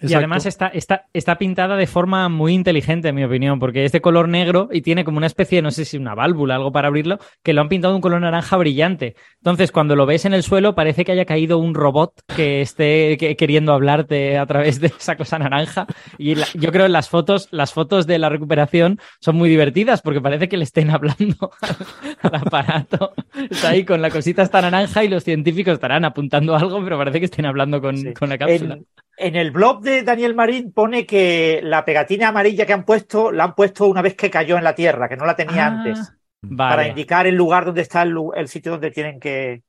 Y 0.00 0.14
además 0.14 0.46
está, 0.46 0.68
está, 0.68 1.06
está 1.12 1.36
pintada 1.36 1.76
de 1.76 1.86
forma 1.86 2.28
muy 2.28 2.54
inteligente, 2.54 3.08
en 3.08 3.14
mi 3.14 3.24
opinión, 3.24 3.58
porque 3.58 3.84
es 3.84 3.92
de 3.92 4.00
color 4.00 4.28
negro 4.28 4.68
y 4.72 4.82
tiene 4.82 5.04
como 5.04 5.18
una 5.18 5.26
especie, 5.26 5.60
no 5.62 5.70
sé 5.70 5.84
si 5.84 5.96
una 5.96 6.14
válvula, 6.14 6.56
algo 6.56 6.72
para 6.72 6.88
abrirlo, 6.88 7.18
que 7.42 7.52
lo 7.52 7.60
han 7.60 7.68
pintado 7.68 7.92
de 7.92 7.96
un 7.96 8.02
color 8.02 8.20
naranja 8.20 8.56
brillante. 8.56 9.14
Entonces, 9.36 9.72
cuando 9.72 9.96
lo 9.96 10.06
ves 10.06 10.24
en 10.24 10.34
el 10.34 10.42
suelo, 10.42 10.74
parece 10.74 11.04
que 11.04 11.12
haya 11.12 11.24
caído 11.24 11.58
un 11.58 11.74
robot 11.74 12.14
que 12.34 12.62
esté 12.62 13.16
queriendo 13.36 13.72
hablarte 13.72 14.38
a 14.38 14.46
través 14.46 14.80
de 14.80 14.88
esa 14.88 15.16
cosa 15.16 15.38
naranja. 15.38 15.86
Y 16.18 16.34
yo 16.34 16.72
creo 16.72 16.84
que 16.84 16.88
las 16.88 17.08
fotos, 17.08 17.48
las 17.50 17.72
fotos 17.72 18.06
de 18.06 18.18
la 18.18 18.28
recuperación 18.28 18.98
son 19.20 19.36
muy 19.36 19.48
divertidas 19.48 20.02
porque 20.02 20.20
parece 20.20 20.48
que 20.48 20.56
le 20.56 20.64
estén 20.64 20.90
hablando 20.90 21.50
al, 22.22 22.34
aparato. 22.34 23.12
Está 23.50 23.70
ahí 23.70 23.84
con 23.84 24.00
la 24.00 24.10
cosita 24.10 24.42
esta 24.42 24.60
naranja 24.60 25.04
y 25.04 25.08
los 25.08 25.24
científicos 25.24 25.74
estarán 25.74 26.04
apuntando 26.04 26.56
algo, 26.56 26.82
pero 26.82 26.98
parece 26.98 27.18
que 27.18 27.26
estén 27.26 27.46
hablando 27.46 27.80
con, 27.80 27.96
la 28.02 28.38
cápsula. 28.38 28.78
En 29.16 29.36
el 29.36 29.50
blog 29.50 29.82
de 29.82 29.89
Daniel 30.02 30.34
Marín 30.34 30.72
pone 30.72 31.06
que 31.06 31.60
la 31.62 31.84
pegatina 31.84 32.28
amarilla 32.28 32.66
que 32.66 32.72
han 32.72 32.84
puesto 32.84 33.32
la 33.32 33.44
han 33.44 33.54
puesto 33.54 33.86
una 33.86 34.02
vez 34.02 34.14
que 34.14 34.30
cayó 34.30 34.56
en 34.56 34.64
la 34.64 34.74
tierra, 34.74 35.08
que 35.08 35.16
no 35.16 35.26
la 35.26 35.36
tenía 35.36 35.66
ah, 35.66 35.68
antes, 35.68 36.12
para 36.56 36.88
indicar 36.88 37.26
el 37.26 37.34
lugar 37.34 37.64
donde 37.64 37.82
está 37.82 38.02
el, 38.02 38.48
sitio 38.48 38.72
donde 38.72 38.90
tienen 38.90 39.20
que, 39.20 39.62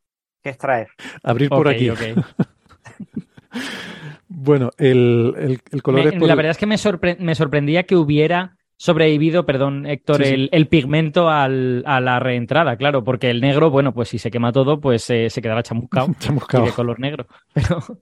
extraer. 0.44 0.90
Abrir 1.24 1.50
por 1.50 1.68
aquí. 1.68 1.90
bueno, 4.28 4.72
el, 4.78 5.62
color 5.82 6.08
es 6.08 6.22
La 6.22 6.36
verdad 6.36 6.52
es 6.52 6.58
que 6.58 6.66
me, 6.66 6.78
me 7.20 7.36
sorprendía 7.36 7.84
que 7.84 7.96
hubiera 7.96 8.56
sobrevivido, 8.82 9.46
perdón, 9.46 9.86
Héctor, 9.86 10.24
El, 10.24 10.68
pigmento 10.68 11.30
a 11.30 11.48
la 11.48 12.20
reentrada, 12.20 12.76
claro, 12.78 13.04
porque 13.04 13.30
el 13.30 13.40
negro, 13.40 13.70
bueno, 13.70 13.94
pues 13.94 14.10
si 14.10 14.18
se 14.18 14.32
quema 14.32 14.52
todo, 14.52 14.82
pues 14.82 15.08
eh, 15.12 15.30
se 15.30 15.40
quedará 15.40 15.62
chamuscado, 15.62 16.08
chamuscado. 16.20 16.64
Y 16.64 16.68
de 16.68 16.74
color 16.74 17.00
negro. 17.00 17.28
Pero... 17.54 18.00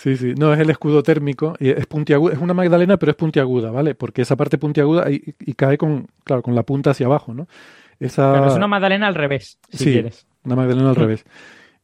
Sí, 0.00 0.16
sí, 0.16 0.32
no, 0.34 0.54
es 0.54 0.58
el 0.58 0.70
escudo 0.70 1.02
térmico, 1.02 1.54
y 1.60 1.68
es 1.68 1.84
puntiaguda, 1.84 2.32
es 2.32 2.40
una 2.40 2.54
magdalena, 2.54 2.96
pero 2.96 3.10
es 3.10 3.16
puntiaguda, 3.16 3.70
¿vale? 3.70 3.94
Porque 3.94 4.22
esa 4.22 4.34
parte 4.34 4.56
puntiaguda 4.56 5.10
y, 5.10 5.34
y 5.40 5.52
cae 5.52 5.76
con, 5.76 6.06
claro, 6.24 6.40
con 6.40 6.54
la 6.54 6.62
punta 6.62 6.92
hacia 6.92 7.04
abajo, 7.04 7.34
¿no? 7.34 7.46
Esa... 7.98 8.46
es 8.46 8.54
una 8.54 8.66
magdalena 8.66 9.08
al 9.08 9.14
revés, 9.14 9.58
si 9.68 9.76
sí, 9.76 9.92
quieres. 9.92 10.26
una 10.42 10.56
magdalena 10.56 10.88
al 10.88 10.96
revés. 10.96 11.26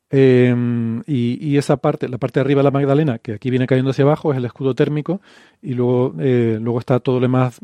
Em, 0.08 1.02
y, 1.06 1.58
esa 1.58 1.76
parte, 1.76 2.08
la 2.08 2.16
parte 2.16 2.40
de 2.40 2.44
arriba 2.44 2.60
de 2.60 2.64
la 2.64 2.70
magdalena, 2.70 3.18
que 3.18 3.34
aquí 3.34 3.50
viene 3.50 3.66
cayendo 3.66 3.90
hacia 3.90 4.04
abajo, 4.04 4.32
es 4.32 4.38
el 4.38 4.46
escudo 4.46 4.74
térmico, 4.74 5.20
y 5.60 5.74
luego, 5.74 6.14
eh, 6.18 6.56
luego 6.58 6.78
está 6.78 7.00
todo 7.00 7.16
lo 7.16 7.20
demás 7.20 7.60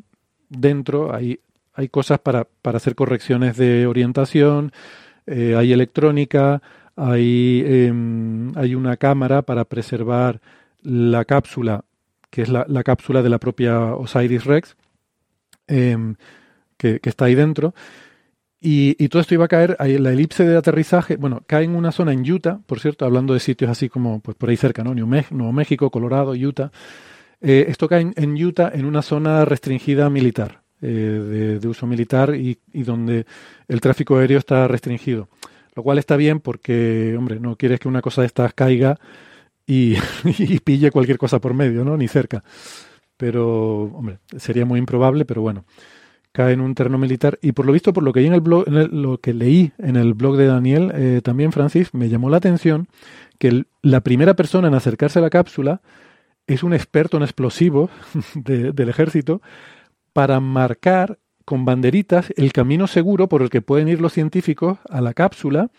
dentro, 0.50 1.14
hay, 1.14 1.40
hay 1.72 1.88
cosas 1.88 2.18
para, 2.18 2.46
para 2.60 2.76
hacer 2.76 2.94
correcciones 2.94 3.56
de 3.56 3.86
orientación, 3.86 4.70
eh, 5.26 5.54
hay 5.56 5.72
electrónica, 5.72 6.60
hay, 6.96 7.62
em, 7.66 8.56
hay 8.56 8.74
una 8.74 8.96
cámara 8.96 9.42
para 9.42 9.64
preservar 9.64 10.40
la 10.82 11.24
cápsula, 11.24 11.84
que 12.30 12.42
es 12.42 12.48
la, 12.48 12.64
cápsula 12.84 13.22
de 13.22 13.28
la 13.28 13.38
propia 13.38 13.94
Osiris 13.94 14.44
Rex, 14.44 14.76
em, 15.66 16.16
que, 16.76 17.00
está 17.02 17.26
ahí 17.26 17.34
dentro. 17.34 17.74
Y, 18.60 19.08
todo 19.08 19.20
esto 19.20 19.34
iba 19.34 19.46
a 19.46 19.48
caer, 19.48 19.76
la 19.78 20.12
elipse 20.12 20.44
de 20.44 20.56
aterrizaje, 20.56 21.16
bueno, 21.16 21.42
cae 21.46 21.64
en 21.64 21.74
una 21.74 21.92
zona 21.92 22.12
en 22.12 22.30
Utah, 22.30 22.60
por 22.66 22.78
cierto, 22.80 23.04
hablando 23.04 23.34
de 23.34 23.40
sitios 23.40 23.70
así 23.70 23.88
como 23.88 24.20
pues 24.20 24.36
por 24.36 24.50
ahí 24.50 24.56
cerca, 24.56 24.84
¿no? 24.84 24.94
Nuevo 24.94 25.52
México, 25.52 25.90
Colorado, 25.90 26.32
Utah. 26.32 26.70
Eh, 27.40 27.66
esto 27.68 27.88
cae 27.88 28.12
en, 28.14 28.44
Utah 28.44 28.70
en 28.72 28.84
una 28.84 29.02
zona 29.02 29.44
restringida 29.44 30.08
militar, 30.10 30.62
eh, 30.80 31.58
de, 31.60 31.68
uso 31.68 31.88
militar 31.88 32.36
y, 32.36 32.58
y, 32.72 32.84
donde 32.84 33.26
el 33.66 33.80
tráfico 33.80 34.16
aéreo 34.16 34.38
está 34.38 34.68
restringido. 34.68 35.28
Lo 35.74 35.82
cual 35.82 35.98
está 35.98 36.16
bien 36.16 36.40
porque, 36.40 37.14
hombre, 37.16 37.40
no 37.40 37.56
quieres 37.56 37.80
que 37.80 37.88
una 37.88 38.02
cosa 38.02 38.22
de 38.22 38.26
estas 38.26 38.52
caiga 38.54 38.98
y, 39.66 39.96
pille 40.60 40.90
cualquier 40.90 41.18
cosa 41.18 41.40
por 41.40 41.54
medio, 41.54 41.84
¿no? 41.84 41.96
Ni 41.96 42.08
cerca. 42.08 42.44
Pero, 43.16 43.84
hombre, 43.84 44.18
sería 44.36 44.66
muy 44.66 44.78
improbable, 44.78 45.24
pero 45.24 45.40
bueno, 45.40 45.64
cae 46.32 46.52
en 46.52 46.60
un 46.60 46.74
terreno 46.74 46.98
militar. 46.98 47.38
Y 47.40 47.52
por 47.52 47.64
lo 47.64 47.72
visto, 47.72 47.92
por 47.92 48.02
lo 48.02 48.12
que, 48.12 48.26
en 48.26 48.34
el 48.34 48.40
blog, 48.40 48.64
en 48.66 49.02
lo 49.02 49.18
que 49.18 49.32
leí 49.32 49.72
en 49.78 49.96
el 49.96 50.14
blog 50.14 50.36
de 50.36 50.46
Daniel, 50.46 50.92
eh, 50.94 51.20
también 51.22 51.52
Francis, 51.52 51.94
me 51.94 52.08
llamó 52.08 52.28
la 52.28 52.38
atención 52.38 52.88
que 53.38 53.64
la 53.82 54.00
primera 54.02 54.34
persona 54.34 54.68
en 54.68 54.74
acercarse 54.74 55.18
a 55.20 55.22
la 55.22 55.30
cápsula 55.30 55.80
es 56.46 56.62
un 56.62 56.74
experto 56.74 57.16
en 57.16 57.22
explosivos 57.22 57.90
del 58.34 58.88
ejército 58.88 59.40
para 60.12 60.40
marcar 60.40 61.18
con 61.44 61.64
banderitas 61.64 62.32
el 62.36 62.52
camino 62.52 62.86
seguro 62.86 63.28
por 63.28 63.42
el 63.42 63.50
que 63.50 63.62
pueden 63.62 63.88
ir 63.88 64.00
los 64.00 64.12
científicos 64.12 64.78
a 64.88 65.00
la 65.00 65.14
cápsula 65.14 65.70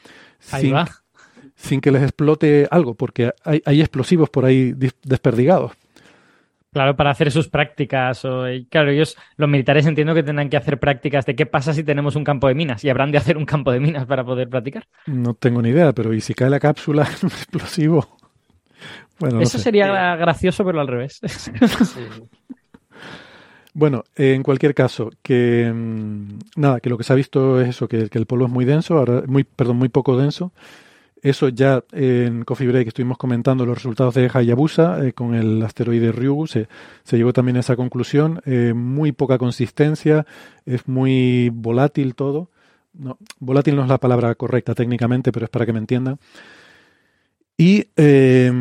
sin, 1.55 1.82
que 1.82 1.91
les 1.91 2.03
explote 2.03 2.68
algo, 2.72 2.95
porque 2.95 3.34
hay, 3.43 3.82
explosivos 3.82 4.30
por 4.30 4.45
ahí 4.45 4.74
desperdigados. 5.03 5.72
Claro, 6.72 6.95
para 6.95 7.11
hacer 7.11 7.32
sus 7.32 7.49
prácticas. 7.49 8.26
O, 8.26 8.45
claro, 8.70 8.89
ellos, 8.89 9.16
los 9.38 9.47
militares 9.47 9.86
entiendo 9.86 10.16
que 10.16 10.24
tendrán 10.24 10.49
que 10.49 10.57
hacer 10.57 10.80
prácticas 10.80 11.24
de 11.26 11.36
qué 11.36 11.45
pasa 11.45 11.72
si 11.72 11.84
tenemos 11.84 12.16
un 12.16 12.24
campo 12.24 12.47
de 12.47 12.55
minas 12.55 12.84
y 12.84 12.89
habrán 12.89 13.11
de 13.11 13.20
hacer 13.20 13.38
un 13.38 13.45
campo 13.45 13.72
de 13.72 13.80
minas 13.80 14.07
para 14.07 14.24
poder 14.26 14.49
practicar. 14.49 14.88
No 15.05 15.36
tengo 15.36 15.61
ni 15.61 15.70
idea, 15.70 15.93
pero 15.93 16.14
¿y 16.14 16.22
si 16.22 16.34
cae 16.34 16.49
la 16.49 16.59
cápsula 16.59 17.03
en 17.03 17.28
un 17.28 17.32
explosivo? 17.32 18.18
Bueno, 19.20 19.39
Eso 19.39 19.59
sería 19.59 20.16
gracioso, 20.16 20.66
pero 20.66 20.82
al 20.82 20.88
revés. 20.88 21.22
Bueno, 23.76 24.03
en 24.15 24.43
cualquier 24.43 24.76
caso, 24.76 25.09
que 25.24 25.71
mm, 25.74 26.39
nada, 26.57 26.80
que 26.80 26.89
lo 26.89 26.97
que 26.97 27.03
se 27.03 27.13
ha 27.13 27.15
visto 27.15 27.59
es 27.59 27.69
eso, 27.69 27.88
que, 27.88 28.07
el 28.11 28.26
polvo 28.28 28.45
es 28.45 28.51
muy 28.51 28.65
denso, 28.65 28.97
ahora, 28.97 29.24
muy, 29.28 29.43
perdón, 29.43 29.78
muy 29.78 29.89
poco 29.89 30.15
denso. 30.15 30.51
Eso 31.24 31.49
ya 31.49 31.84
en 31.93 32.43
Coffee 32.43 32.67
Break 32.67 32.89
estuvimos 32.89 33.17
comentando 33.17 33.65
los 33.65 33.78
resultados 33.78 34.13
de 34.13 34.30
Hayabusa 34.32 35.05
eh, 35.05 35.13
con 35.13 35.34
el 35.36 35.63
asteroide 35.63 36.11
Ryugu. 36.11 36.47
Se, 36.47 36.67
se, 37.03 37.17
llegó 37.17 37.34
también 37.34 37.57
a 37.57 37.61
esa 37.61 37.76
conclusión. 37.78 38.41
Eh, 38.45 38.74
muy 38.76 39.13
poca 39.13 39.38
consistencia, 39.38 40.26
es 40.65 40.88
muy 40.88 41.49
volátil 41.49 42.15
todo. 42.15 42.49
No, 42.93 43.17
volátil 43.39 43.76
no 43.76 43.84
es 43.84 43.89
la 43.89 43.99
palabra 43.99 44.36
correcta 44.36 44.76
técnicamente, 44.76 45.32
pero 45.32 45.45
es 45.45 45.49
para 45.49 45.65
que 45.65 45.74
me 45.74 45.80
entiendan. 45.80 46.19
Y 47.57 47.86
eh, 47.95 48.51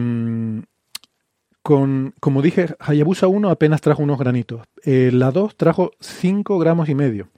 con, 1.62 2.14
como 2.20 2.42
dije, 2.42 2.74
Hayabusa 2.80 3.28
1 3.28 3.48
apenas 3.48 3.80
trajo 3.80 4.02
unos 4.02 4.18
granitos. 4.18 4.62
Eh, 4.84 5.10
la 5.12 5.30
2 5.30 5.56
trajo 5.56 5.92
5 6.00 6.58
gramos 6.58 6.88
y 6.88 6.94
medio. 6.94 7.28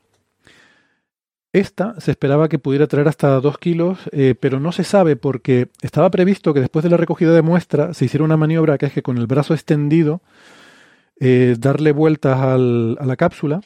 Esta 1.53 2.01
se 2.01 2.11
esperaba 2.11 2.49
que 2.49 2.59
pudiera 2.59 2.89
traer 2.89 3.07
hasta 3.07 3.39
2 3.41 3.59
kilos, 3.59 3.99
eh, 4.11 4.35
pero 4.39 4.59
no 4.59 4.73
se 4.73 4.83
sabe 4.83 5.15
porque 5.15 5.69
estaba 5.83 6.11
previsto 6.11 6.53
que 6.53 6.61
después 6.61 6.83
de 6.83 6.91
la 6.91 6.97
recogida 6.97 7.33
de 7.33 7.43
muestra 7.43 7.95
se 7.95 8.07
hiciera 8.07 8.25
una 8.25 8.37
maniobra 8.37 8.77
que 8.77 8.87
es 8.87 8.93
que 8.93 9.03
con 9.03 9.19
el 9.19 9.29
brazo 9.29 9.55
extendido 9.55 10.21
eh, 11.21 11.55
darle 11.59 11.93
vueltas 11.93 12.39
a 12.39 12.59
la 12.59 13.17
cápsula 13.17 13.61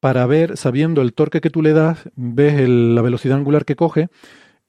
para 0.00 0.24
ver, 0.26 0.56
sabiendo 0.56 1.02
el 1.02 1.12
torque 1.12 1.40
que 1.42 1.50
tú 1.50 1.60
le 1.60 1.72
das, 1.72 2.08
ves 2.14 2.66
la 2.68 3.02
velocidad 3.02 3.36
angular 3.36 3.64
que 3.64 3.76
coge, 3.76 4.08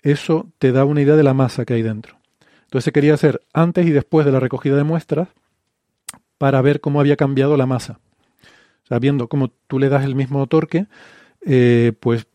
eso 0.01 0.49
te 0.57 0.71
da 0.71 0.85
una 0.85 1.01
idea 1.01 1.15
de 1.15 1.23
la 1.23 1.33
masa 1.33 1.63
que 1.63 1.75
hay 1.75 1.83
dentro. 1.83 2.18
Entonces 2.69 2.85
se 2.85 2.91
quería 2.91 3.15
hacer 3.15 3.41
antes 3.51 3.87
y 3.87 3.89
después 3.89 4.27
de 4.27 4.31
la 4.31 4.39
recogida 4.39 4.75
de 4.75 4.83
muestras 4.83 5.29
para 6.37 6.61
ver 6.61 6.81
cómo 6.81 6.99
había 6.99 7.15
cambiado 7.15 7.57
la 7.57 7.65
masa. 7.65 7.99
O 8.83 8.87
sea, 8.87 8.99
viendo 8.99 9.27
cómo 9.27 9.49
tú 9.65 9.79
le 9.79 9.89
das 9.89 10.05
el 10.05 10.13
mismo 10.13 10.45
torque, 10.45 10.85
eh, 11.43 11.93
pues 11.99 12.27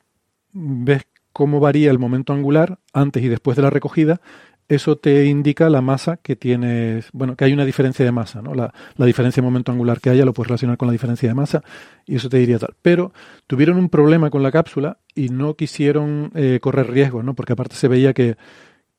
ves 0.53 1.07
cómo 1.33 1.61
varía 1.61 1.89
el 1.93 2.01
momento 2.01 2.33
angular 2.33 2.81
antes 2.93 3.23
y 3.23 3.29
después 3.29 3.57
de 3.57 3.63
la 3.63 3.71
recogida. 3.71 4.21
Eso 4.67 4.97
te 4.97 5.27
indica 5.27 5.71
la 5.71 5.83
masa 5.83 6.17
que 6.17 6.35
tienes, 6.35 7.11
bueno, 7.13 7.37
que 7.37 7.45
hay 7.45 7.53
una 7.53 7.65
diferencia 7.65 8.05
de 8.05 8.11
masa, 8.11 8.43
¿no? 8.43 8.55
La, 8.55 8.73
diferencia 9.07 9.41
de 9.41 9.47
momento 9.47 9.71
angular 9.71 10.01
que 10.01 10.11
haya 10.11 10.25
lo 10.25 10.33
puedes 10.33 10.49
relacionar 10.49 10.79
con 10.79 10.89
la 10.89 10.93
diferencia 10.93 11.29
de 11.29 11.35
masa 11.35 11.63
y 12.07 12.17
eso 12.17 12.29
te 12.29 12.39
diría 12.39 12.59
tal. 12.59 12.75
Pero 12.83 13.13
tuvieron 13.47 13.77
un 13.77 13.89
problema 13.89 14.31
con 14.31 14.43
la 14.43 14.51
cápsula 14.51 14.99
y 15.15 15.29
no 15.29 15.55
quisieron 15.55 16.33
eh, 16.35 16.59
correr 16.61 16.91
riesgos, 16.91 17.25
¿no? 17.25 17.35
Porque 17.35 17.53
aparte 17.53 17.77
se 17.77 17.87
veía 17.87 18.15
que 18.15 18.37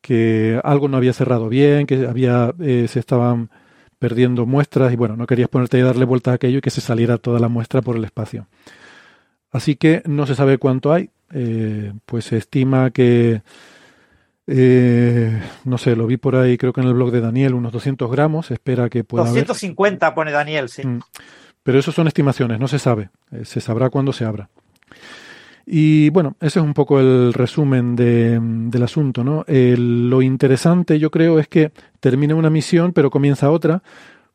que 0.06 0.62
algo 0.64 0.88
no 0.88 0.98
había 0.98 1.14
cerrado 1.14 1.50
bien, 1.50 1.88
que 1.88 2.06
había 2.06 2.54
eh, 2.60 2.86
se 2.88 3.00
estaban 3.00 3.50
perdiendo 3.98 4.46
muestras 4.46 4.94
y 4.94 4.96
bueno, 4.96 5.16
no 5.16 5.26
querías 5.26 5.50
ponerte 5.50 5.80
y 5.80 5.82
darle 5.82 6.06
vuelta 6.06 6.30
a 6.30 6.36
aquello 6.36 6.60
y 6.60 6.62
que 6.62 6.70
se 6.70 6.80
saliera 6.80 7.18
toda 7.18 7.40
la 7.40 7.48
muestra 7.48 7.82
por 7.82 7.96
el 7.96 8.04
espacio. 8.04 8.46
Así 9.52 9.78
que 9.78 10.04
no 10.06 10.28
se 10.28 10.36
sabe 10.36 10.60
cuánto 10.60 10.94
hay, 10.94 11.10
eh, 11.34 11.92
pues 12.06 12.26
se 12.26 12.38
estima 12.38 12.92
que, 12.92 13.42
eh, 14.46 15.42
no 15.64 15.80
sé, 15.80 15.96
lo 15.96 16.06
vi 16.06 16.18
por 16.18 16.36
ahí, 16.36 16.56
creo 16.56 16.72
que 16.72 16.82
en 16.82 16.88
el 16.88 16.94
blog 16.94 17.10
de 17.10 17.22
Daniel, 17.22 17.56
unos 17.56 17.72
200 17.72 18.12
gramos, 18.12 18.52
espera 18.52 18.90
que 18.90 19.04
pueda 19.04 19.26
250 19.26 20.14
pone 20.14 20.32
Daniel, 20.32 20.70
sí. 20.70 20.86
Mm. 20.86 21.00
Pero 21.64 21.80
eso 21.80 21.92
son 21.92 22.06
estimaciones, 22.06 22.60
no 22.60 22.68
se 22.68 22.78
sabe, 22.78 23.10
se 23.44 23.60
sabrá 23.60 23.90
cuándo 23.90 24.14
se 24.14 24.24
abra. 24.24 24.50
Y 25.66 26.10
bueno, 26.12 26.36
ese 26.40 26.60
es 26.60 26.66
un 26.66 26.74
poco 26.74 27.00
el 27.00 27.34
resumen 27.34 27.96
de, 27.96 28.40
del 28.42 28.84
asunto. 28.84 29.24
¿no? 29.24 29.44
Lo 29.48 30.22
interesante 30.22 31.00
yo 31.00 31.10
creo 31.10 31.40
es 31.40 31.48
que 31.48 31.72
termina 32.00 32.36
una 32.36 32.50
misión 32.50 32.94
pero 32.94 33.10
comienza 33.10 33.50
otra 33.50 33.82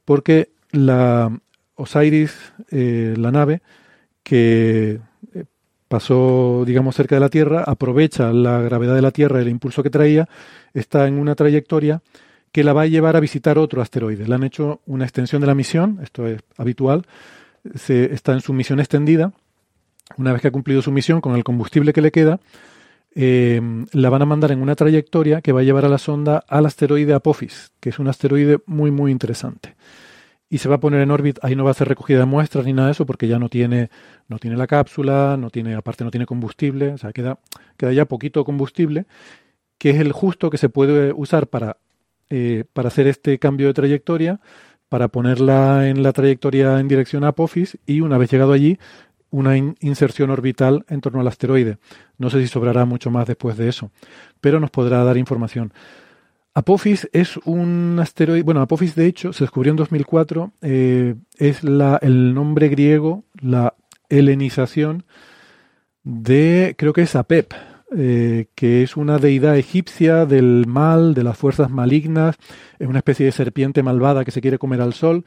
porque 0.05 0.51
la 0.73 1.31
Osiris, 1.77 2.53
eh, 2.71 3.15
la 3.17 3.31
nave, 3.31 3.63
que 4.23 5.01
eh, 5.35 5.45
pasó, 5.89 6.65
digamos, 6.67 6.95
cerca 6.95 7.17
de 7.17 7.21
la 7.21 7.29
Tierra, 7.29 7.65
aprovecha 7.67 8.33
la 8.33 8.61
gravedad 8.61 8.95
de 8.95 9.03
la 9.03 9.11
Tierra, 9.11 9.41
el 9.41 9.49
impulso 9.49 9.83
que 9.83 9.91
traía, 9.91 10.29
está 10.75 11.07
en 11.07 11.19
una 11.19 11.35
trayectoria 11.35 12.03
que 12.53 12.65
la 12.65 12.73
va 12.73 12.83
a 12.83 12.87
llevar 12.87 13.17
a 13.17 13.21
visitar 13.21 13.59
otro 13.59 13.81
asteroide. 13.81 14.27
Le 14.27 14.35
han 14.35 14.43
hecho 14.43 14.81
una 14.87 15.05
extensión 15.05 15.41
de 15.41 15.47
la 15.47 15.55
misión, 15.55 16.01
esto 16.03 16.27
es 16.27 16.41
habitual, 16.57 17.07
se, 17.75 18.13
está 18.13 18.33
en 18.33 18.41
su 18.41 18.53
misión 18.53 18.81
extendida. 18.81 19.33
Una 20.17 20.33
vez 20.33 20.43
que 20.43 20.49
ha 20.49 20.53
cumplido 20.53 20.83
su 20.83 20.91
misión 20.91 21.21
con 21.21 21.37
el 21.37 21.45
combustible 21.45 21.93
que 21.93 22.01
le 22.01 22.11
queda, 22.11 22.41
eh, 23.15 23.61
la 23.93 24.11
van 24.11 24.23
a 24.23 24.27
mandar 24.27 24.53
en 24.53 24.63
una 24.63 24.75
trayectoria 24.75 25.41
que 25.41 25.53
va 25.53 25.61
a 25.61 25.63
llevar 25.63 25.85
a 25.85 25.89
la 25.89 25.99
sonda 25.99 26.45
al 26.49 26.67
asteroide 26.67 27.15
Apophis, 27.15 27.73
que 27.81 27.91
es 27.91 27.99
un 27.99 28.09
asteroide 28.09 28.59
muy, 28.67 28.91
muy 28.91 29.13
interesante. 29.13 29.77
Y 30.49 30.59
se 30.59 30.69
va 30.69 30.77
a 30.77 30.81
poner 30.81 31.01
en 31.01 31.11
órbita, 31.11 31.41
ahí 31.45 31.55
no 31.55 31.65
va 31.65 31.71
a 31.71 31.73
hacer 31.73 31.89
recogida 31.89 32.19
de 32.19 32.25
muestras 32.25 32.65
ni 32.67 32.73
nada 32.73 32.89
de 32.89 32.93
eso, 32.93 33.07
porque 33.07 33.29
ya 33.29 33.39
no 33.39 33.49
tiene, 33.49 33.89
no 34.29 34.39
tiene 34.39 34.57
la 34.57 34.67
cápsula, 34.67 35.37
no 35.39 35.51
tiene, 35.51 35.75
aparte 35.75 36.03
no 36.05 36.11
tiene 36.11 36.27
combustible, 36.27 36.93
o 36.93 36.99
sea, 36.99 37.13
queda, 37.13 37.39
queda 37.77 37.93
ya 37.93 38.05
poquito 38.07 38.45
combustible, 38.45 39.07
que 39.79 39.91
es 39.91 40.01
el 40.01 40.13
justo 40.13 40.51
que 40.51 40.59
se 40.59 40.69
puede 40.69 41.13
usar 41.13 41.47
para 41.47 41.77
eh, 42.33 42.63
para 42.73 42.87
hacer 42.87 43.09
este 43.09 43.41
cambio 43.41 43.67
de 43.67 43.75
trayectoria, 43.75 44.41
para 44.89 45.09
ponerla 45.09 45.89
en 45.89 46.05
la 46.05 46.13
trayectoria 46.13 46.79
en 46.79 46.87
dirección 46.87 47.25
a 47.25 47.29
Apophis 47.29 47.77
y 47.87 48.03
una 48.03 48.19
vez 48.19 48.31
llegado 48.31 48.53
allí, 48.53 48.79
una 49.31 49.57
inserción 49.57 50.31
orbital 50.31 50.85
en 50.89 51.01
torno 51.01 51.21
al 51.21 51.29
asteroide. 51.29 51.79
No 52.19 52.31
sé 52.31 52.41
si 52.41 52.49
sobrará 52.49 52.85
mucho 52.85 53.11
más 53.11 53.27
después 53.27 53.57
de 53.57 53.69
eso, 53.69 53.91
pero 54.41 54.61
nos 54.61 54.71
podrá 54.71 55.03
dar 55.05 55.17
información. 55.17 55.73
Apophis 56.53 57.09
es 57.13 57.37
un 57.45 57.99
asteroide, 58.01 58.43
bueno, 58.43 58.61
Apophis 58.61 58.95
de 58.95 59.07
hecho 59.07 59.33
se 59.33 59.45
descubrió 59.45 59.71
en 59.71 59.77
2004, 59.77 60.53
eh, 60.63 61.15
es 61.39 61.63
la, 61.63 61.99
el 62.03 62.35
nombre 62.35 62.69
griego, 62.69 63.25
la 63.41 63.75
helenización 64.09 65.05
de, 66.03 66.75
creo 66.77 66.93
que 66.93 67.03
es 67.03 67.15
Apep, 67.15 67.53
eh, 67.97 68.47
que 68.55 68.83
es 68.83 68.97
una 68.97 69.19
deidad 69.19 69.57
egipcia 69.57 70.27
del 70.27 70.67
mal, 70.67 71.15
de 71.15 71.25
las 71.25 71.37
fuerzas 71.37 71.71
malignas, 71.71 72.37
es 72.79 72.89
una 72.89 72.99
especie 72.99 73.27
de 73.27 73.33
serpiente 73.33 73.83
malvada 73.83 74.25
que 74.25 74.31
se 74.31 74.41
quiere 74.41 74.59
comer 74.59 74.81
al 74.81 74.95
sol. 74.95 75.25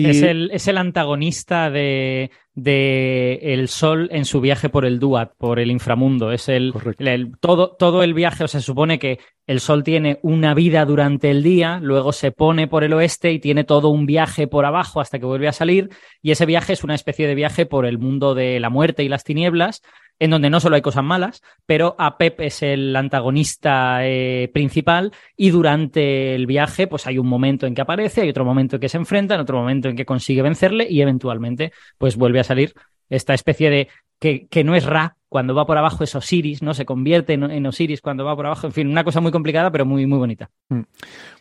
Y... 0.00 0.08
Es, 0.08 0.22
el, 0.22 0.50
es 0.52 0.66
el 0.66 0.78
antagonista 0.78 1.70
de, 1.70 2.30
de, 2.54 3.38
el 3.42 3.68
Sol 3.68 4.08
en 4.12 4.24
su 4.24 4.40
viaje 4.40 4.70
por 4.70 4.86
el 4.86 4.98
Duat, 4.98 5.32
por 5.36 5.58
el 5.58 5.70
inframundo. 5.70 6.32
Es 6.32 6.48
el, 6.48 6.72
el, 6.98 7.38
todo, 7.38 7.76
todo 7.76 8.02
el 8.02 8.14
viaje, 8.14 8.44
o 8.44 8.48
sea, 8.48 8.60
se 8.60 8.66
supone 8.66 8.98
que 8.98 9.18
el 9.46 9.60
Sol 9.60 9.84
tiene 9.84 10.18
una 10.22 10.54
vida 10.54 10.84
durante 10.86 11.30
el 11.30 11.42
día, 11.42 11.80
luego 11.82 12.12
se 12.12 12.32
pone 12.32 12.66
por 12.66 12.82
el 12.82 12.94
oeste 12.94 13.32
y 13.32 13.40
tiene 13.40 13.64
todo 13.64 13.88
un 13.88 14.06
viaje 14.06 14.46
por 14.46 14.64
abajo 14.64 15.00
hasta 15.00 15.18
que 15.18 15.26
vuelve 15.26 15.48
a 15.48 15.52
salir. 15.52 15.90
Y 16.22 16.30
ese 16.30 16.46
viaje 16.46 16.72
es 16.72 16.82
una 16.82 16.94
especie 16.94 17.26
de 17.26 17.34
viaje 17.34 17.66
por 17.66 17.84
el 17.84 17.98
mundo 17.98 18.34
de 18.34 18.58
la 18.58 18.70
muerte 18.70 19.04
y 19.04 19.08
las 19.08 19.24
tinieblas, 19.24 19.82
en 20.20 20.30
donde 20.30 20.50
no 20.50 20.60
solo 20.60 20.76
hay 20.76 20.82
cosas 20.82 21.02
malas, 21.02 21.42
pero 21.66 21.96
Apep 21.98 22.40
es 22.42 22.62
el 22.62 22.94
antagonista 22.94 24.06
eh, 24.06 24.50
principal 24.52 25.12
y 25.36 25.50
durante 25.50 26.34
el 26.34 26.46
viaje 26.46 26.86
pues 26.86 27.06
hay 27.06 27.18
un 27.18 27.26
momento 27.26 27.66
en 27.66 27.74
que 27.74 27.80
aparece, 27.80 28.20
hay 28.20 28.28
otro 28.28 28.44
momento 28.44 28.76
en 28.76 28.80
que 28.80 28.88
se 28.88 28.98
enfrenta, 28.98 29.40
otro 29.40 29.58
momento 29.58 29.88
en 29.88 29.96
que 29.96 30.04
consigue 30.04 30.42
vencerle 30.42 30.86
y 30.88 31.00
eventualmente 31.00 31.72
pues 31.98 32.16
vuelve 32.16 32.38
a 32.38 32.44
salir 32.44 32.74
esta 33.08 33.34
especie 33.34 33.70
de 33.70 33.88
que, 34.20 34.46
que 34.48 34.62
no 34.62 34.74
es 34.74 34.84
Ra, 34.84 35.16
cuando 35.30 35.54
va 35.54 35.64
por 35.64 35.78
abajo 35.78 36.04
es 36.04 36.14
Osiris, 36.14 36.60
¿no? 36.60 36.74
Se 36.74 36.84
convierte 36.84 37.32
en, 37.32 37.66
Osiris 37.66 38.02
cuando 38.02 38.24
va 38.24 38.36
por 38.36 38.46
abajo. 38.46 38.66
En 38.66 38.72
fin, 38.72 38.88
una 38.88 39.04
cosa 39.04 39.20
muy 39.20 39.32
complicada, 39.32 39.70
pero 39.70 39.86
muy, 39.86 40.04
muy 40.04 40.18
bonita. 40.18 40.50
Mm. 40.68 40.82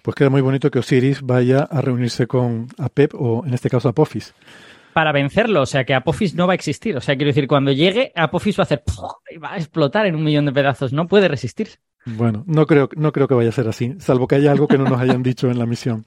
Pues 0.01 0.15
queda 0.15 0.29
muy 0.29 0.41
bonito 0.41 0.71
que 0.71 0.79
Osiris 0.79 1.21
vaya 1.21 1.63
a 1.63 1.81
reunirse 1.81 2.27
con 2.27 2.67
Apep 2.77 3.13
o 3.15 3.43
en 3.45 3.53
este 3.53 3.69
caso 3.69 3.89
Apophis 3.89 4.33
para 4.99 5.13
vencerlo. 5.13 5.61
O 5.61 5.65
sea 5.65 5.85
que 5.85 5.93
Apophis 5.93 6.35
no 6.35 6.45
va 6.45 6.51
a 6.51 6.55
existir. 6.55 6.97
O 6.97 6.99
sea, 6.99 7.15
quiero 7.15 7.29
decir, 7.29 7.47
cuando 7.47 7.71
llegue, 7.71 8.11
Apophis 8.17 8.59
va 8.59 8.63
a 8.63 8.65
hacer 8.65 8.83
y 9.31 9.37
va 9.37 9.53
a 9.53 9.57
explotar 9.57 10.05
en 10.05 10.13
un 10.13 10.25
millón 10.25 10.45
de 10.45 10.51
pedazos. 10.51 10.91
No 10.91 11.07
puede 11.07 11.29
resistir. 11.29 11.69
Bueno, 12.03 12.43
no 12.47 12.65
creo, 12.65 12.89
no 12.97 13.13
creo 13.13 13.25
que 13.25 13.33
vaya 13.33 13.47
a 13.47 13.53
ser 13.53 13.69
así, 13.69 13.95
salvo 13.99 14.27
que 14.27 14.35
haya 14.35 14.51
algo 14.51 14.67
que 14.67 14.77
no 14.77 14.83
nos 14.83 14.99
hayan 14.99 15.23
dicho 15.23 15.49
en 15.49 15.57
la 15.57 15.65
misión. 15.65 16.03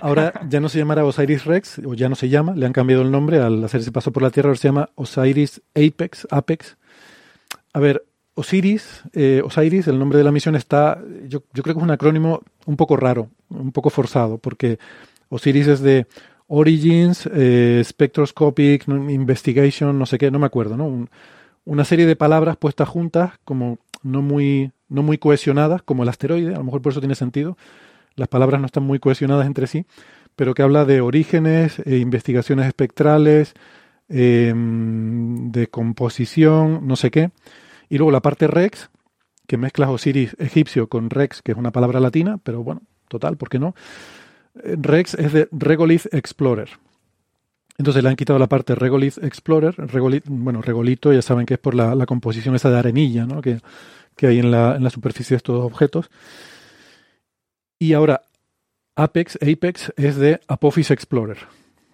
Ahora 0.00 0.32
ya 0.48 0.60
no 0.60 0.68
se 0.68 0.78
llamará 0.78 1.04
Osiris 1.04 1.44
Rex, 1.44 1.80
o 1.84 1.94
ya 1.94 2.08
no 2.08 2.14
se 2.14 2.28
llama, 2.28 2.54
le 2.54 2.66
han 2.66 2.72
cambiado 2.72 3.02
el 3.02 3.10
nombre 3.10 3.40
al 3.40 3.64
hacer 3.64 3.80
ese 3.80 3.90
paso 3.90 4.12
por 4.12 4.22
la 4.22 4.30
Tierra, 4.30 4.50
ahora 4.50 4.58
se 4.58 4.68
llama 4.68 4.90
Osiris 4.94 5.60
Apex, 5.74 6.28
Apex. 6.30 6.76
A 7.72 7.80
ver, 7.80 8.04
Osiris, 8.34 9.02
eh, 9.12 9.42
Osiris, 9.44 9.88
el 9.88 9.98
nombre 9.98 10.18
de 10.18 10.24
la 10.24 10.30
misión 10.30 10.54
está, 10.54 11.00
yo, 11.26 11.42
yo 11.52 11.62
creo 11.64 11.74
que 11.74 11.80
es 11.80 11.84
un 11.84 11.90
acrónimo 11.90 12.42
un 12.66 12.76
poco 12.76 12.96
raro, 12.96 13.28
un 13.48 13.72
poco 13.72 13.90
forzado, 13.90 14.38
porque 14.38 14.78
Osiris 15.30 15.66
es 15.66 15.80
de 15.80 16.06
Origins, 16.46 17.28
eh, 17.32 17.82
Spectroscopic 17.84 18.86
Investigation, 18.88 19.98
no 19.98 20.06
sé 20.06 20.18
qué, 20.18 20.30
no 20.30 20.38
me 20.38 20.46
acuerdo, 20.46 20.76
¿no? 20.76 21.08
una 21.64 21.84
serie 21.84 22.06
de 22.06 22.16
palabras 22.16 22.56
puestas 22.56 22.88
juntas, 22.88 23.32
como 23.44 23.78
no 24.02 24.22
muy, 24.22 24.72
no 24.88 25.02
muy 25.02 25.18
cohesionadas, 25.18 25.82
como 25.82 26.02
el 26.02 26.08
asteroide, 26.08 26.54
a 26.54 26.58
lo 26.58 26.64
mejor 26.64 26.82
por 26.82 26.92
eso 26.92 27.00
tiene 27.00 27.14
sentido. 27.14 27.56
Las 28.16 28.28
palabras 28.28 28.60
no 28.60 28.66
están 28.66 28.84
muy 28.84 28.98
cohesionadas 28.98 29.46
entre 29.46 29.66
sí, 29.66 29.86
pero 30.36 30.54
que 30.54 30.62
habla 30.62 30.84
de 30.84 31.00
orígenes, 31.00 31.78
eh, 31.80 31.98
investigaciones 31.98 32.66
espectrales, 32.66 33.54
em, 34.08 35.50
de 35.50 35.68
composición, 35.68 36.86
no 36.86 36.96
sé 36.96 37.10
qué. 37.10 37.30
Y 37.88 37.98
luego 37.98 38.10
la 38.10 38.20
parte 38.20 38.46
Rex, 38.46 38.90
que 39.46 39.56
mezcla 39.56 39.90
Osiris 39.90 40.36
egipcio 40.38 40.88
con 40.88 41.10
Rex, 41.10 41.42
que 41.42 41.52
es 41.52 41.58
una 41.58 41.72
palabra 41.72 42.00
latina, 42.00 42.38
pero 42.42 42.62
bueno, 42.62 42.82
total, 43.08 43.36
¿por 43.36 43.48
qué 43.48 43.58
no? 43.58 43.74
Rex 44.54 45.14
es 45.14 45.32
de 45.32 45.48
Regolith 45.52 46.06
Explorer. 46.12 46.70
Entonces 47.76 48.02
le 48.02 48.08
han 48.08 48.16
quitado 48.16 48.38
la 48.38 48.48
parte 48.48 48.74
Regolith 48.74 49.18
Explorer. 49.18 49.74
bueno, 50.26 50.62
regolito, 50.62 51.12
ya 51.12 51.22
saben 51.22 51.44
que 51.44 51.54
es 51.54 51.60
por 51.60 51.74
la, 51.74 52.06
composición 52.06 52.54
esa 52.54 52.70
de 52.70 52.78
arenilla 52.78 53.26
¿no? 53.26 53.42
que, 53.42 53.60
hay 54.22 54.38
en 54.38 54.50
la, 54.50 54.76
en 54.76 54.84
la, 54.84 54.90
superficie 54.90 55.34
de 55.34 55.38
estos 55.38 55.64
objetos. 55.64 56.10
Y 57.78 57.92
ahora 57.92 58.22
Apex, 58.94 59.38
Apex 59.42 59.92
es 59.96 60.16
de 60.16 60.40
Apophis 60.46 60.92
Explorer, 60.92 61.38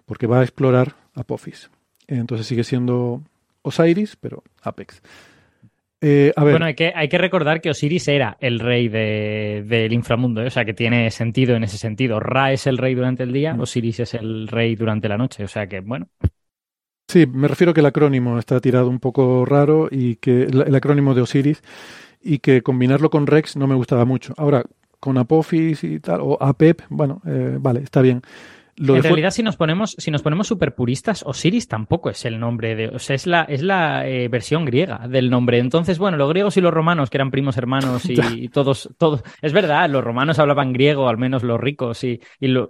porque 0.05 0.27
va 0.27 0.41
a 0.41 0.43
explorar 0.43 0.95
Apophis. 1.15 1.71
Entonces 2.07 2.45
sigue 2.45 2.63
siendo 2.63 3.23
Osiris, 3.63 4.15
pero 4.15 4.43
Apex. 4.61 5.01
Eh, 6.03 6.33
bueno, 6.35 6.65
hay 6.65 6.73
que, 6.73 6.91
hay 6.95 7.07
que 7.07 7.19
recordar 7.19 7.61
que 7.61 7.69
Osiris 7.69 8.07
era 8.07 8.35
el 8.39 8.59
rey 8.59 8.87
del 8.89 9.93
inframundo, 9.93 10.41
¿eh? 10.41 10.47
o 10.47 10.49
sea 10.49 10.65
que 10.65 10.73
tiene 10.73 11.11
sentido 11.11 11.55
en 11.55 11.63
ese 11.63 11.77
sentido. 11.77 12.19
Ra 12.19 12.51
es 12.51 12.65
el 12.65 12.79
rey 12.79 12.95
durante 12.95 13.21
el 13.21 13.31
día, 13.31 13.53
mm. 13.53 13.61
Osiris 13.61 13.99
es 13.99 14.13
el 14.15 14.47
rey 14.47 14.75
durante 14.75 15.07
la 15.07 15.17
noche, 15.17 15.43
o 15.43 15.47
sea 15.47 15.67
que 15.67 15.79
bueno. 15.81 16.07
Sí, 17.07 17.27
me 17.27 17.47
refiero 17.47 17.73
que 17.73 17.81
el 17.81 17.85
acrónimo 17.85 18.39
está 18.39 18.59
tirado 18.59 18.89
un 18.89 18.99
poco 18.99 19.45
raro 19.45 19.89
y 19.91 20.15
que 20.15 20.43
el, 20.43 20.73
acrónimo 20.73 21.13
de 21.13 21.21
Osiris 21.21 21.61
y 22.19 22.39
que 22.39 22.63
combinarlo 22.63 23.09
con 23.11 23.27
Rex 23.27 23.55
no 23.55 23.67
me 23.67 23.75
gustaba 23.75 24.05
mucho. 24.05 24.33
Ahora, 24.37 24.63
con 24.99 25.17
Apophis 25.17 25.83
y 25.83 25.99
tal, 25.99 26.21
o 26.21 26.37
Apep, 26.41 26.81
bueno, 26.89 27.21
eh, 27.27 27.57
vale, 27.59 27.81
está 27.81 28.01
bien 28.01 28.21
en 28.77 29.03
realidad, 29.03 29.31
si 29.31 29.43
nos 29.43 29.57
ponemos, 29.57 29.95
si 29.97 30.11
nos 30.11 30.21
ponemos 30.21 30.47
super 30.47 30.73
puristas, 30.73 31.23
Osiris 31.23 31.67
tampoco 31.67 32.09
es 32.09 32.25
el 32.25 32.39
nombre 32.39 32.75
de. 32.75 32.87
O 32.89 32.99
sea, 32.99 33.15
es 33.15 33.27
la, 33.27 33.43
es 33.43 33.61
la 33.61 34.07
eh, 34.07 34.27
versión 34.27 34.65
griega 34.65 35.07
del 35.07 35.29
nombre. 35.29 35.59
Entonces, 35.59 35.99
bueno, 35.99 36.17
los 36.17 36.29
griegos 36.29 36.57
y 36.57 36.61
los 36.61 36.73
romanos, 36.73 37.09
que 37.09 37.17
eran 37.17 37.31
primos 37.31 37.57
hermanos 37.57 38.03
y, 38.09 38.49
todos, 38.53 38.89
todos. 38.97 39.23
Es 39.41 39.53
verdad, 39.53 39.89
los 39.89 40.03
romanos 40.03 40.39
hablaban 40.39 40.73
griego, 40.73 41.07
al 41.07 41.17
menos 41.17 41.43
los 41.43 41.59
ricos, 41.59 42.03
y, 42.03 42.21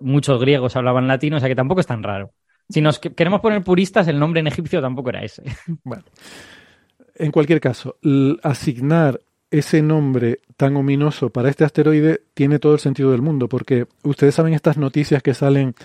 muchos 0.01 0.39
griegos 0.39 0.75
hablaban 0.75 1.07
latino, 1.07 1.37
o 1.37 1.39
sea 1.39 1.49
que 1.49 1.55
tampoco 1.55 1.81
es 1.81 1.87
tan 1.87 2.03
raro. 2.03 2.33
Si 2.69 2.81
nos 2.81 2.99
queremos 2.99 3.41
poner 3.41 3.63
puristas, 3.63 4.07
el 4.07 4.19
nombre 4.19 4.39
en 4.39 4.47
egipcio 4.47 4.81
tampoco 4.81 5.09
era 5.09 5.23
ese. 5.23 5.43
Bueno. 5.83 6.03
En 7.15 7.31
cualquier 7.31 7.59
caso, 7.59 7.97
asignar 8.41 9.19
ese 9.51 9.81
nombre 9.81 10.39
tan 10.57 10.75
ominoso 10.77 11.29
para 11.29 11.49
este 11.49 11.65
asteroide 11.65 12.21
tiene 12.33 12.57
todo 12.57 12.73
el 12.73 12.79
sentido 12.79 13.11
del 13.11 13.21
mundo, 13.21 13.49
porque 13.49 13.85
ustedes 14.03 14.35
saben 14.35 14.53
estas 14.53 14.77
noticias 14.77 15.21
que 15.21 15.33
salen 15.33 15.75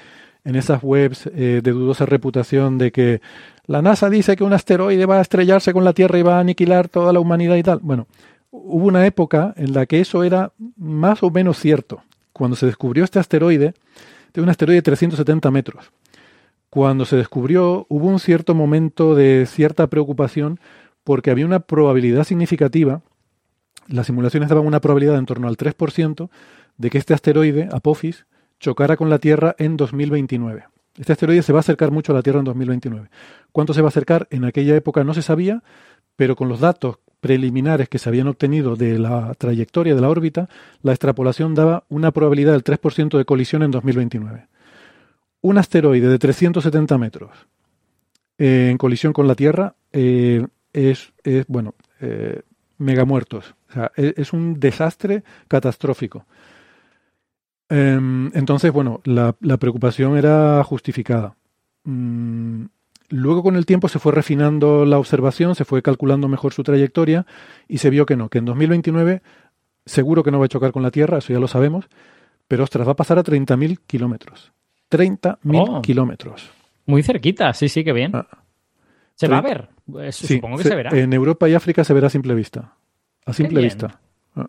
en 0.45 0.55
esas 0.55 0.83
webs 0.83 1.27
eh, 1.27 1.61
de 1.63 1.71
dudosa 1.73 2.07
reputación 2.07 2.79
de 2.79 2.93
que 2.93 3.21
la 3.67 3.83
NASA 3.83 4.09
dice 4.09 4.37
que 4.37 4.45
un 4.45 4.53
asteroide 4.53 5.05
va 5.05 5.19
a 5.19 5.23
estrellarse 5.23 5.73
con 5.73 5.85
la 5.85 5.93
Tierra 5.93 6.19
y 6.19 6.23
va 6.23 6.37
a 6.37 6.41
aniquilar 6.41 6.89
toda 6.89 7.13
la 7.13 7.19
humanidad 7.19 7.57
y 7.57 7.65
tal. 7.65 7.81
Bueno, 7.83 8.07
hubo 8.53 8.87
una 8.87 9.05
época 9.05 9.53
en 9.57 9.73
la 9.73 9.87
que 9.87 10.01
eso 10.01 10.23
era 10.23 10.53
más 10.77 11.25
o 11.25 11.31
menos 11.31 11.59
cierto. 11.59 12.03
Cuando 12.33 12.57
se 12.57 12.67
descubrió 12.67 13.03
este 13.03 13.19
asteroide, 13.19 13.75
de 14.33 14.43
un 14.43 14.49
asteroide 14.49 14.77
de 14.77 14.83
370 14.83 15.51
metros. 15.51 15.91
Cuando 16.71 17.07
se 17.07 17.17
descubrió, 17.17 17.87
hubo 17.89 18.07
un 18.07 18.21
cierto 18.21 18.55
momento 18.55 19.15
de 19.15 19.47
cierta 19.47 19.89
preocupación 19.89 20.61
porque 21.03 21.31
había 21.31 21.47
una 21.47 21.61
probabilidad 21.61 22.25
significativa 22.25 23.01
las 23.89 24.07
simulaciones 24.07 24.49
daban 24.49 24.67
una 24.67 24.81
probabilidad 24.81 25.17
en 25.17 25.27
torno 25.27 25.49
al 25.49 25.57
3% 25.57 26.29
de 26.77 26.91
que 26.91 26.99
este 26.99 27.15
asteroide, 27.15 27.69
Apophis, 27.73 28.27
chocara 28.61 28.97
con 28.97 29.11
la 29.11 29.19
Tierra 29.19 29.55
en 29.59 29.77
2029. 29.77 30.65
Este 30.99 31.13
asteroide 31.13 31.43
se 31.43 31.53
va 31.53 31.59
a 31.59 31.61
acercar 31.61 31.91
mucho 31.91 32.13
a 32.13 32.15
la 32.15 32.23
Tierra 32.23 32.39
en 32.39 32.47
2029. 32.47 33.09
¿Cuánto 33.53 33.75
se 33.75 33.83
va 33.83 33.89
a 33.89 33.91
acercar? 33.91 34.27
En 34.31 34.45
aquella 34.45 34.77
época 34.77 35.05
no 35.05 35.15
se 35.15 35.23
sabía, 35.23 35.63
pero 36.17 36.37
con 36.37 36.49
los 36.49 36.61
datos 36.61 36.99
preliminares 37.21 37.89
que 37.89 37.99
se 37.99 38.09
habían 38.09 38.29
obtenido 38.29 38.77
de 38.77 38.99
la 38.99 39.35
trayectoria 39.35 39.95
de 39.95 40.01
la 40.01 40.09
órbita, 40.09 40.49
la 40.83 40.93
extrapolación 40.93 41.55
daba 41.55 41.85
una 41.89 42.13
probabilidad 42.13 42.53
del 42.53 42.63
3% 42.63 43.19
de 43.19 43.25
colisión 43.25 43.63
en 43.65 43.73
2029. 43.73 44.47
Un 45.43 45.59
asteroide 45.59 46.09
de 46.09 46.19
370 46.19 46.99
metros 46.99 47.31
eh, 48.39 48.69
en 48.71 48.79
colisión 48.79 49.13
con 49.13 49.27
la 49.27 49.35
Tierra 49.35 49.75
eh, 49.93 50.47
es, 50.73 51.13
bueno, 51.49 51.75
eh, 52.01 52.43
mega 52.79 53.05
muertos. 53.05 53.56
O 53.71 53.73
sea, 53.73 53.93
es, 53.97 54.33
un 54.33 54.59
desastre 54.61 55.23
catastrófico. 55.49 56.25
Em, 57.69 58.31
entonces, 58.35 58.73
bueno, 58.73 59.01
la, 59.05 59.35
la, 59.41 59.57
preocupación 59.57 60.17
era 60.17 60.63
justificada. 60.63 61.35
Mm, 61.85 62.67
luego 63.09 63.43
con 63.43 63.57
el 63.57 63.67
tiempo 63.67 63.89
se 63.89 63.99
fue 63.99 64.13
refinando 64.13 64.85
la 64.85 64.99
observación, 64.99 65.55
se 65.55 65.65
fue 65.65 65.83
calculando 65.83 66.29
mejor 66.29 66.53
su 66.53 66.63
trayectoria 66.63 67.27
y 67.67 67.79
se 67.79 67.91
vio 67.91 68.07
que 68.07 68.17
no, 68.17 68.29
que 68.29 68.39
en 68.39 68.45
2029 68.45 69.23
seguro 69.87 70.23
que 70.23 70.31
no 70.31 70.39
va 70.39 70.45
a 70.45 70.49
chocar 70.49 70.73
con 70.73 70.83
la 70.83 70.91
Tierra, 70.91 71.19
eso 71.19 71.33
ya 71.33 71.39
lo 71.39 71.49
sabemos, 71.49 71.89
pero 72.49 72.65
ostras, 72.65 72.87
va 72.87 72.93
a 72.93 72.97
pasar 72.97 73.19
a 73.19 73.25
30.000 73.25 73.79
kilómetros. 73.87 74.53
30.000 74.91 75.81
kilómetros. 75.81 76.51
Muy 76.85 77.03
cerquita, 77.03 77.53
sí, 77.55 77.69
sí, 77.69 77.83
que 77.83 77.93
bien. 77.93 78.15
Ah. 78.15 78.27
¿Se 79.15 79.29
va 79.29 79.39
a 79.39 79.43
ver? 79.43 79.69
supongo 80.13 80.59
que 80.59 80.65
se, 80.65 80.75
verá. 80.75 80.91
En 80.97 81.13
Europa 81.13 81.49
y 81.49 81.55
África 81.55 81.85
se 81.85 81.95
verá 81.95 82.09
a 82.09 82.11
simple 82.11 82.35
vista. 82.35 82.75
A 83.27 83.33
simple 83.33 83.61
vista. 83.61 84.01
Ah. 84.35 84.49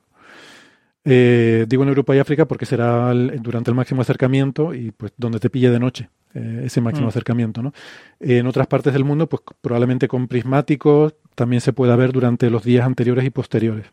Eh, 1.03 1.65
digo 1.67 1.83
en 1.83 1.89
Europa 1.89 2.15
y 2.15 2.19
África 2.19 2.45
porque 2.45 2.65
será 2.65 3.13
durante 3.13 3.71
el 3.71 3.75
máximo 3.75 4.01
acercamiento 4.01 4.73
y 4.73 4.91
pues 4.91 5.11
donde 5.17 5.39
te 5.39 5.49
pille 5.49 5.69
de 5.69 5.79
noche 5.79 6.09
eh, 6.33 6.63
ese 6.65 6.79
máximo 6.81 7.07
mm. 7.07 7.09
acercamiento. 7.09 7.61
¿no? 7.61 7.73
en 8.19 8.45
otras 8.47 8.67
partes 8.67 8.93
del 8.93 9.03
mundo, 9.03 9.27
pues 9.27 9.41
probablemente 9.61 10.07
con 10.07 10.27
prismáticos 10.27 11.15
también 11.35 11.61
se 11.61 11.73
pueda 11.73 11.95
ver 11.95 12.11
durante 12.11 12.49
los 12.49 12.63
días 12.63 12.85
anteriores 12.85 13.25
y 13.25 13.29
posteriores. 13.29 13.87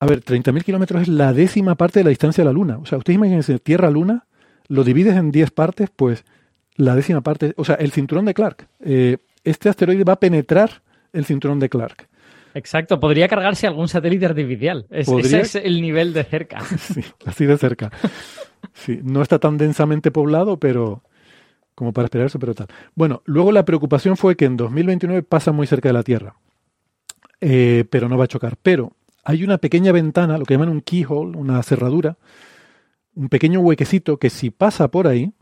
A 0.00 0.06
ver, 0.06 0.24
30.000 0.24 0.64
kilómetros 0.64 1.02
es 1.02 1.08
la 1.08 1.32
décima 1.34 1.74
parte 1.74 2.00
de 2.00 2.04
la 2.04 2.10
distancia 2.10 2.42
de 2.42 2.46
la 2.46 2.54
Luna. 2.54 2.78
O 2.78 2.86
sea, 2.86 2.96
ustedes 2.96 3.16
imagínense, 3.16 3.58
Tierra-Luna, 3.58 4.26
lo 4.68 4.82
divides 4.82 5.14
en 5.14 5.30
10 5.30 5.50
partes, 5.50 5.90
pues 5.94 6.24
la 6.76 6.94
décima 6.94 7.20
parte, 7.20 7.52
o 7.56 7.64
sea, 7.64 7.74
el 7.74 7.92
cinturón 7.92 8.24
de 8.24 8.32
Clark. 8.32 8.66
Eh, 8.80 9.18
este 9.44 9.68
asteroide 9.68 10.04
va 10.04 10.14
a 10.14 10.20
penetrar 10.20 10.82
el 11.12 11.26
cinturón 11.26 11.60
de 11.60 11.68
Clark. 11.68 12.08
Exacto, 12.54 12.98
podría 12.98 13.28
cargarse 13.28 13.66
algún 13.66 13.88
satélite 13.88 14.26
artificial. 14.26 14.86
ese 14.90 15.40
es 15.40 15.54
el 15.54 15.80
nivel 15.80 16.12
de 16.12 16.24
cerca. 16.24 16.60
Sí, 16.78 17.02
así 17.24 17.46
de 17.46 17.58
cerca. 17.58 17.90
Sí, 18.72 19.00
no 19.02 19.22
está 19.22 19.38
tan 19.38 19.56
densamente 19.56 20.10
poblado, 20.10 20.58
pero 20.58 21.02
como 21.74 21.92
para 21.92 22.06
esperar 22.06 22.26
eso, 22.26 22.38
pero 22.38 22.54
tal. 22.54 22.66
Bueno, 22.94 23.22
luego 23.24 23.52
la 23.52 23.64
preocupación 23.64 24.16
fue 24.16 24.36
que 24.36 24.44
en 24.44 24.56
2029 24.56 25.22
pasa 25.22 25.52
muy 25.52 25.66
cerca 25.66 25.88
de 25.88 25.92
la 25.94 26.02
Tierra, 26.02 26.34
eh, 27.40 27.84
pero 27.88 28.08
no 28.08 28.18
va 28.18 28.24
a 28.24 28.28
chocar. 28.28 28.56
Pero 28.62 28.92
hay 29.24 29.44
una 29.44 29.58
pequeña 29.58 29.92
ventana, 29.92 30.36
lo 30.36 30.44
que 30.44 30.54
llaman 30.54 30.68
un 30.68 30.80
keyhole, 30.80 31.36
una 31.36 31.62
cerradura, 31.62 32.18
un 33.14 33.28
pequeño 33.28 33.60
huequecito 33.60 34.18
que 34.18 34.30
si 34.30 34.50
pasa 34.50 34.90
por 34.90 35.06
ahí, 35.06 35.32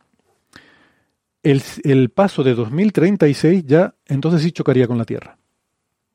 el, 1.42 2.10
paso 2.10 2.42
de 2.42 2.54
2036 2.54 3.64
ya 3.64 3.94
entonces 4.06 4.42
sí 4.42 4.52
chocaría 4.52 4.86
con 4.86 4.98
la 4.98 5.04
Tierra. 5.04 5.38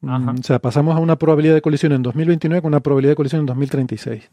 Mm, 0.03 0.29
o 0.39 0.43
sea, 0.43 0.59
pasamos 0.59 0.95
a 0.95 0.99
una 0.99 1.15
probabilidad 1.17 1.55
de 1.55 1.61
colisión 1.61 1.93
en 1.93 2.03
2029 2.03 2.61
con 2.61 2.69
una 2.69 2.81
probabilidad 2.81 3.13
de 3.13 3.15
colisión 3.15 3.41
en 3.41 3.45
2036. 3.47 4.29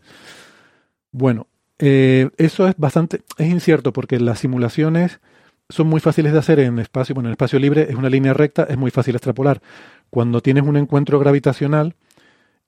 Bueno, 1.12 1.46
eh, 1.78 2.28
eso 2.38 2.66
es 2.68 2.76
bastante, 2.76 3.22
es 3.38 3.48
incierto 3.48 3.92
porque 3.92 4.18
las 4.18 4.40
simulaciones 4.40 5.20
son 5.68 5.86
muy 5.86 6.00
fáciles 6.00 6.32
de 6.32 6.40
hacer 6.40 6.58
en 6.58 6.78
espacio, 6.80 7.14
bueno, 7.14 7.28
en 7.28 7.32
espacio 7.32 7.58
libre 7.60 7.86
es 7.88 7.94
una 7.94 8.10
línea 8.10 8.34
recta, 8.34 8.64
es 8.64 8.76
muy 8.76 8.90
fácil 8.90 9.14
extrapolar. 9.14 9.62
Cuando 10.10 10.40
tienes 10.40 10.64
un 10.64 10.76
encuentro 10.76 11.20
gravitacional, 11.20 11.94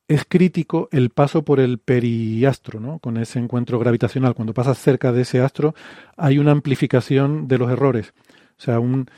es 0.06 0.24
crítico 0.28 0.88
el 0.92 1.10
paso 1.10 1.44
por 1.44 1.58
el 1.58 1.78
periastro, 1.78 2.78
¿no? 2.78 3.00
Con 3.00 3.16
ese 3.16 3.38
encuentro 3.40 3.78
gravitacional. 3.80 4.34
Cuando 4.34 4.54
pasas 4.54 4.78
cerca 4.78 5.12
de 5.12 5.22
ese 5.22 5.40
astro, 5.40 5.74
hay 6.16 6.38
una 6.38 6.52
amplificación 6.52 7.48
de 7.48 7.58
los 7.58 7.70
errores. 7.70 8.14
O 8.58 8.62
sea, 8.62 8.78
un, 8.78 9.08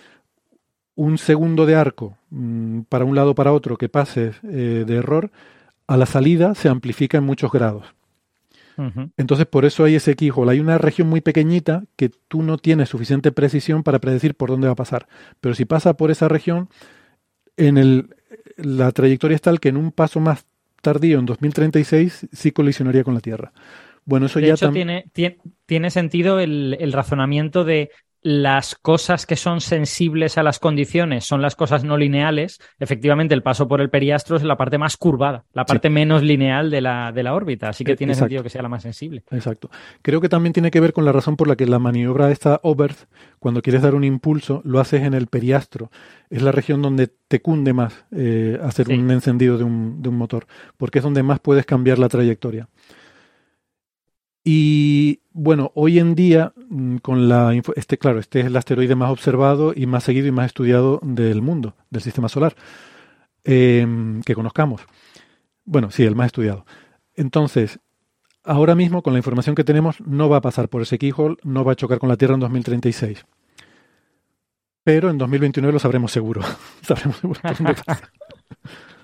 un 0.95 1.19
segundo 1.19 1.67
de 1.67 1.75
arco 1.75 2.17
mm, 2.35 2.83
para 2.89 3.05
un 3.05 3.15
lado 3.15 3.31
o 3.31 3.35
para 3.35 3.53
otro 3.53 3.77
que 3.77 3.89
pase 3.89 4.33
eh, 4.43 4.85
de 4.87 4.97
error, 4.97 5.31
a 5.87 5.97
la 5.97 6.07
salida 6.07 6.55
se 6.55 6.69
amplifica 6.69 7.19
en 7.19 7.25
muchos 7.25 7.53
grados. 7.53 7.95
Entonces, 9.17 9.47
por 9.47 9.65
eso 9.65 9.85
hay 9.85 9.95
ese 9.95 10.17
keyhole. 10.17 10.51
Hay 10.51 10.59
una 10.59 10.79
región 10.79 11.09
muy 11.09 11.21
pequeñita 11.21 11.85
que 11.95 12.11
tú 12.27 12.43
no 12.43 12.59
tienes 12.59 12.89
suficiente 12.89 13.31
precisión 13.31 13.85
para 13.85 14.01
predecir 14.01 14.35
por 14.35 14.51
dónde 14.51 14.67
va 14.67 14.73
a 14.73 14.77
pasar. 14.77 15.07
Pero 15.41 15.55
si 15.55 15.65
pasa 15.65 15.97
por 15.97 16.11
esa 16.11 16.27
región, 16.27 16.69
en 17.57 17.79
el, 17.79 18.09
la 18.57 18.91
trayectoria 18.91 19.37
es 19.37 19.43
tal 19.43 19.61
que 19.61 19.69
en 19.69 19.77
un 19.77 19.93
paso 19.93 20.19
más 20.19 20.45
tardío, 20.83 21.21
en 21.21 21.27
2036, 21.27 22.27
sí 22.33 22.51
colisionaría 22.51 23.05
con 23.05 23.15
la 23.15 23.21
Tierra. 23.21 23.53
Bueno, 24.05 24.27
eso 24.27 24.41
de 24.41 24.49
ya 24.49 24.55
hecho, 24.55 24.71
tiene, 24.71 25.07
tiene, 25.67 25.91
sentido 25.91 26.41
el, 26.41 26.77
el, 26.79 26.93
razonamiento 26.93 27.65
de 27.65 27.91
las 28.25 28.75
cosas 28.75 29.27
que 29.27 29.37
son 29.37 29.61
sensibles 29.61 30.39
a 30.39 30.43
las 30.43 30.59
condiciones 30.59 31.27
son 31.27 31.43
las 31.43 31.57
cosas 31.57 31.85
no 31.85 31.99
lineales. 31.99 32.59
Efectivamente, 32.81 33.35
el 33.35 33.43
paso 33.43 33.69
por 33.69 33.83
el 33.83 33.91
periastro 33.91 34.39
es 34.39 34.43
la 34.43 34.57
parte 34.57 34.79
más 34.79 34.97
curvada, 34.97 35.45
la 35.53 35.67
parte 35.67 35.91
menos 35.91 36.23
lineal 36.23 36.71
de 36.71 36.81
la, 36.81 37.13
de 37.13 37.23
la 37.23 37.35
órbita. 37.35 37.69
Así 37.69 37.85
que 37.85 37.93
eh, 37.93 37.97
tiene 37.97 38.15
sentido 38.15 38.43
que 38.43 38.49
sea 38.49 38.63
la 38.63 38.71
más 38.71 38.83
sensible. 38.83 39.25
Exacto. 39.31 39.71
Creo 40.01 40.23
que 40.23 40.31
también 40.31 40.55
tiene 40.55 40.71
que 40.71 40.81
ver 40.81 40.95
con 40.95 41.05
la 41.05 41.13
razón 41.13 41.37
por 41.37 41.49
la 41.49 41.55
que 41.55 41.67
la 41.67 41.79
maniobra 41.79 42.31
esta 42.31 42.61
Oberth, 42.63 43.09
cuando 43.39 43.61
quieres 43.61 43.83
dar 43.83 43.95
un 43.95 44.05
impulso, 44.05 44.63
lo 44.65 44.81
haces 44.81 45.03
en 45.03 45.13
el 45.13 45.27
periastro. 45.27 45.91
Es 46.31 46.41
la 46.41 46.51
región 46.51 46.81
donde 46.81 47.09
te 47.29 47.43
cunde 47.43 47.75
más 47.75 48.07
eh, 48.11 48.59
hacer 48.63 48.89
un 48.89 49.11
encendido 49.11 49.59
de 49.59 49.65
un, 49.65 50.01
de 50.01 50.09
un 50.09 50.17
motor, 50.17 50.47
porque 50.79 51.01
es 51.01 51.05
donde 51.05 51.23
más 51.23 51.41
puedes 51.41 51.67
cambiar 51.67 51.99
la 51.99 52.09
trayectoria. 52.09 52.71
Y 54.45 55.23
bueno, 55.33 55.73
hoy 55.75 55.99
en 55.99 56.15
día, 56.15 56.53
mm, 56.69 56.99
con 56.99 57.31
la 57.31 57.55
este, 57.77 57.97
claro, 57.97 58.21
este 58.21 58.41
es 58.41 58.47
el 58.47 58.57
asteroide 58.57 58.95
más 58.95 59.11
observado 59.11 59.73
y 59.75 59.87
más 59.87 60.05
seguido 60.05 60.27
y 60.27 60.33
más 60.33 60.47
estudiado 60.47 61.01
del 61.03 61.41
mundo, 61.41 61.75
del 61.89 62.03
sistema 62.03 62.29
solar, 62.29 62.55
em, 63.43 64.23
que 64.23 64.35
conozcamos. 64.35 64.83
Bueno, 65.65 65.91
sí, 65.91 66.05
el 66.05 66.15
más 66.15 66.27
estudiado. 66.27 66.67
Entonces, 67.15 67.81
ahora 68.45 68.75
mismo, 68.75 69.03
con 69.03 69.15
la 69.15 69.19
información 69.19 69.55
que 69.57 69.65
tenemos, 69.65 70.01
no 70.03 70.29
va 70.29 70.39
a 70.39 70.43
pasar 70.43 70.69
por 70.69 70.83
ese 70.83 70.99
keyhole, 70.99 71.37
no 71.43 71.65
va 71.65 71.73
a 71.73 71.77
chocar 71.77 71.99
con 71.99 72.11
la 72.11 72.17
Tierra 72.19 72.35
en 72.35 72.41
2036. 72.41 73.25
Pero 74.85 75.09
en 75.09 75.17
2029 75.17 75.73
lo 75.73 75.79
sabremos 75.79 76.13
seguro. 76.13 76.43
sabremos 76.83 77.17
seguro 77.17 77.41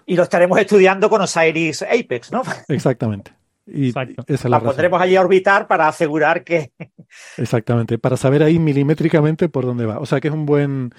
y 0.07 0.17
lo 0.17 0.23
estaremos 0.25 0.59
estudiando 0.59 1.09
con 1.09 1.23
Osiris 1.23 1.83
Apex, 1.83 2.31
¿no? 2.31 2.43
Exactamente. 2.69 3.40
Y 3.73 3.93
la, 3.93 4.61
pondremos 4.61 5.01
allí 5.01 5.17
a 5.17 5.21
orbitar 5.21 5.67
para 5.67 5.89
asegurar 5.89 6.43
que. 6.43 6.73
Exactamente, 7.37 7.99
para 7.99 8.17
saber 8.17 8.43
ahí 8.43 8.59
milimétricamente 8.59 9.49
por 9.49 9.65
dónde 9.65 9.87
va. 9.87 9.99
O 9.99 10.07
sea 10.07 10.21
que 10.21 10.29
es 10.29 10.35
un 10.35 10.47
buen. 10.47 10.93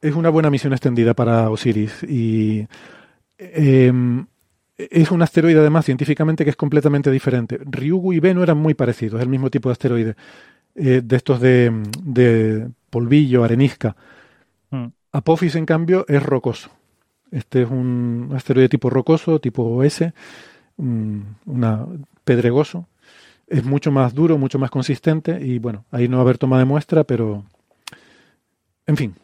Es 0.00 0.14
una 0.14 0.28
buena 0.28 0.50
misión 0.50 0.72
extendida 0.72 1.14
para 1.14 1.50
Osiris. 1.50 2.02
Y. 2.02 2.66
Em, 3.38 4.26
es 4.76 5.10
un 5.10 5.22
asteroide, 5.22 5.58
además, 5.58 5.86
científicamente, 5.86 6.44
que 6.44 6.50
es 6.50 6.56
completamente 6.56 7.10
diferente. 7.10 7.58
Ryugu 7.64 8.12
y 8.12 8.20
Bennu 8.20 8.42
eran 8.42 8.58
muy 8.58 8.74
parecidos, 8.74 9.20
es 9.20 9.22
el 9.22 9.30
mismo 9.30 9.50
tipo 9.50 9.70
de 9.70 9.72
asteroide. 9.72 10.16
Eh, 10.74 11.00
de 11.02 11.16
estos 11.16 11.40
de, 11.40 11.72
de, 12.02 12.68
polvillo, 12.90 13.42
arenisca. 13.42 13.96
Mm. 14.70 14.88
Apophis, 15.12 15.54
en 15.54 15.64
cambio, 15.64 16.04
es 16.06 16.22
rocoso. 16.22 16.68
Este 17.30 17.62
es 17.62 17.70
un 17.70 18.30
asteroide 18.34 18.68
tipo 18.68 18.90
rocoso, 18.90 19.40
tipo 19.40 19.82
S 19.82 20.12
una 20.76 21.86
pedregoso. 22.24 22.86
Es 23.46 23.64
mucho 23.64 23.92
más 23.92 24.14
duro, 24.14 24.38
mucho 24.38 24.58
más 24.58 24.70
consistente 24.70 25.38
y 25.40 25.58
bueno, 25.58 25.84
ahí 25.90 26.08
no 26.08 26.16
va 26.16 26.22
a 26.22 26.24
haber 26.24 26.38
toma 26.38 26.58
de 26.58 26.64
muestra, 26.64 27.04
pero 27.04 27.44
en 28.86 28.96
fin, 28.96 29.14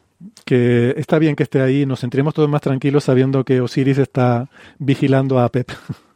que 0.45 0.93
está 0.97 1.19
bien 1.19 1.35
que 1.35 1.43
esté 1.43 1.61
ahí, 1.61 1.85
nos 1.85 1.99
sentiremos 1.99 2.33
todos 2.33 2.49
más 2.49 2.61
tranquilos 2.61 3.03
sabiendo 3.03 3.43
que 3.43 3.61
Osiris 3.61 3.97
está 3.97 4.49
vigilando 4.79 5.39
a 5.39 5.49
Pep. 5.49 5.71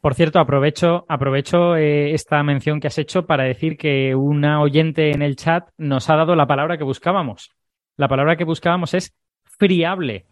Por 0.00 0.14
cierto, 0.14 0.38
aprovecho, 0.38 1.06
aprovecho 1.08 1.76
eh, 1.76 2.12
esta 2.12 2.42
mención 2.42 2.78
que 2.78 2.88
has 2.88 2.98
hecho 2.98 3.26
para 3.26 3.44
decir 3.44 3.78
que 3.78 4.14
una 4.14 4.60
oyente 4.60 5.12
en 5.12 5.22
el 5.22 5.34
chat 5.34 5.70
nos 5.78 6.10
ha 6.10 6.16
dado 6.16 6.36
la 6.36 6.46
palabra 6.46 6.76
que 6.76 6.84
buscábamos. 6.84 7.52
La 7.96 8.06
palabra 8.06 8.36
que 8.36 8.44
buscábamos 8.44 8.92
es 8.92 9.14
friable. 9.44 10.26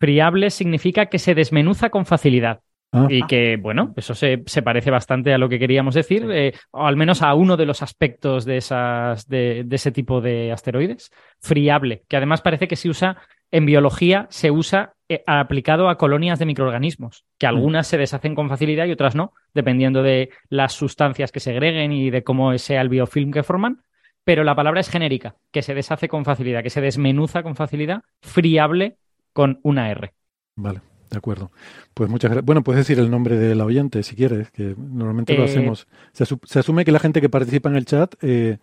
Friable 0.00 0.50
significa 0.50 1.06
que 1.06 1.20
se 1.20 1.36
desmenuza 1.36 1.90
con 1.90 2.04
facilidad. 2.04 2.62
Ah. 2.96 3.08
Y 3.10 3.26
que, 3.26 3.56
bueno, 3.56 3.92
eso 3.96 4.14
se, 4.14 4.44
se, 4.46 4.62
parece 4.62 4.92
bastante 4.92 5.34
a 5.34 5.38
lo 5.38 5.48
que 5.48 5.58
queríamos 5.58 5.96
decir, 5.96 6.30
eh, 6.30 6.54
o 6.70 6.86
al 6.86 6.96
menos 6.96 7.22
a 7.22 7.34
uno 7.34 7.56
de 7.56 7.66
los 7.66 7.82
aspectos 7.82 8.44
de, 8.44 8.58
esas, 8.58 9.26
de, 9.26 9.66
ese 9.68 9.90
tipo 9.90 10.20
de 10.20 10.52
asteroides. 10.52 11.10
Friable, 11.40 12.04
que 12.08 12.16
además 12.16 12.40
parece 12.40 12.68
que 12.68 12.76
se 12.76 12.88
usa 12.88 13.16
en 13.50 13.66
biología, 13.66 14.28
se 14.30 14.52
usa 14.52 14.94
eh, 15.08 15.24
aplicado 15.26 15.88
a 15.88 15.98
colonias 15.98 16.38
de 16.38 16.46
microorganismos, 16.46 17.24
que 17.36 17.46
mm. 17.46 17.48
algunas 17.48 17.88
se 17.88 17.98
deshacen 17.98 18.36
con 18.36 18.48
facilidad 18.48 18.86
y 18.86 18.92
otras 18.92 19.16
no, 19.16 19.32
dependiendo 19.54 20.04
de 20.04 20.30
las 20.48 20.72
sustancias 20.74 21.32
que 21.32 21.40
segreguen 21.40 21.90
y 21.90 22.10
de 22.10 22.22
cómo 22.22 22.56
sea 22.58 22.80
el 22.80 22.90
biofilm 22.90 23.32
que 23.32 23.42
forman. 23.42 23.82
Pero 24.22 24.44
la 24.44 24.54
palabra 24.54 24.80
es 24.80 24.88
genérica, 24.88 25.34
que 25.50 25.62
se 25.62 25.74
deshace 25.74 26.08
con 26.08 26.24
facilidad, 26.24 26.62
que 26.62 26.70
se 26.70 26.80
desmenuza 26.80 27.42
con 27.42 27.56
facilidad, 27.56 28.02
friable 28.22 28.98
con 29.32 29.58
una 29.64 29.90
R. 29.90 30.12
Vale, 30.54 30.80
de 31.14 31.18
acuerdo. 31.18 31.50
Pues 31.94 32.08
muchas 32.10 32.30
gracias. 32.30 32.44
Bueno, 32.44 32.62
puedes 32.62 32.86
decir 32.86 32.98
el 33.02 33.10
nombre 33.10 33.36
del 33.38 33.60
oyente 33.60 34.02
si 34.02 34.14
quieres, 34.14 34.50
que 34.50 34.74
normalmente 34.78 35.34
lo 35.34 35.42
Eh, 35.42 35.46
hacemos. 35.46 35.86
Se, 36.12 36.24
asu- 36.24 36.40
se 36.44 36.58
asume 36.58 36.84
que 36.84 36.92
la 36.92 36.98
gente 36.98 37.20
que 37.20 37.28
participa 37.28 37.68
en 37.70 37.76
el 37.76 37.86
chat 37.86 38.14
eh, 38.22 38.58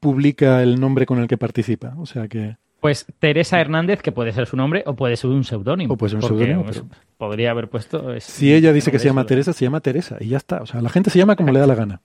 publica 0.00 0.62
el 0.62 0.78
nombre 0.80 1.04
con 1.06 1.18
el 1.18 1.26
que 1.28 1.36
participa. 1.36 1.94
O 1.98 2.06
sea 2.06 2.28
que. 2.28 2.56
Pues 2.80 3.06
Teresa 3.18 3.60
Hernández, 3.60 4.02
que 4.02 4.12
puede 4.12 4.32
ser 4.32 4.46
su 4.46 4.56
nombre 4.56 4.84
o 4.86 4.94
puede 4.94 5.16
ser 5.16 5.30
un 5.30 5.42
seudónimo. 5.42 5.94
O 5.94 5.96
puede 5.96 6.10
ser 6.10 6.18
un 6.18 6.28
seudónimo, 6.28 6.64
pero- 6.64 6.86
Podría 7.16 7.50
haber 7.50 7.68
puesto. 7.68 8.14
es- 8.14 8.22
Si 8.22 8.54
ella 8.54 8.72
dice 8.72 8.92
que 8.92 9.00
se 9.00 9.06
llama. 9.06 9.26
Teresa, 9.26 9.52
se 9.52 9.64
llama 9.64 9.80
Teresa 9.80 10.16
y 10.20 10.28
ya 10.28 10.36
está. 10.36 10.62
O 10.62 10.66
sea, 10.66 10.80
la 10.80 10.88
gente 10.88 11.10
se 11.10 11.18
llama 11.18 11.34
como 11.34 11.50
le 11.52 11.58
da 11.58 11.66
la 11.66 11.74
gana. 11.74 12.00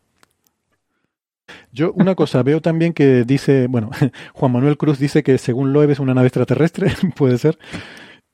Yo 1.71 1.91
una 1.93 2.15
cosa, 2.15 2.41
veo 2.43 2.61
también 2.61 2.93
que 2.93 3.23
dice, 3.25 3.67
bueno, 3.67 3.89
Juan 4.33 4.51
Manuel 4.51 4.77
Cruz 4.77 4.97
dice 4.99 5.23
que 5.23 5.37
según 5.37 5.73
Loeb 5.73 5.89
es 5.91 5.99
una 5.99 6.13
nave 6.13 6.27
extraterrestre, 6.27 6.91
puede 7.15 7.37
ser. 7.37 7.57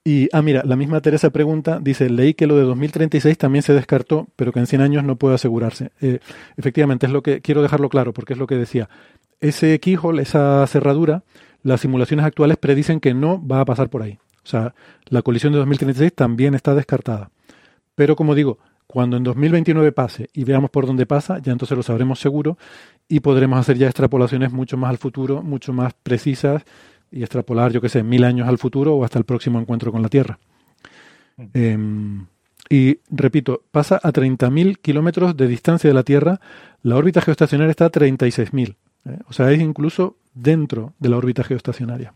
Y, 0.10 0.28
ah, 0.34 0.42
mira, 0.42 0.64
la 0.66 0.76
misma 0.76 1.02
Teresa 1.02 1.30
pregunta, 1.30 1.78
dice, 1.80 2.10
leí 2.10 2.34
que 2.34 2.48
lo 2.48 2.58
de 2.58 2.64
2036 2.64 3.38
también 3.38 3.62
se 3.62 3.74
descartó, 3.74 4.28
pero 4.36 4.52
que 4.52 4.58
en 4.58 4.66
100 4.66 4.82
años 4.82 5.04
no 5.04 5.18
puede 5.18 5.36
asegurarse. 5.36 5.92
Eh, 6.02 6.18
efectivamente, 6.58 7.06
es 7.06 7.12
lo 7.12 7.22
que, 7.22 7.42
quiero 7.42 7.62
dejarlo 7.62 7.90
claro, 7.90 8.12
porque 8.12 8.34
es 8.34 8.40
lo 8.40 8.48
que 8.48 8.56
decía. 8.56 8.90
Ese 9.40 9.80
keyhole, 9.80 10.24
esa 10.24 10.66
cerradura, 10.66 11.22
las 11.62 11.82
simulaciones 11.82 12.26
actuales 12.26 12.58
predicen 12.58 13.00
que 13.00 13.14
no 13.14 13.40
va 13.46 13.60
a 13.60 13.66
pasar 13.66 13.92
por 13.92 14.02
ahí. 14.02 14.18
O 14.44 14.48
sea, 14.48 14.74
la 15.10 15.22
colisión 15.22 15.54
de 15.54 15.60
2036 15.60 16.12
también 16.16 16.56
está 16.56 16.74
descartada. 16.74 17.30
Pero 17.94 18.16
como 18.16 18.34
digo, 18.34 18.58
cuando 18.88 19.16
en 19.16 19.24
2029 19.24 19.92
pase 19.92 20.32
y 20.34 20.44
veamos 20.44 20.72
por 20.72 20.88
dónde 20.88 21.06
pasa, 21.06 21.38
ya 21.38 21.52
entonces 21.52 21.78
lo 21.78 21.84
sabremos 21.84 22.20
seguro 22.20 22.58
y 23.08 23.20
podremos 23.20 23.60
hacer 23.60 23.78
ya 23.78 23.86
extrapolaciones 23.86 24.52
mucho 24.52 24.76
más 24.76 24.90
al 24.90 24.98
futuro, 24.98 25.44
mucho 25.44 25.72
más 25.72 25.94
precisas 26.02 26.64
y 27.12 27.22
extrapolar, 27.22 27.72
yo 27.72 27.82
qué 27.82 27.90
sé, 27.90 28.04
mil 28.04 28.24
años 28.24 28.48
al 28.48 28.58
futuro 28.58 28.96
o 28.96 29.04
hasta 29.04 29.20
el 29.20 29.26
próximo 29.26 29.60
encuentro 29.60 29.92
con 29.92 30.02
la 30.02 30.10
Tierra. 30.10 30.40
Em, 31.54 32.26
y 32.70 33.00
repito, 33.10 33.64
pasa 33.72 34.00
a 34.02 34.12
30.000 34.12 34.78
kilómetros 34.78 35.36
de 35.36 35.48
distancia 35.48 35.90
de 35.90 35.94
la 35.94 36.04
Tierra, 36.04 36.40
la 36.84 36.98
órbita 36.98 37.22
geoestacionaria 37.22 37.72
está 37.72 37.86
a 37.86 37.92
36.000. 37.92 38.76
¿eh? 39.06 39.18
O 39.28 39.34
sea, 39.34 39.52
es 39.52 39.60
incluso 39.60 40.18
dentro 40.34 40.94
de 41.00 41.10
la 41.10 41.18
órbita 41.18 41.44
geoestacionaria. 41.44 42.14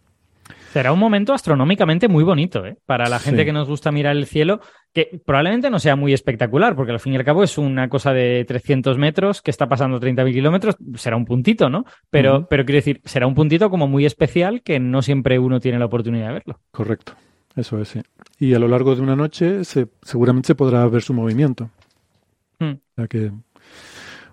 Será 0.73 0.91
un 0.91 0.97
momento 0.97 1.33
astronómicamente 1.33 2.07
muy 2.07 2.23
bonito, 2.23 2.65
¿eh? 2.65 2.77
Para 2.87 3.07
la 3.07 3.19
gente 3.19 3.41
Sí. 3.41 3.45
que 3.45 3.53
nos 3.53 3.67
gusta 3.67 3.91
mirar 3.91 4.15
el 4.15 4.25
cielo, 4.25 4.59
que 4.91 5.21
probablemente 5.23 5.69
no 5.69 5.77
sea 5.77 5.95
muy 5.95 6.13
espectacular, 6.13 6.75
porque 6.75 6.91
al 6.91 6.99
fin 6.99 7.13
y 7.13 7.15
al 7.17 7.23
cabo 7.23 7.43
es 7.43 7.59
una 7.59 7.89
cosa 7.89 8.11
de 8.11 8.43
300 8.47 8.97
metros 8.97 9.43
que 9.43 9.51
está 9.51 9.69
pasando 9.69 9.99
30.000 9.99 10.33
kilómetros, 10.33 10.75
será 10.95 11.15
un 11.15 11.25
puntito, 11.25 11.69
¿no? 11.69 11.85
Pero, 12.09 12.47
pero 12.49 12.65
quiero 12.65 12.77
decir, 12.77 13.01
será 13.05 13.27
un 13.27 13.35
puntito 13.35 13.69
como 13.69 13.87
muy 13.87 14.07
especial 14.07 14.63
que 14.63 14.79
no 14.79 15.03
siempre 15.03 15.37
uno 15.37 15.59
tiene 15.59 15.77
la 15.77 15.85
oportunidad 15.85 16.27
de 16.29 16.33
verlo. 16.33 16.59
Correcto, 16.71 17.13
eso 17.55 17.79
es. 17.79 17.89
sí. 17.89 18.01
Y 18.39 18.55
a 18.55 18.59
lo 18.59 18.67
largo 18.67 18.95
de 18.95 19.01
una 19.03 19.15
noche 19.15 19.63
se, 19.65 19.87
seguramente 20.01 20.47
se 20.47 20.55
podrá 20.55 20.85
ver 20.87 21.03
su 21.03 21.13
movimiento. 21.13 21.69
Hmm. 22.57 22.71
O 22.71 22.95
sea 22.95 23.07
que... 23.07 23.31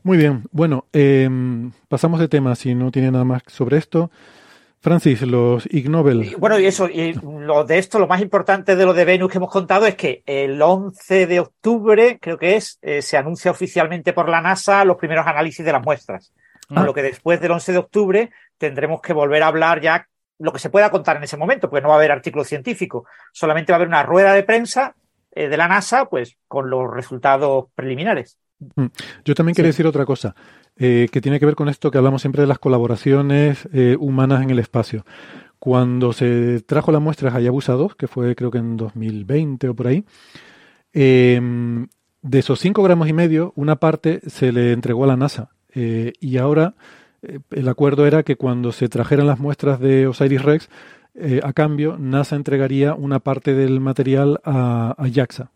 Muy 0.02 0.16
bien, 0.16 0.44
bueno, 0.50 0.86
em, 0.94 1.72
pasamos 1.88 2.18
de 2.20 2.28
tema, 2.28 2.54
si 2.54 2.74
no 2.74 2.90
tiene 2.90 3.10
nada 3.10 3.24
más 3.24 3.42
sobre 3.48 3.76
esto. 3.76 4.10
Francis, 4.80 5.20
los 5.22 5.68
Ig 5.70 5.90
Nobel. 5.90 6.24
Y, 6.24 6.34
bueno, 6.36 6.58
y 6.58 6.64
eso, 6.64 6.88
y 6.88 7.12
lo 7.12 7.64
de 7.64 7.78
esto, 7.78 7.98
lo 7.98 8.06
más 8.06 8.22
importante 8.22 8.76
de 8.76 8.86
lo 8.86 8.94
de 8.94 9.04
Venus 9.04 9.30
que 9.30 9.36
hemos 9.36 9.50
contado 9.50 9.86
es 9.86 9.94
que 9.94 10.22
el 10.24 10.60
11 10.60 11.26
de 11.26 11.40
octubre, 11.40 12.18
creo 12.20 12.38
que 12.38 12.56
es, 12.56 12.78
eh, 12.80 13.02
se 13.02 13.18
anuncia 13.18 13.50
oficialmente 13.50 14.14
por 14.14 14.30
la 14.30 14.40
NASA 14.40 14.84
los 14.86 14.96
primeros 14.96 15.26
análisis 15.26 15.64
de 15.64 15.72
las 15.72 15.84
muestras. 15.84 16.32
Ah. 16.70 16.76
Con 16.76 16.86
lo 16.86 16.94
que 16.94 17.02
después 17.02 17.40
del 17.42 17.50
11 17.50 17.72
de 17.72 17.78
octubre 17.78 18.30
tendremos 18.56 19.02
que 19.02 19.12
volver 19.12 19.42
a 19.42 19.48
hablar 19.48 19.82
ya 19.82 20.06
lo 20.38 20.52
que 20.52 20.58
se 20.58 20.70
pueda 20.70 20.90
contar 20.90 21.18
en 21.18 21.24
ese 21.24 21.36
momento, 21.36 21.68
porque 21.68 21.82
no 21.82 21.88
va 21.88 21.96
a 21.96 21.98
haber 21.98 22.12
artículo 22.12 22.44
científico. 22.44 23.04
Solamente 23.32 23.72
va 23.72 23.74
a 23.74 23.78
haber 23.78 23.88
una 23.88 24.02
rueda 24.02 24.32
de 24.32 24.44
prensa 24.44 24.94
eh, 25.32 25.48
de 25.48 25.56
la 25.58 25.68
NASA, 25.68 26.06
pues 26.06 26.38
con 26.48 26.70
los 26.70 26.90
resultados 26.90 27.66
preliminares. 27.74 28.38
Yo 29.24 29.34
también 29.34 29.54
quería 29.54 29.70
decir 29.70 29.86
otra 29.86 30.04
cosa, 30.04 30.34
eh, 30.82 31.08
que 31.12 31.20
tiene 31.20 31.38
que 31.38 31.44
ver 31.44 31.56
con 31.56 31.68
esto 31.68 31.90
que 31.90 31.98
hablamos 31.98 32.22
siempre 32.22 32.40
de 32.40 32.48
las 32.48 32.58
colaboraciones 32.58 33.68
eh, 33.74 33.98
humanas 34.00 34.42
en 34.42 34.48
el 34.48 34.58
espacio. 34.58 35.04
Cuando 35.58 36.14
se 36.14 36.62
trajo 36.62 36.90
la 36.90 37.00
muestra 37.00 37.34
Hayabusa 37.34 37.74
2, 37.74 37.96
que 37.96 38.08
fue 38.08 38.34
creo 38.34 38.50
que 38.50 38.58
en 38.58 38.78
2020 38.78 39.68
o 39.68 39.74
por 39.74 39.88
ahí, 39.88 40.06
eh, 40.94 41.38
de 42.22 42.38
esos 42.38 42.58
5 42.60 42.82
gramos 42.82 43.08
y 43.08 43.12
medio, 43.12 43.52
una 43.56 43.76
parte 43.76 44.22
se 44.26 44.52
le 44.52 44.72
entregó 44.72 45.04
a 45.04 45.08
la 45.08 45.18
NASA. 45.18 45.50
Eh, 45.74 46.14
y 46.18 46.38
ahora 46.38 46.74
el 47.50 47.68
acuerdo 47.68 48.06
era 48.06 48.22
que 48.22 48.36
cuando 48.36 48.72
se 48.72 48.88
trajeran 48.88 49.26
las 49.26 49.38
muestras 49.38 49.80
de 49.80 50.06
Osiris 50.06 50.42
Rex, 50.42 50.70
a 51.42 51.52
cambio, 51.52 51.98
NASA 51.98 52.36
entregaría 52.36 52.94
una 52.94 53.18
parte 53.18 53.52
del 53.52 53.80
material 53.80 54.40
a, 54.44 54.94
a 54.96 55.08
JAXA. 55.10 55.50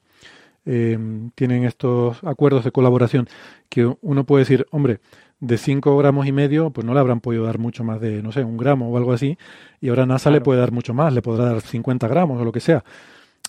Eh, 0.67 0.99
tienen 1.35 1.65
estos 1.65 2.23
acuerdos 2.25 2.65
de 2.65 2.73
colaboración 2.73 3.29
que 3.69 3.93
uno 4.01 4.25
puede 4.25 4.43
decir, 4.43 4.67
hombre, 4.71 5.01
de 5.41 5.59
5 5.59 5.97
gramos 5.99 6.27
y 6.27 6.33
medio, 6.33 6.71
pues 6.71 6.87
no 6.87 6.95
le 6.95 7.01
habrán 7.01 7.21
podido 7.21 7.45
dar 7.45 7.59
mucho 7.59 7.85
más 7.85 8.01
de, 8.01 8.23
no 8.23 8.33
sé, 8.33 8.45
un 8.45 8.57
gramo 8.57 8.89
o 8.91 8.97
algo 8.97 9.13
así, 9.13 9.37
y 9.81 9.89
ahora 9.91 10.07
NASA 10.07 10.31
le 10.31 10.41
puede 10.41 10.61
dar 10.61 10.73
mucho 10.73 10.95
más, 10.95 11.13
le 11.13 11.21
podrá 11.23 11.45
dar 11.47 11.61
50 11.61 12.09
gramos 12.09 12.41
o 12.41 12.45
lo 12.45 12.53
que 12.53 12.61
sea. 12.61 12.83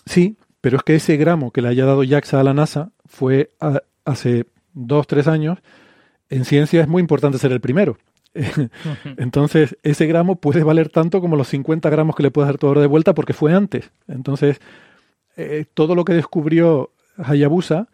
Sí, 0.04 0.36
pero 0.60 0.76
es 0.76 0.82
que 0.82 0.96
ese 0.96 1.16
gramo 1.16 1.52
que 1.52 1.62
le 1.62 1.68
haya 1.68 1.86
dado 1.86 2.02
JAXA 2.04 2.40
a 2.40 2.44
la 2.44 2.52
NASA 2.54 2.90
fue 3.06 3.50
a- 3.60 3.80
hace 4.04 4.46
dos, 4.74 5.06
tres 5.06 5.26
años. 5.26 5.58
En 6.28 6.44
ciencia 6.44 6.82
es 6.82 6.88
muy 6.88 7.00
importante 7.00 7.38
ser 7.38 7.52
el 7.52 7.60
primero. 7.60 7.96
Entonces, 9.16 9.76
ese 9.82 10.06
gramo 10.06 10.36
puede 10.36 10.62
valer 10.62 10.88
tanto 10.88 11.20
como 11.20 11.36
los 11.36 11.48
50 11.48 11.88
gramos 11.90 12.16
que 12.16 12.22
le 12.22 12.30
puedes 12.30 12.48
dar 12.48 12.58
tú 12.58 12.66
ahora 12.66 12.80
de 12.80 12.86
vuelta 12.86 13.14
porque 13.14 13.32
fue 13.32 13.54
antes. 13.54 13.90
Entonces, 14.08 14.60
eh, 15.36 15.64
todo 15.72 15.94
lo 15.94 16.04
que 16.04 16.14
descubrió 16.14 16.90
Hayabusa, 17.18 17.88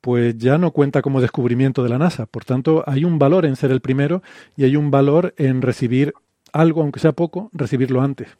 pues 0.00 0.36
ya 0.36 0.58
no 0.58 0.70
cuenta 0.70 1.02
como 1.02 1.20
descubrimiento 1.20 1.82
de 1.82 1.88
la 1.88 1.98
NASA. 1.98 2.26
Por 2.26 2.44
tanto, 2.44 2.84
hay 2.86 3.04
un 3.04 3.18
valor 3.18 3.46
en 3.46 3.56
ser 3.56 3.70
el 3.70 3.80
primero 3.80 4.22
y 4.56 4.64
hay 4.64 4.76
un 4.76 4.90
valor 4.90 5.34
en 5.38 5.62
recibir 5.62 6.12
algo, 6.52 6.82
aunque 6.82 7.00
sea 7.00 7.12
poco, 7.12 7.50
recibirlo 7.52 8.02
antes. 8.02 8.36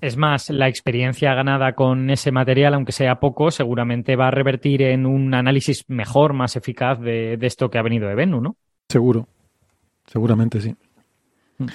Es 0.00 0.16
más, 0.16 0.48
la 0.50 0.68
experiencia 0.68 1.34
ganada 1.34 1.74
con 1.74 2.08
ese 2.10 2.32
material, 2.32 2.74
aunque 2.74 2.92
sea 2.92 3.20
poco, 3.20 3.50
seguramente 3.50 4.16
va 4.16 4.28
a 4.28 4.30
revertir 4.30 4.82
en 4.82 5.06
un 5.06 5.34
análisis 5.34 5.84
mejor, 5.88 6.32
más 6.32 6.56
eficaz 6.56 7.00
de, 7.00 7.36
de 7.36 7.46
esto 7.46 7.68
que 7.70 7.78
ha 7.78 7.82
venido 7.82 8.08
de 8.08 8.14
Venus, 8.14 8.42
¿no? 8.42 8.56
Seguro, 8.88 9.28
seguramente 10.06 10.60
sí. 10.60 10.74
Mm. 11.58 11.66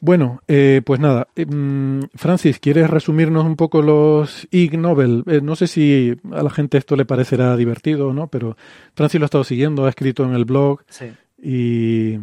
Bueno, 0.00 0.42
eh, 0.46 0.82
pues 0.84 1.00
nada, 1.00 1.28
eh, 1.36 1.46
mm, 1.46 2.08
Francis, 2.14 2.58
¿quieres 2.60 2.90
resumirnos 2.90 3.44
un 3.46 3.56
poco 3.56 3.80
los 3.80 4.46
Ig 4.50 4.78
Nobel? 4.78 5.24
Eh, 5.26 5.40
no 5.42 5.56
sé 5.56 5.66
si 5.66 6.14
a 6.32 6.42
la 6.42 6.50
gente 6.50 6.76
esto 6.76 6.96
le 6.96 7.06
parecerá 7.06 7.56
divertido 7.56 8.08
o 8.08 8.12
no, 8.12 8.28
pero 8.28 8.56
Francis 8.94 9.18
lo 9.20 9.24
ha 9.24 9.26
estado 9.26 9.44
siguiendo, 9.44 9.86
ha 9.86 9.88
escrito 9.88 10.24
en 10.24 10.34
el 10.34 10.44
blog 10.44 10.82
Sí. 10.88 11.16
y 11.42 12.18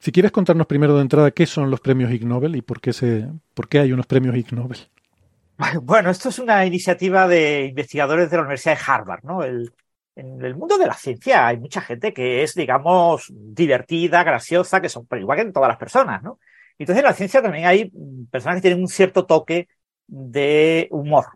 si 0.00 0.10
quieres 0.10 0.32
contarnos 0.32 0.66
primero 0.66 0.96
de 0.96 1.02
entrada 1.02 1.30
qué 1.30 1.46
son 1.46 1.70
los 1.70 1.80
premios 1.80 2.10
Ig 2.12 2.26
Nobel 2.26 2.56
y 2.56 2.62
por 2.62 2.80
qué, 2.80 2.92
se, 2.92 3.28
por 3.54 3.68
qué 3.68 3.78
hay 3.78 3.92
unos 3.92 4.06
premios 4.06 4.36
Ig 4.36 4.52
Nobel. 4.52 4.78
Bueno, 5.82 6.10
esto 6.10 6.28
es 6.28 6.38
una 6.38 6.64
iniciativa 6.66 7.28
de 7.28 7.66
investigadores 7.66 8.30
de 8.30 8.36
la 8.36 8.42
Universidad 8.42 8.76
de 8.76 8.82
Harvard, 8.86 9.24
¿no? 9.24 9.42
El- 9.42 9.72
en 10.14 10.44
el 10.44 10.54
mundo 10.56 10.76
de 10.76 10.86
la 10.86 10.92
ciencia 10.94 11.46
hay 11.46 11.56
mucha 11.58 11.80
gente 11.80 12.12
que 12.12 12.42
es, 12.42 12.54
digamos, 12.54 13.32
divertida, 13.34 14.22
graciosa, 14.24 14.80
que 14.82 14.90
son, 14.90 15.06
pero 15.06 15.22
igual 15.22 15.36
que 15.38 15.42
en 15.42 15.52
todas 15.54 15.68
las 15.68 15.78
personas, 15.78 16.22
¿no? 16.22 16.38
Entonces 16.78 17.02
en 17.02 17.06
la 17.06 17.14
ciencia 17.14 17.42
también 17.42 17.66
hay 17.66 17.92
personas 18.30 18.56
que 18.56 18.62
tienen 18.62 18.80
un 18.80 18.88
cierto 18.88 19.26
toque 19.26 19.68
de 20.06 20.88
humor. 20.90 21.26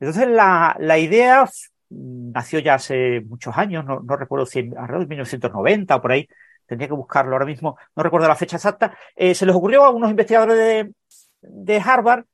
Entonces 0.00 0.28
la, 0.28 0.76
la 0.78 0.98
idea 0.98 1.48
nació 1.90 2.58
ya 2.58 2.74
hace 2.74 3.20
muchos 3.22 3.56
años, 3.56 3.84
no, 3.84 4.00
no 4.00 4.16
recuerdo 4.16 4.46
si 4.46 4.60
alrededor 4.60 5.00
de 5.00 5.06
1990 5.06 5.96
o 5.96 6.02
por 6.02 6.12
ahí, 6.12 6.28
tendría 6.66 6.88
que 6.88 6.94
buscarlo 6.94 7.32
ahora 7.32 7.46
mismo, 7.46 7.78
no 7.96 8.02
recuerdo 8.02 8.28
la 8.28 8.36
fecha 8.36 8.56
exacta, 8.56 8.96
eh, 9.16 9.34
se 9.34 9.46
les 9.46 9.56
ocurrió 9.56 9.84
a 9.84 9.90
unos 9.90 10.10
investigadores 10.10 10.56
de, 10.56 10.92
de 11.40 11.76
Harvard 11.78 12.24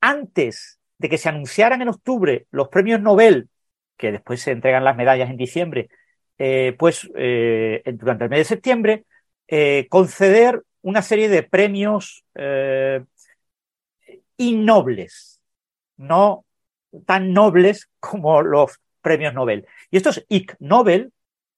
antes 0.00 0.78
de 0.98 1.08
que 1.08 1.18
se 1.18 1.28
anunciaran 1.28 1.82
en 1.82 1.88
octubre 1.88 2.46
los 2.50 2.68
premios 2.68 3.00
Nobel, 3.00 3.48
que 3.96 4.12
después 4.12 4.40
se 4.40 4.52
entregan 4.52 4.84
las 4.84 4.96
medallas 4.96 5.28
en 5.28 5.36
diciembre, 5.36 5.88
eh, 6.38 6.74
pues 6.78 7.10
eh, 7.16 7.82
durante 7.94 8.24
el 8.24 8.30
mes 8.30 8.40
de 8.40 8.44
septiembre, 8.44 9.04
conceder 9.88 10.62
una 10.82 11.02
serie 11.02 11.28
de 11.28 11.42
premios 11.42 12.24
eh, 12.34 13.02
innobles, 14.36 15.40
no 15.96 16.44
tan 17.06 17.32
nobles 17.32 17.88
como 18.00 18.42
los 18.42 18.80
premios 19.00 19.34
Nobel. 19.34 19.66
Y 19.90 19.96
estos 19.96 20.24
Ig 20.28 20.56
Nobel 20.58 21.12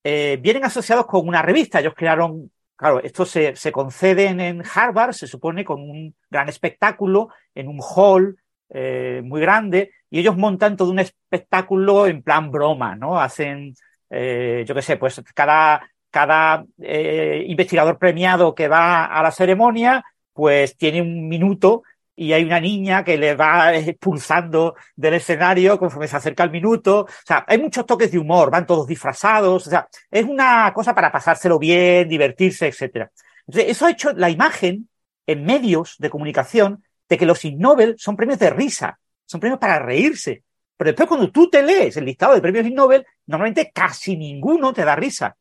eh, 0.05 0.39
vienen 0.41 0.65
asociados 0.65 1.07
con 1.07 1.27
una 1.27 1.43
revista. 1.43 1.81
Ellos 1.81 1.95
crearon, 1.97 2.51
claro, 2.77 3.01
esto 3.01 3.25
se, 3.25 3.57
se 3.57 3.73
conceden 3.73 4.41
en 4.41 4.63
Harvard, 4.75 5.13
se 5.13 5.27
supone, 5.27 5.65
con 5.65 5.81
un 5.81 6.15
gran 6.31 6.49
espectáculo, 6.49 7.29
en 7.55 7.69
un 7.69 7.81
hall 7.81 8.37
eh, 8.69 9.23
muy 9.25 9.41
grande, 9.41 9.93
y 10.11 10.19
ellos 10.19 10.37
montan 10.37 10.77
todo 10.77 10.91
un 10.91 10.99
espectáculo 10.99 12.07
en 12.07 12.23
plan 12.23 12.51
broma, 12.51 12.97
¿no? 12.97 13.21
Hacen, 13.21 13.75
yo 14.11 14.75
qué 14.75 14.83
sé, 14.83 14.99
pues 14.99 15.23
cada, 15.35 15.89
cada 16.13 16.65
eh, 16.81 17.45
investigador 17.49 17.99
premiado 17.99 18.55
que 18.55 18.69
va 18.69 19.07
a 19.07 19.23
la 19.23 19.33
ceremonia, 19.33 20.05
pues 20.33 20.77
tiene 20.77 21.01
un 21.03 21.27
minuto 21.27 21.83
y 22.15 22.35
hay 22.35 22.45
una 22.45 22.61
niña 22.61 23.03
que 23.03 23.17
le 23.17 23.35
va 23.35 23.75
expulsando 23.75 24.77
del 24.95 25.15
escenario 25.15 25.79
conforme 25.79 26.07
se 26.07 26.17
acerca 26.17 26.45
el 26.45 26.51
minuto. 26.51 27.01
O 27.01 27.27
sea, 27.27 27.45
hay 27.49 27.59
muchos 27.59 27.87
toques 27.87 28.13
de 28.13 28.19
humor, 28.19 28.51
van 28.51 28.67
todos 28.67 28.87
disfrazados. 28.87 29.67
O 29.67 29.71
sea, 29.71 29.89
es 30.11 30.25
una 30.25 30.71
cosa 30.75 30.95
para 30.95 31.11
pasárselo 31.11 31.59
bien, 31.59 32.09
divertirse, 32.09 32.69
etcétera. 32.69 33.11
Eso 33.49 33.87
ha 33.87 33.91
hecho 33.91 34.13
la 34.13 34.31
imagen 34.31 34.89
en 35.27 35.45
medios 35.45 35.97
de 35.99 36.11
comunicación 36.11 36.85
de 37.09 37.19
que 37.19 37.27
los 37.27 37.45
Nobel 37.45 37.95
son 37.99 38.17
premios 38.17 38.39
de 38.39 38.51
risa, 38.51 38.99
son 39.25 39.41
premios 39.41 39.59
para 39.59 39.79
reírse. 39.79 40.45
Pero 40.77 40.91
después 40.91 41.09
cuando 41.09 41.31
tú 41.31 41.49
te 41.49 41.63
lees 41.63 41.97
el 41.97 42.05
listado 42.05 42.35
de 42.35 42.41
premios 42.43 42.71
Nobel, 42.71 43.07
normalmente 43.27 43.71
casi 43.73 44.17
ninguno 44.17 44.73
te 44.73 44.85
da 44.85 44.95
risa. 44.95 45.37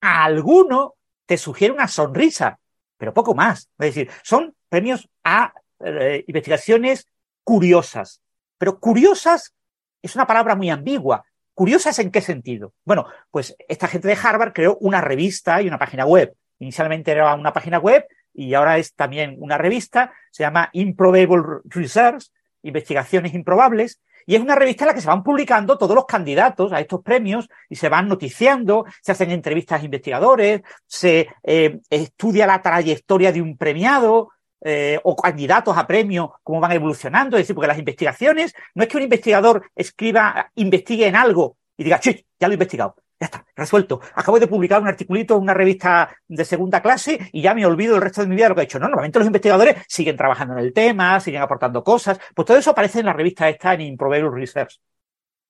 A 0.00 0.24
alguno 0.24 0.94
te 1.26 1.36
sugiere 1.36 1.74
una 1.74 1.88
sonrisa, 1.88 2.58
pero 2.96 3.14
poco 3.14 3.34
más. 3.34 3.70
Es 3.78 3.94
decir, 3.94 4.10
son 4.22 4.54
premios 4.68 5.08
a 5.24 5.52
eh, 5.80 6.24
investigaciones 6.26 7.08
curiosas. 7.44 8.22
Pero 8.58 8.78
curiosas 8.78 9.54
es 10.02 10.14
una 10.14 10.26
palabra 10.26 10.54
muy 10.54 10.70
ambigua. 10.70 11.24
¿Curiosas 11.54 11.98
en 11.98 12.10
qué 12.10 12.20
sentido? 12.20 12.74
Bueno, 12.84 13.06
pues 13.30 13.56
esta 13.68 13.88
gente 13.88 14.08
de 14.08 14.18
Harvard 14.22 14.52
creó 14.52 14.76
una 14.80 15.00
revista 15.00 15.62
y 15.62 15.68
una 15.68 15.78
página 15.78 16.04
web. 16.04 16.34
Inicialmente 16.58 17.12
era 17.12 17.34
una 17.34 17.52
página 17.52 17.78
web 17.78 18.06
y 18.34 18.54
ahora 18.54 18.78
es 18.78 18.94
también 18.94 19.36
una 19.38 19.56
revista. 19.56 20.12
Se 20.30 20.42
llama 20.42 20.68
Improbable 20.72 21.60
Research, 21.64 22.26
Investigaciones 22.62 23.34
Improbables. 23.34 24.00
Y 24.26 24.34
es 24.34 24.40
una 24.40 24.56
revista 24.56 24.84
en 24.84 24.88
la 24.88 24.94
que 24.94 25.00
se 25.00 25.06
van 25.06 25.22
publicando 25.22 25.78
todos 25.78 25.94
los 25.94 26.04
candidatos 26.04 26.72
a 26.72 26.80
estos 26.80 27.00
premios 27.02 27.48
y 27.68 27.76
se 27.76 27.88
van 27.88 28.08
noticiando, 28.08 28.84
se 29.00 29.12
hacen 29.12 29.30
entrevistas 29.30 29.80
a 29.80 29.84
investigadores, 29.84 30.62
se 30.86 31.28
eh, 31.44 31.78
estudia 31.88 32.46
la 32.46 32.60
trayectoria 32.60 33.32
de 33.32 33.40
un 33.40 33.56
premiado, 33.56 34.30
eh, 34.62 34.98
o 35.04 35.14
candidatos 35.14 35.76
a 35.76 35.86
premio, 35.86 36.40
cómo 36.42 36.60
van 36.60 36.72
evolucionando. 36.72 37.36
Es 37.36 37.42
decir, 37.42 37.54
porque 37.54 37.68
las 37.68 37.78
investigaciones, 37.78 38.52
no 38.74 38.82
es 38.82 38.88
que 38.88 38.96
un 38.96 39.04
investigador 39.04 39.70
escriba, 39.76 40.50
investigue 40.56 41.06
en 41.06 41.14
algo 41.14 41.56
y 41.76 41.84
diga. 41.84 42.00
Ya 42.02 42.48
lo 42.48 42.52
he 42.52 42.56
investigado. 42.56 42.96
Ya 43.18 43.26
está, 43.26 43.46
resuelto. 43.56 44.00
Acabo 44.14 44.38
de 44.38 44.46
publicar 44.46 44.82
un 44.82 44.88
articulito 44.88 45.36
en 45.36 45.42
una 45.42 45.54
revista 45.54 46.14
de 46.28 46.44
segunda 46.44 46.82
clase 46.82 47.30
y 47.32 47.40
ya 47.40 47.54
me 47.54 47.64
olvido 47.64 47.96
el 47.96 48.02
resto 48.02 48.20
de 48.20 48.28
mi 48.28 48.36
vida 48.36 48.44
de 48.44 48.48
lo 48.50 48.54
que 48.54 48.60
he 48.60 48.64
hecho. 48.64 48.78
No, 48.78 48.88
normalmente 48.88 49.18
los 49.18 49.26
investigadores 49.26 49.76
siguen 49.88 50.16
trabajando 50.16 50.54
en 50.54 50.60
el 50.60 50.72
tema, 50.74 51.18
siguen 51.20 51.40
aportando 51.40 51.82
cosas. 51.82 52.20
Pues 52.34 52.44
todo 52.44 52.58
eso 52.58 52.70
aparece 52.72 53.00
en 53.00 53.06
la 53.06 53.14
revista 53.14 53.48
esta 53.48 53.72
en 53.72 53.80
Improbable 53.82 54.30
Research. 54.30 54.78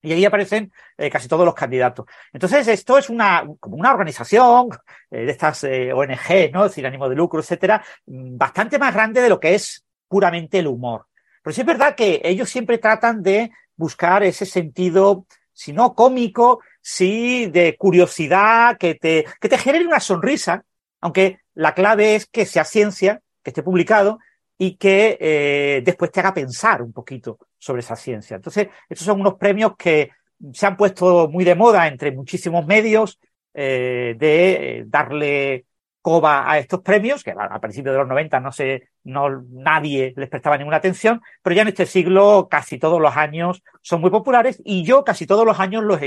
Y 0.02 0.12
ahí 0.12 0.24
aparecen 0.24 0.72
eh, 0.96 1.10
casi 1.10 1.26
todos 1.26 1.44
los 1.44 1.54
candidatos. 1.54 2.06
Entonces, 2.32 2.68
esto 2.68 2.96
es 2.96 3.10
una, 3.10 3.44
como 3.58 3.76
una 3.76 3.90
organización 3.90 4.68
eh, 5.10 5.24
de 5.24 5.32
estas 5.32 5.64
eh, 5.64 5.92
ONG, 5.92 6.52
¿no? 6.52 6.68
Sin 6.68 6.86
ánimo 6.86 7.08
de 7.08 7.16
lucro, 7.16 7.40
etcétera, 7.40 7.82
mm, 8.06 8.36
bastante 8.36 8.78
más 8.78 8.94
grande 8.94 9.20
de 9.20 9.28
lo 9.28 9.40
que 9.40 9.56
es 9.56 9.84
puramente 10.06 10.60
el 10.60 10.68
humor. 10.68 11.06
Pero 11.42 11.52
sí 11.52 11.62
es 11.62 11.66
verdad 11.66 11.96
que 11.96 12.20
ellos 12.22 12.48
siempre 12.48 12.78
tratan 12.78 13.20
de 13.20 13.50
buscar 13.74 14.22
ese 14.22 14.46
sentido, 14.46 15.26
si 15.52 15.72
no 15.72 15.94
cómico, 15.94 16.60
sí 16.88 17.46
de 17.46 17.76
curiosidad, 17.76 18.78
que 18.78 18.94
te, 18.94 19.26
que 19.40 19.48
te 19.48 19.58
genere 19.58 19.84
una 19.84 19.98
sonrisa, 19.98 20.64
aunque 21.00 21.40
la 21.54 21.74
clave 21.74 22.14
es 22.14 22.26
que 22.26 22.46
sea 22.46 22.64
ciencia, 22.64 23.20
que 23.42 23.50
esté 23.50 23.64
publicado 23.64 24.20
y 24.56 24.76
que 24.76 25.18
eh, 25.20 25.82
después 25.84 26.12
te 26.12 26.20
haga 26.20 26.32
pensar 26.32 26.82
un 26.82 26.92
poquito 26.92 27.40
sobre 27.58 27.80
esa 27.80 27.96
ciencia. 27.96 28.36
Entonces, 28.36 28.68
estos 28.88 29.04
son 29.04 29.20
unos 29.20 29.34
premios 29.34 29.72
que 29.76 30.10
se 30.52 30.64
han 30.64 30.76
puesto 30.76 31.26
muy 31.28 31.44
de 31.44 31.56
moda 31.56 31.88
entre 31.88 32.12
muchísimos 32.12 32.64
medios 32.64 33.18
eh, 33.52 34.14
de 34.16 34.52
eh, 34.52 34.84
darle 34.86 35.64
coba 36.00 36.48
a 36.48 36.60
estos 36.60 36.82
premios, 36.82 37.24
que 37.24 37.32
a 37.36 37.58
principios 37.58 37.94
de 37.94 37.98
los 37.98 38.06
90 38.06 38.38
no 38.38 38.52
sé, 38.52 38.90
no, 39.02 39.42
nadie 39.50 40.14
les 40.16 40.28
prestaba 40.28 40.56
ninguna 40.56 40.76
atención, 40.76 41.20
pero 41.42 41.56
ya 41.56 41.62
en 41.62 41.68
este 41.68 41.84
siglo 41.84 42.46
casi 42.48 42.78
todos 42.78 43.00
los 43.00 43.16
años 43.16 43.60
son 43.82 44.02
muy 44.02 44.10
populares 44.10 44.62
y 44.64 44.84
yo 44.84 45.02
casi 45.02 45.26
todos 45.26 45.44
los 45.44 45.58
años 45.58 45.82
los, 45.82 45.98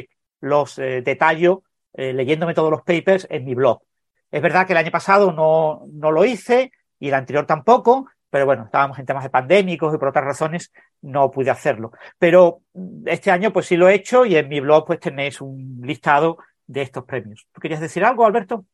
los 0.42 0.76
detallo 0.76 1.64
leyéndome 1.94 2.54
todos 2.54 2.72
los 2.72 2.84
papers 2.84 3.28
en 3.30 3.46
mi 3.46 3.56
blog. 3.56 3.82
Es 4.32 4.42
verdad 4.42 4.66
que 4.66 4.74
el 4.74 4.78
año 4.78 4.92
pasado 4.92 5.32
no, 5.32 5.86
no 5.92 6.12
lo 6.12 6.24
hice 6.24 6.72
y 7.00 7.08
el 7.08 7.14
anterior 7.14 7.46
tampoco, 7.46 8.08
pero 8.30 8.46
bueno, 8.46 8.66
estábamos 8.66 9.00
en 9.00 9.06
temas 9.06 9.24
de 9.24 9.30
pandémicos 9.30 9.94
y 9.94 9.98
por 9.98 10.10
otras 10.10 10.26
razones 10.26 10.72
no 11.02 11.32
pude 11.32 11.50
hacerlo. 11.50 11.92
Pero 12.18 12.62
mm, 12.74 13.08
este 13.08 13.32
año 13.32 13.52
pues 13.52 13.66
sí 13.66 13.78
lo 13.78 13.90
he 13.90 13.96
hecho 13.96 14.26
y 14.26 14.36
en 14.36 14.48
mi 14.48 14.60
blog 14.60 14.86
pues 14.86 15.00
tenéis 15.00 15.42
un 15.42 15.82
listado 15.84 16.38
de 16.68 16.84
estos 16.84 17.06
premios. 17.06 17.48
¿Tú 17.52 17.62
querías 17.62 17.82
decir 17.82 18.04
algo, 18.04 18.26
Alberto? 18.26 18.66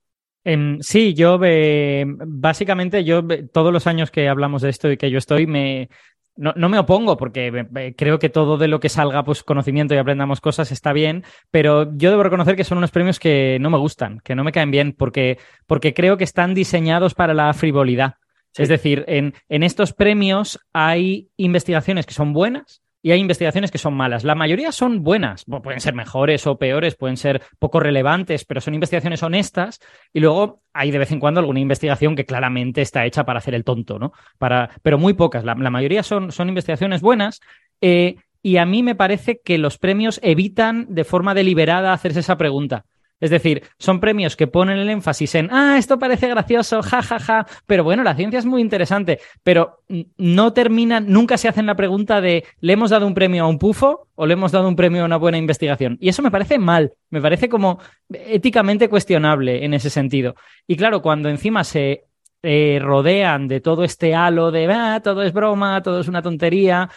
Em, 0.44 0.80
sí, 0.82 1.14
yo 1.14 1.40
eh, 1.44 2.06
básicamente 2.08 3.04
yo 3.04 3.24
todos 3.52 3.74
los 3.74 3.88
años 3.88 4.12
que 4.12 4.28
hablamos 4.28 4.62
de 4.62 4.70
esto 4.70 4.92
y 4.92 4.98
que 4.98 5.10
yo 5.10 5.18
estoy 5.18 5.48
me 5.48 5.90
no, 6.36 6.54
no, 6.56 6.70
me 6.70 6.80
opongo 6.80 7.18
porque 7.18 7.94
creo 7.98 8.20
que 8.20 8.30
todo 8.30 8.58
de 8.58 8.68
lo 8.68 8.80
que 8.80 8.90
salga, 8.90 9.24
pues 9.24 9.44
conocimiento 9.44 9.94
y 9.94 9.98
aprendamos 9.98 10.42
cosas 10.42 10.72
está 10.72 10.94
bien, 10.94 11.24
pero 11.52 11.96
yo 11.96 12.10
debo 12.10 12.24
reconocer 12.24 12.56
que 12.56 12.64
son 12.64 12.78
unos 12.78 12.92
premios 12.92 13.20
que 13.20 13.58
no 13.60 13.70
me 13.70 13.78
gustan, 13.78 14.20
que 14.24 14.36
no 14.36 14.44
me 14.44 14.52
caen 14.52 14.72
bien, 14.72 14.94
porque, 14.94 15.38
porque 15.66 15.94
creo 15.94 16.18
que 16.18 16.24
están 16.24 16.54
diseñados 16.54 17.14
para 17.14 17.34
la 17.34 17.54
frivolidad. 17.54 18.16
Es 18.58 18.70
decir, 18.70 19.04
en, 19.08 19.34
en 19.50 19.64
estos 19.64 19.92
premios 19.92 20.60
hay 20.72 21.30
investigaciones 21.36 22.06
que 22.06 22.14
son 22.14 22.32
buenas 22.32 22.85
y 23.06 23.12
hay 23.12 23.20
investigaciones 23.20 23.70
que 23.70 23.78
son 23.78 23.94
malas. 23.94 24.24
La 24.24 24.34
mayoría 24.34 24.72
son 24.72 25.04
buenas, 25.04 25.46
pueden 25.46 25.80
ser 25.80 25.94
mejores 25.94 26.48
o 26.48 26.58
peores, 26.58 26.96
pueden 26.96 27.18
ser 27.18 27.44
poco 27.60 27.80
relevantes, 27.80 28.46
pero 28.46 28.62
son 28.62 28.74
investigaciones 28.74 29.22
honestas. 29.22 29.80
Y 30.12 30.22
luego 30.22 30.64
hay 30.74 30.90
de 30.90 30.98
vez 30.98 31.12
en 31.12 31.20
cuando 31.20 31.40
alguna 31.40 31.60
investigación 31.60 32.16
que 32.16 32.26
claramente 32.26 32.82
está 32.82 33.06
hecha 33.06 33.24
para 33.24 33.38
hacer 33.38 33.54
el 33.54 33.64
tonto, 33.64 34.00
¿no? 34.00 34.12
Para, 34.40 34.72
pero 34.82 34.98
muy 34.98 35.14
pocas. 35.14 35.46
La, 35.46 35.54
mayoría 35.54 36.02
son, 36.02 36.32
son, 36.32 36.50
investigaciones 36.50 37.02
buenas. 37.02 37.42
Eh, 37.80 38.16
y 38.42 38.58
a 38.58 38.66
mí 38.66 38.82
me 38.82 38.96
parece 38.96 39.40
que 39.40 39.60
los 39.60 39.78
premios 39.78 40.20
evitan 40.24 40.88
de 40.90 41.04
forma 41.04 41.36
deliberada 41.36 41.94
hacerse 41.94 42.22
esa 42.22 42.40
pregunta. 42.40 42.86
Es 43.20 43.30
decir, 43.30 43.64
son 43.80 44.00
premios 44.00 44.36
que 44.36 44.48
ponen 44.48 44.78
el 44.78 44.90
énfasis 44.90 45.36
en, 45.36 45.50
ah, 45.52 45.78
esto 45.78 45.98
parece 45.98 46.28
gracioso, 46.28 46.84
ja, 46.84 47.02
ja, 47.02 47.20
ja, 47.20 47.48
pero 47.66 47.84
bueno, 47.84 48.04
la 48.04 48.16
ciencia 48.16 48.40
es 48.40 48.46
muy 48.46 48.62
interesante, 48.62 49.20
pero 49.42 49.84
no 50.18 50.52
terminan, 50.54 51.06
nunca 51.08 51.38
se 51.38 51.48
hacen 51.48 51.66
la 51.66 51.76
pregunta 51.76 52.20
de, 52.20 52.44
¿le 52.60 52.74
hemos 52.74 52.90
dado 52.90 53.08
un 53.08 53.14
premio 53.14 53.46
a 53.46 53.48
un 53.48 53.58
pufo 53.58 54.10
o 54.16 54.26
le 54.26 54.34
hemos 54.34 54.52
dado 54.52 54.68
un 54.68 54.76
premio 54.76 55.04
a 55.04 55.06
una 55.06 55.18
buena 55.18 55.38
investigación? 55.38 55.98
Y 56.02 56.10
eso 56.10 56.22
me 56.22 56.32
parece 56.32 56.60
mal, 56.60 56.94
me 57.10 57.22
parece 57.22 57.48
como 57.48 57.80
éticamente 58.10 58.90
cuestionable 58.90 59.64
en 59.64 59.74
ese 59.74 59.90
sentido. 59.90 60.36
Y 60.68 60.76
claro, 60.76 61.02
cuando 61.02 61.30
encima 61.30 61.64
se 61.64 62.06
eh, 62.44 62.80
rodean 62.82 63.48
de 63.48 63.62
todo 63.62 63.86
este 63.86 64.14
halo 64.14 64.52
de, 64.52 64.68
ah, 64.72 65.00
todo 65.02 65.24
es 65.24 65.32
broma, 65.32 65.82
todo 65.82 66.02
es 66.02 66.10
una 66.10 66.22
tontería, 66.22 66.90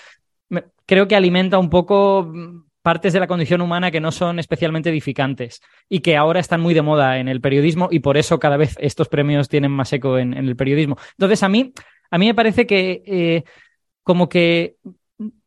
creo 0.84 1.06
que 1.06 1.16
alimenta 1.16 1.58
un 1.58 1.70
poco 1.70 2.32
partes 2.88 3.12
de 3.12 3.20
la 3.20 3.26
condición 3.26 3.60
humana 3.60 3.90
que 3.90 4.00
no 4.00 4.10
son 4.10 4.38
especialmente 4.38 4.88
edificantes 4.88 5.60
y 5.90 6.00
que 6.00 6.16
ahora 6.16 6.40
están 6.40 6.62
muy 6.62 6.72
de 6.72 6.80
moda 6.80 7.18
en 7.18 7.28
el 7.28 7.42
periodismo 7.42 7.88
y 7.90 7.98
por 7.98 8.16
eso 8.16 8.38
cada 8.38 8.56
vez 8.56 8.76
estos 8.80 9.08
premios 9.08 9.50
tienen 9.50 9.70
más 9.70 9.92
eco 9.92 10.16
en, 10.16 10.32
el 10.32 10.56
periodismo. 10.56 10.96
Entonces, 11.10 11.42
a 11.42 11.50
mí, 11.50 11.74
a 12.10 12.16
mí 12.16 12.24
me 12.28 12.34
parece 12.34 12.66
que 12.66 13.02
eh, 13.04 13.44
como 14.02 14.30
que 14.30 14.76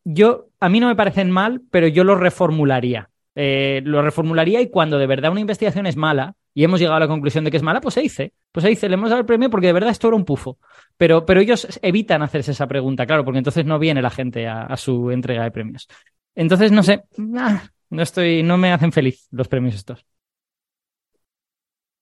yo, 0.04 0.50
a 0.60 0.68
mí 0.68 0.78
no 0.78 0.86
me 0.86 0.94
parecen 0.94 1.32
mal, 1.32 1.62
pero 1.68 1.88
yo 1.88 2.04
lo 2.04 2.14
reformularía. 2.14 3.10
Eh, 3.34 3.82
lo 3.84 4.02
reformularía 4.02 4.60
y 4.60 4.70
cuando 4.70 4.96
de 5.00 5.08
verdad 5.08 5.32
una 5.32 5.40
investigación 5.40 5.86
es 5.86 5.96
mala 5.96 6.34
y 6.54 6.62
hemos 6.62 6.78
llegado 6.78 6.98
a 6.98 7.00
la 7.00 7.08
conclusión 7.08 7.42
de 7.42 7.50
que 7.50 7.56
es 7.56 7.62
mala, 7.64 7.80
pues 7.80 7.94
se 7.94 8.02
dice, 8.02 8.34
pues 8.52 8.62
se 8.62 8.68
dice, 8.68 8.88
le 8.88 8.94
hemos 8.94 9.10
dado 9.10 9.18
el 9.18 9.26
premio 9.26 9.50
porque 9.50 9.66
de 9.66 9.72
verdad 9.72 9.90
esto 9.90 10.06
era 10.06 10.16
un 10.16 10.24
pufo. 10.24 10.58
Pero, 10.96 11.26
pero 11.26 11.40
ellos 11.40 11.66
evitan 11.82 12.22
hacerse 12.22 12.52
esa 12.52 12.68
pregunta, 12.68 13.04
claro, 13.04 13.24
porque 13.24 13.38
entonces 13.38 13.66
no 13.66 13.80
viene 13.80 14.00
la 14.00 14.10
gente 14.10 14.46
a 14.46 14.76
su 14.76 15.10
entrega 15.10 15.42
de 15.42 15.50
premios. 15.50 15.88
Entonces, 16.34 16.72
no 16.72 16.82
sé, 16.82 17.04
ah, 17.36 17.64
no 17.90 18.02
estoy, 18.02 18.42
no 18.42 18.56
me 18.58 18.72
hacen 18.72 18.92
feliz 18.92 19.28
los 19.30 19.48
premios 19.48 19.74
estos. 19.74 20.04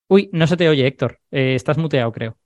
Uy, 0.08 0.28
no 0.32 0.46
se 0.46 0.56
te 0.56 0.68
oye, 0.68 0.86
Héctor. 0.86 1.20
Eh, 1.30 1.54
estás 1.54 1.78
muteado, 1.78 2.12
creo. 2.12 2.36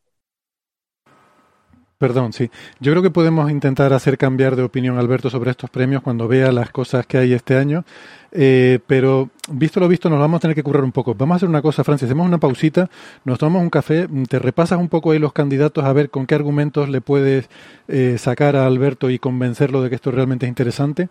Perdón, 2.05 2.35
sí. 2.35 2.51
Yo 2.81 2.93
creo 2.93 3.03
que 3.03 3.09
podemos 3.09 3.51
intentar 3.51 3.95
hacer 3.95 4.19
cambiar 4.19 4.57
de 4.57 4.63
opinión 4.63 4.99
a 4.99 5.01
Alberto 5.01 5.31
sobre 5.31 5.51
estos 5.51 5.71
premios 5.71 6.03
cuando 6.03 6.29
vea 6.29 6.53
las 6.53 6.69
cosas 6.69 7.07
que 7.07 7.17
hay 7.17 7.33
este 7.33 7.57
año. 7.57 7.83
Eh, 8.31 8.79
pero 8.87 9.31
visto 9.49 9.81
lo 9.81 9.89
visto, 9.89 10.11
nos 10.11 10.19
vamos 10.19 10.37
a 10.37 10.41
tener 10.41 10.55
que 10.55 10.63
currar 10.63 10.85
un 10.85 10.93
poco. 10.93 11.15
Vamos 11.15 11.33
a 11.33 11.37
hacer 11.37 11.49
una 11.49 11.63
cosa, 11.63 11.83
Francia. 11.83 12.05
Hacemos 12.05 12.27
una 12.27 12.37
pausita, 12.37 12.91
nos 13.25 13.39
tomamos 13.39 13.63
un 13.63 13.71
café, 13.71 14.07
te 14.29 14.39
repasas 14.39 14.79
un 14.79 14.91
poco 14.91 15.13
ahí 15.13 15.19
los 15.19 15.33
candidatos 15.33 15.83
a 15.83 15.95
ver 15.95 16.11
con 16.11 16.27
qué 16.27 16.35
argumentos 16.35 16.91
le 16.91 17.01
puedes 17.01 17.49
eh, 17.89 18.17
sacar 18.19 18.55
a 18.55 18.67
Alberto 18.67 19.09
y 19.09 19.19
convencerlo 19.19 19.83
de 19.83 19.89
que 19.89 19.95
esto 19.95 20.11
realmente 20.11 20.45
es 20.45 20.51
interesante. 20.51 21.09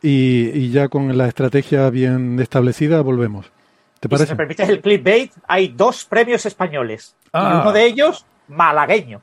Y, 0.00 0.70
ya 0.70 0.86
con 0.86 1.18
la 1.18 1.26
estrategia 1.26 1.90
bien 1.90 2.38
establecida 2.38 3.00
volvemos. 3.00 3.50
¿Te 3.98 4.08
parece? 4.08 4.26
si 4.26 4.32
me 4.34 4.36
permites 4.36 4.68
el 4.68 4.80
clickbait, 4.82 5.32
hay 5.48 5.66
dos 5.66 6.04
premios 6.04 6.46
españoles. 6.46 7.16
Y 7.24 7.30
ah. 7.32 7.58
uno 7.62 7.72
de 7.72 7.86
ellos, 7.86 8.24
malagueño. 8.48 9.22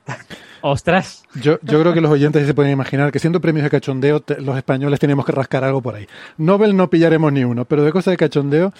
Ostras. 0.62 1.24
Yo, 1.34 1.58
yo 1.62 1.80
creo 1.80 1.92
que 1.92 2.00
los 2.00 2.10
oyentes 2.10 2.46
se 2.46 2.54
pueden 2.54 2.72
imaginar 2.72 3.12
que 3.12 3.18
siendo 3.18 3.40
premios 3.40 3.64
de 3.64 3.70
cachondeo, 3.70 4.22
los 4.38 4.56
españoles 4.56 4.98
tenemos 4.98 5.24
que 5.24 5.32
rascar 5.32 5.64
algo 5.64 5.82
por 5.82 5.94
ahí. 5.94 6.06
Nobel 6.38 6.76
no 6.76 6.90
pillaremos 6.90 7.32
ni 7.32 7.44
uno, 7.44 7.64
pero 7.64 7.84
de 7.84 7.92
cosas 7.92 8.12
de 8.12 8.16
cachondeo, 8.16 8.72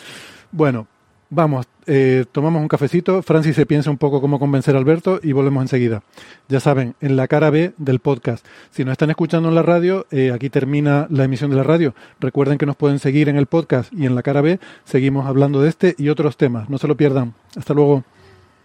bueno, 0.50 0.86
Vamos, 1.28 1.66
eh, 1.86 2.24
tomamos 2.30 2.62
un 2.62 2.68
cafecito, 2.68 3.20
Francis 3.20 3.56
se 3.56 3.66
piensa 3.66 3.90
un 3.90 3.98
poco 3.98 4.20
cómo 4.20 4.38
convencer 4.38 4.76
a 4.76 4.78
Alberto 4.78 5.18
y 5.20 5.32
volvemos 5.32 5.60
enseguida. 5.62 6.02
Ya 6.48 6.60
saben, 6.60 6.94
en 7.00 7.16
la 7.16 7.26
cara 7.26 7.50
B 7.50 7.72
del 7.78 7.98
podcast. 7.98 8.46
Si 8.70 8.84
nos 8.84 8.92
están 8.92 9.10
escuchando 9.10 9.48
en 9.48 9.56
la 9.56 9.62
radio, 9.62 10.06
eh, 10.12 10.30
aquí 10.32 10.50
termina 10.50 11.08
la 11.10 11.24
emisión 11.24 11.50
de 11.50 11.56
la 11.56 11.64
radio. 11.64 11.96
Recuerden 12.20 12.58
que 12.58 12.66
nos 12.66 12.76
pueden 12.76 13.00
seguir 13.00 13.28
en 13.28 13.36
el 13.36 13.46
podcast 13.46 13.92
y 13.92 14.06
en 14.06 14.14
la 14.14 14.22
cara 14.22 14.40
B 14.40 14.60
seguimos 14.84 15.26
hablando 15.26 15.60
de 15.60 15.68
este 15.68 15.96
y 15.98 16.10
otros 16.10 16.36
temas. 16.36 16.70
No 16.70 16.78
se 16.78 16.86
lo 16.86 16.96
pierdan. 16.96 17.34
Hasta 17.56 17.74
luego. 17.74 18.04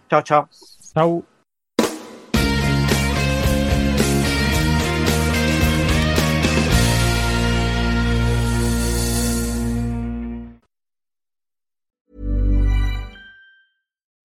Chao, 0.08 0.22
chao. 0.22 0.48
Chao. 0.94 1.31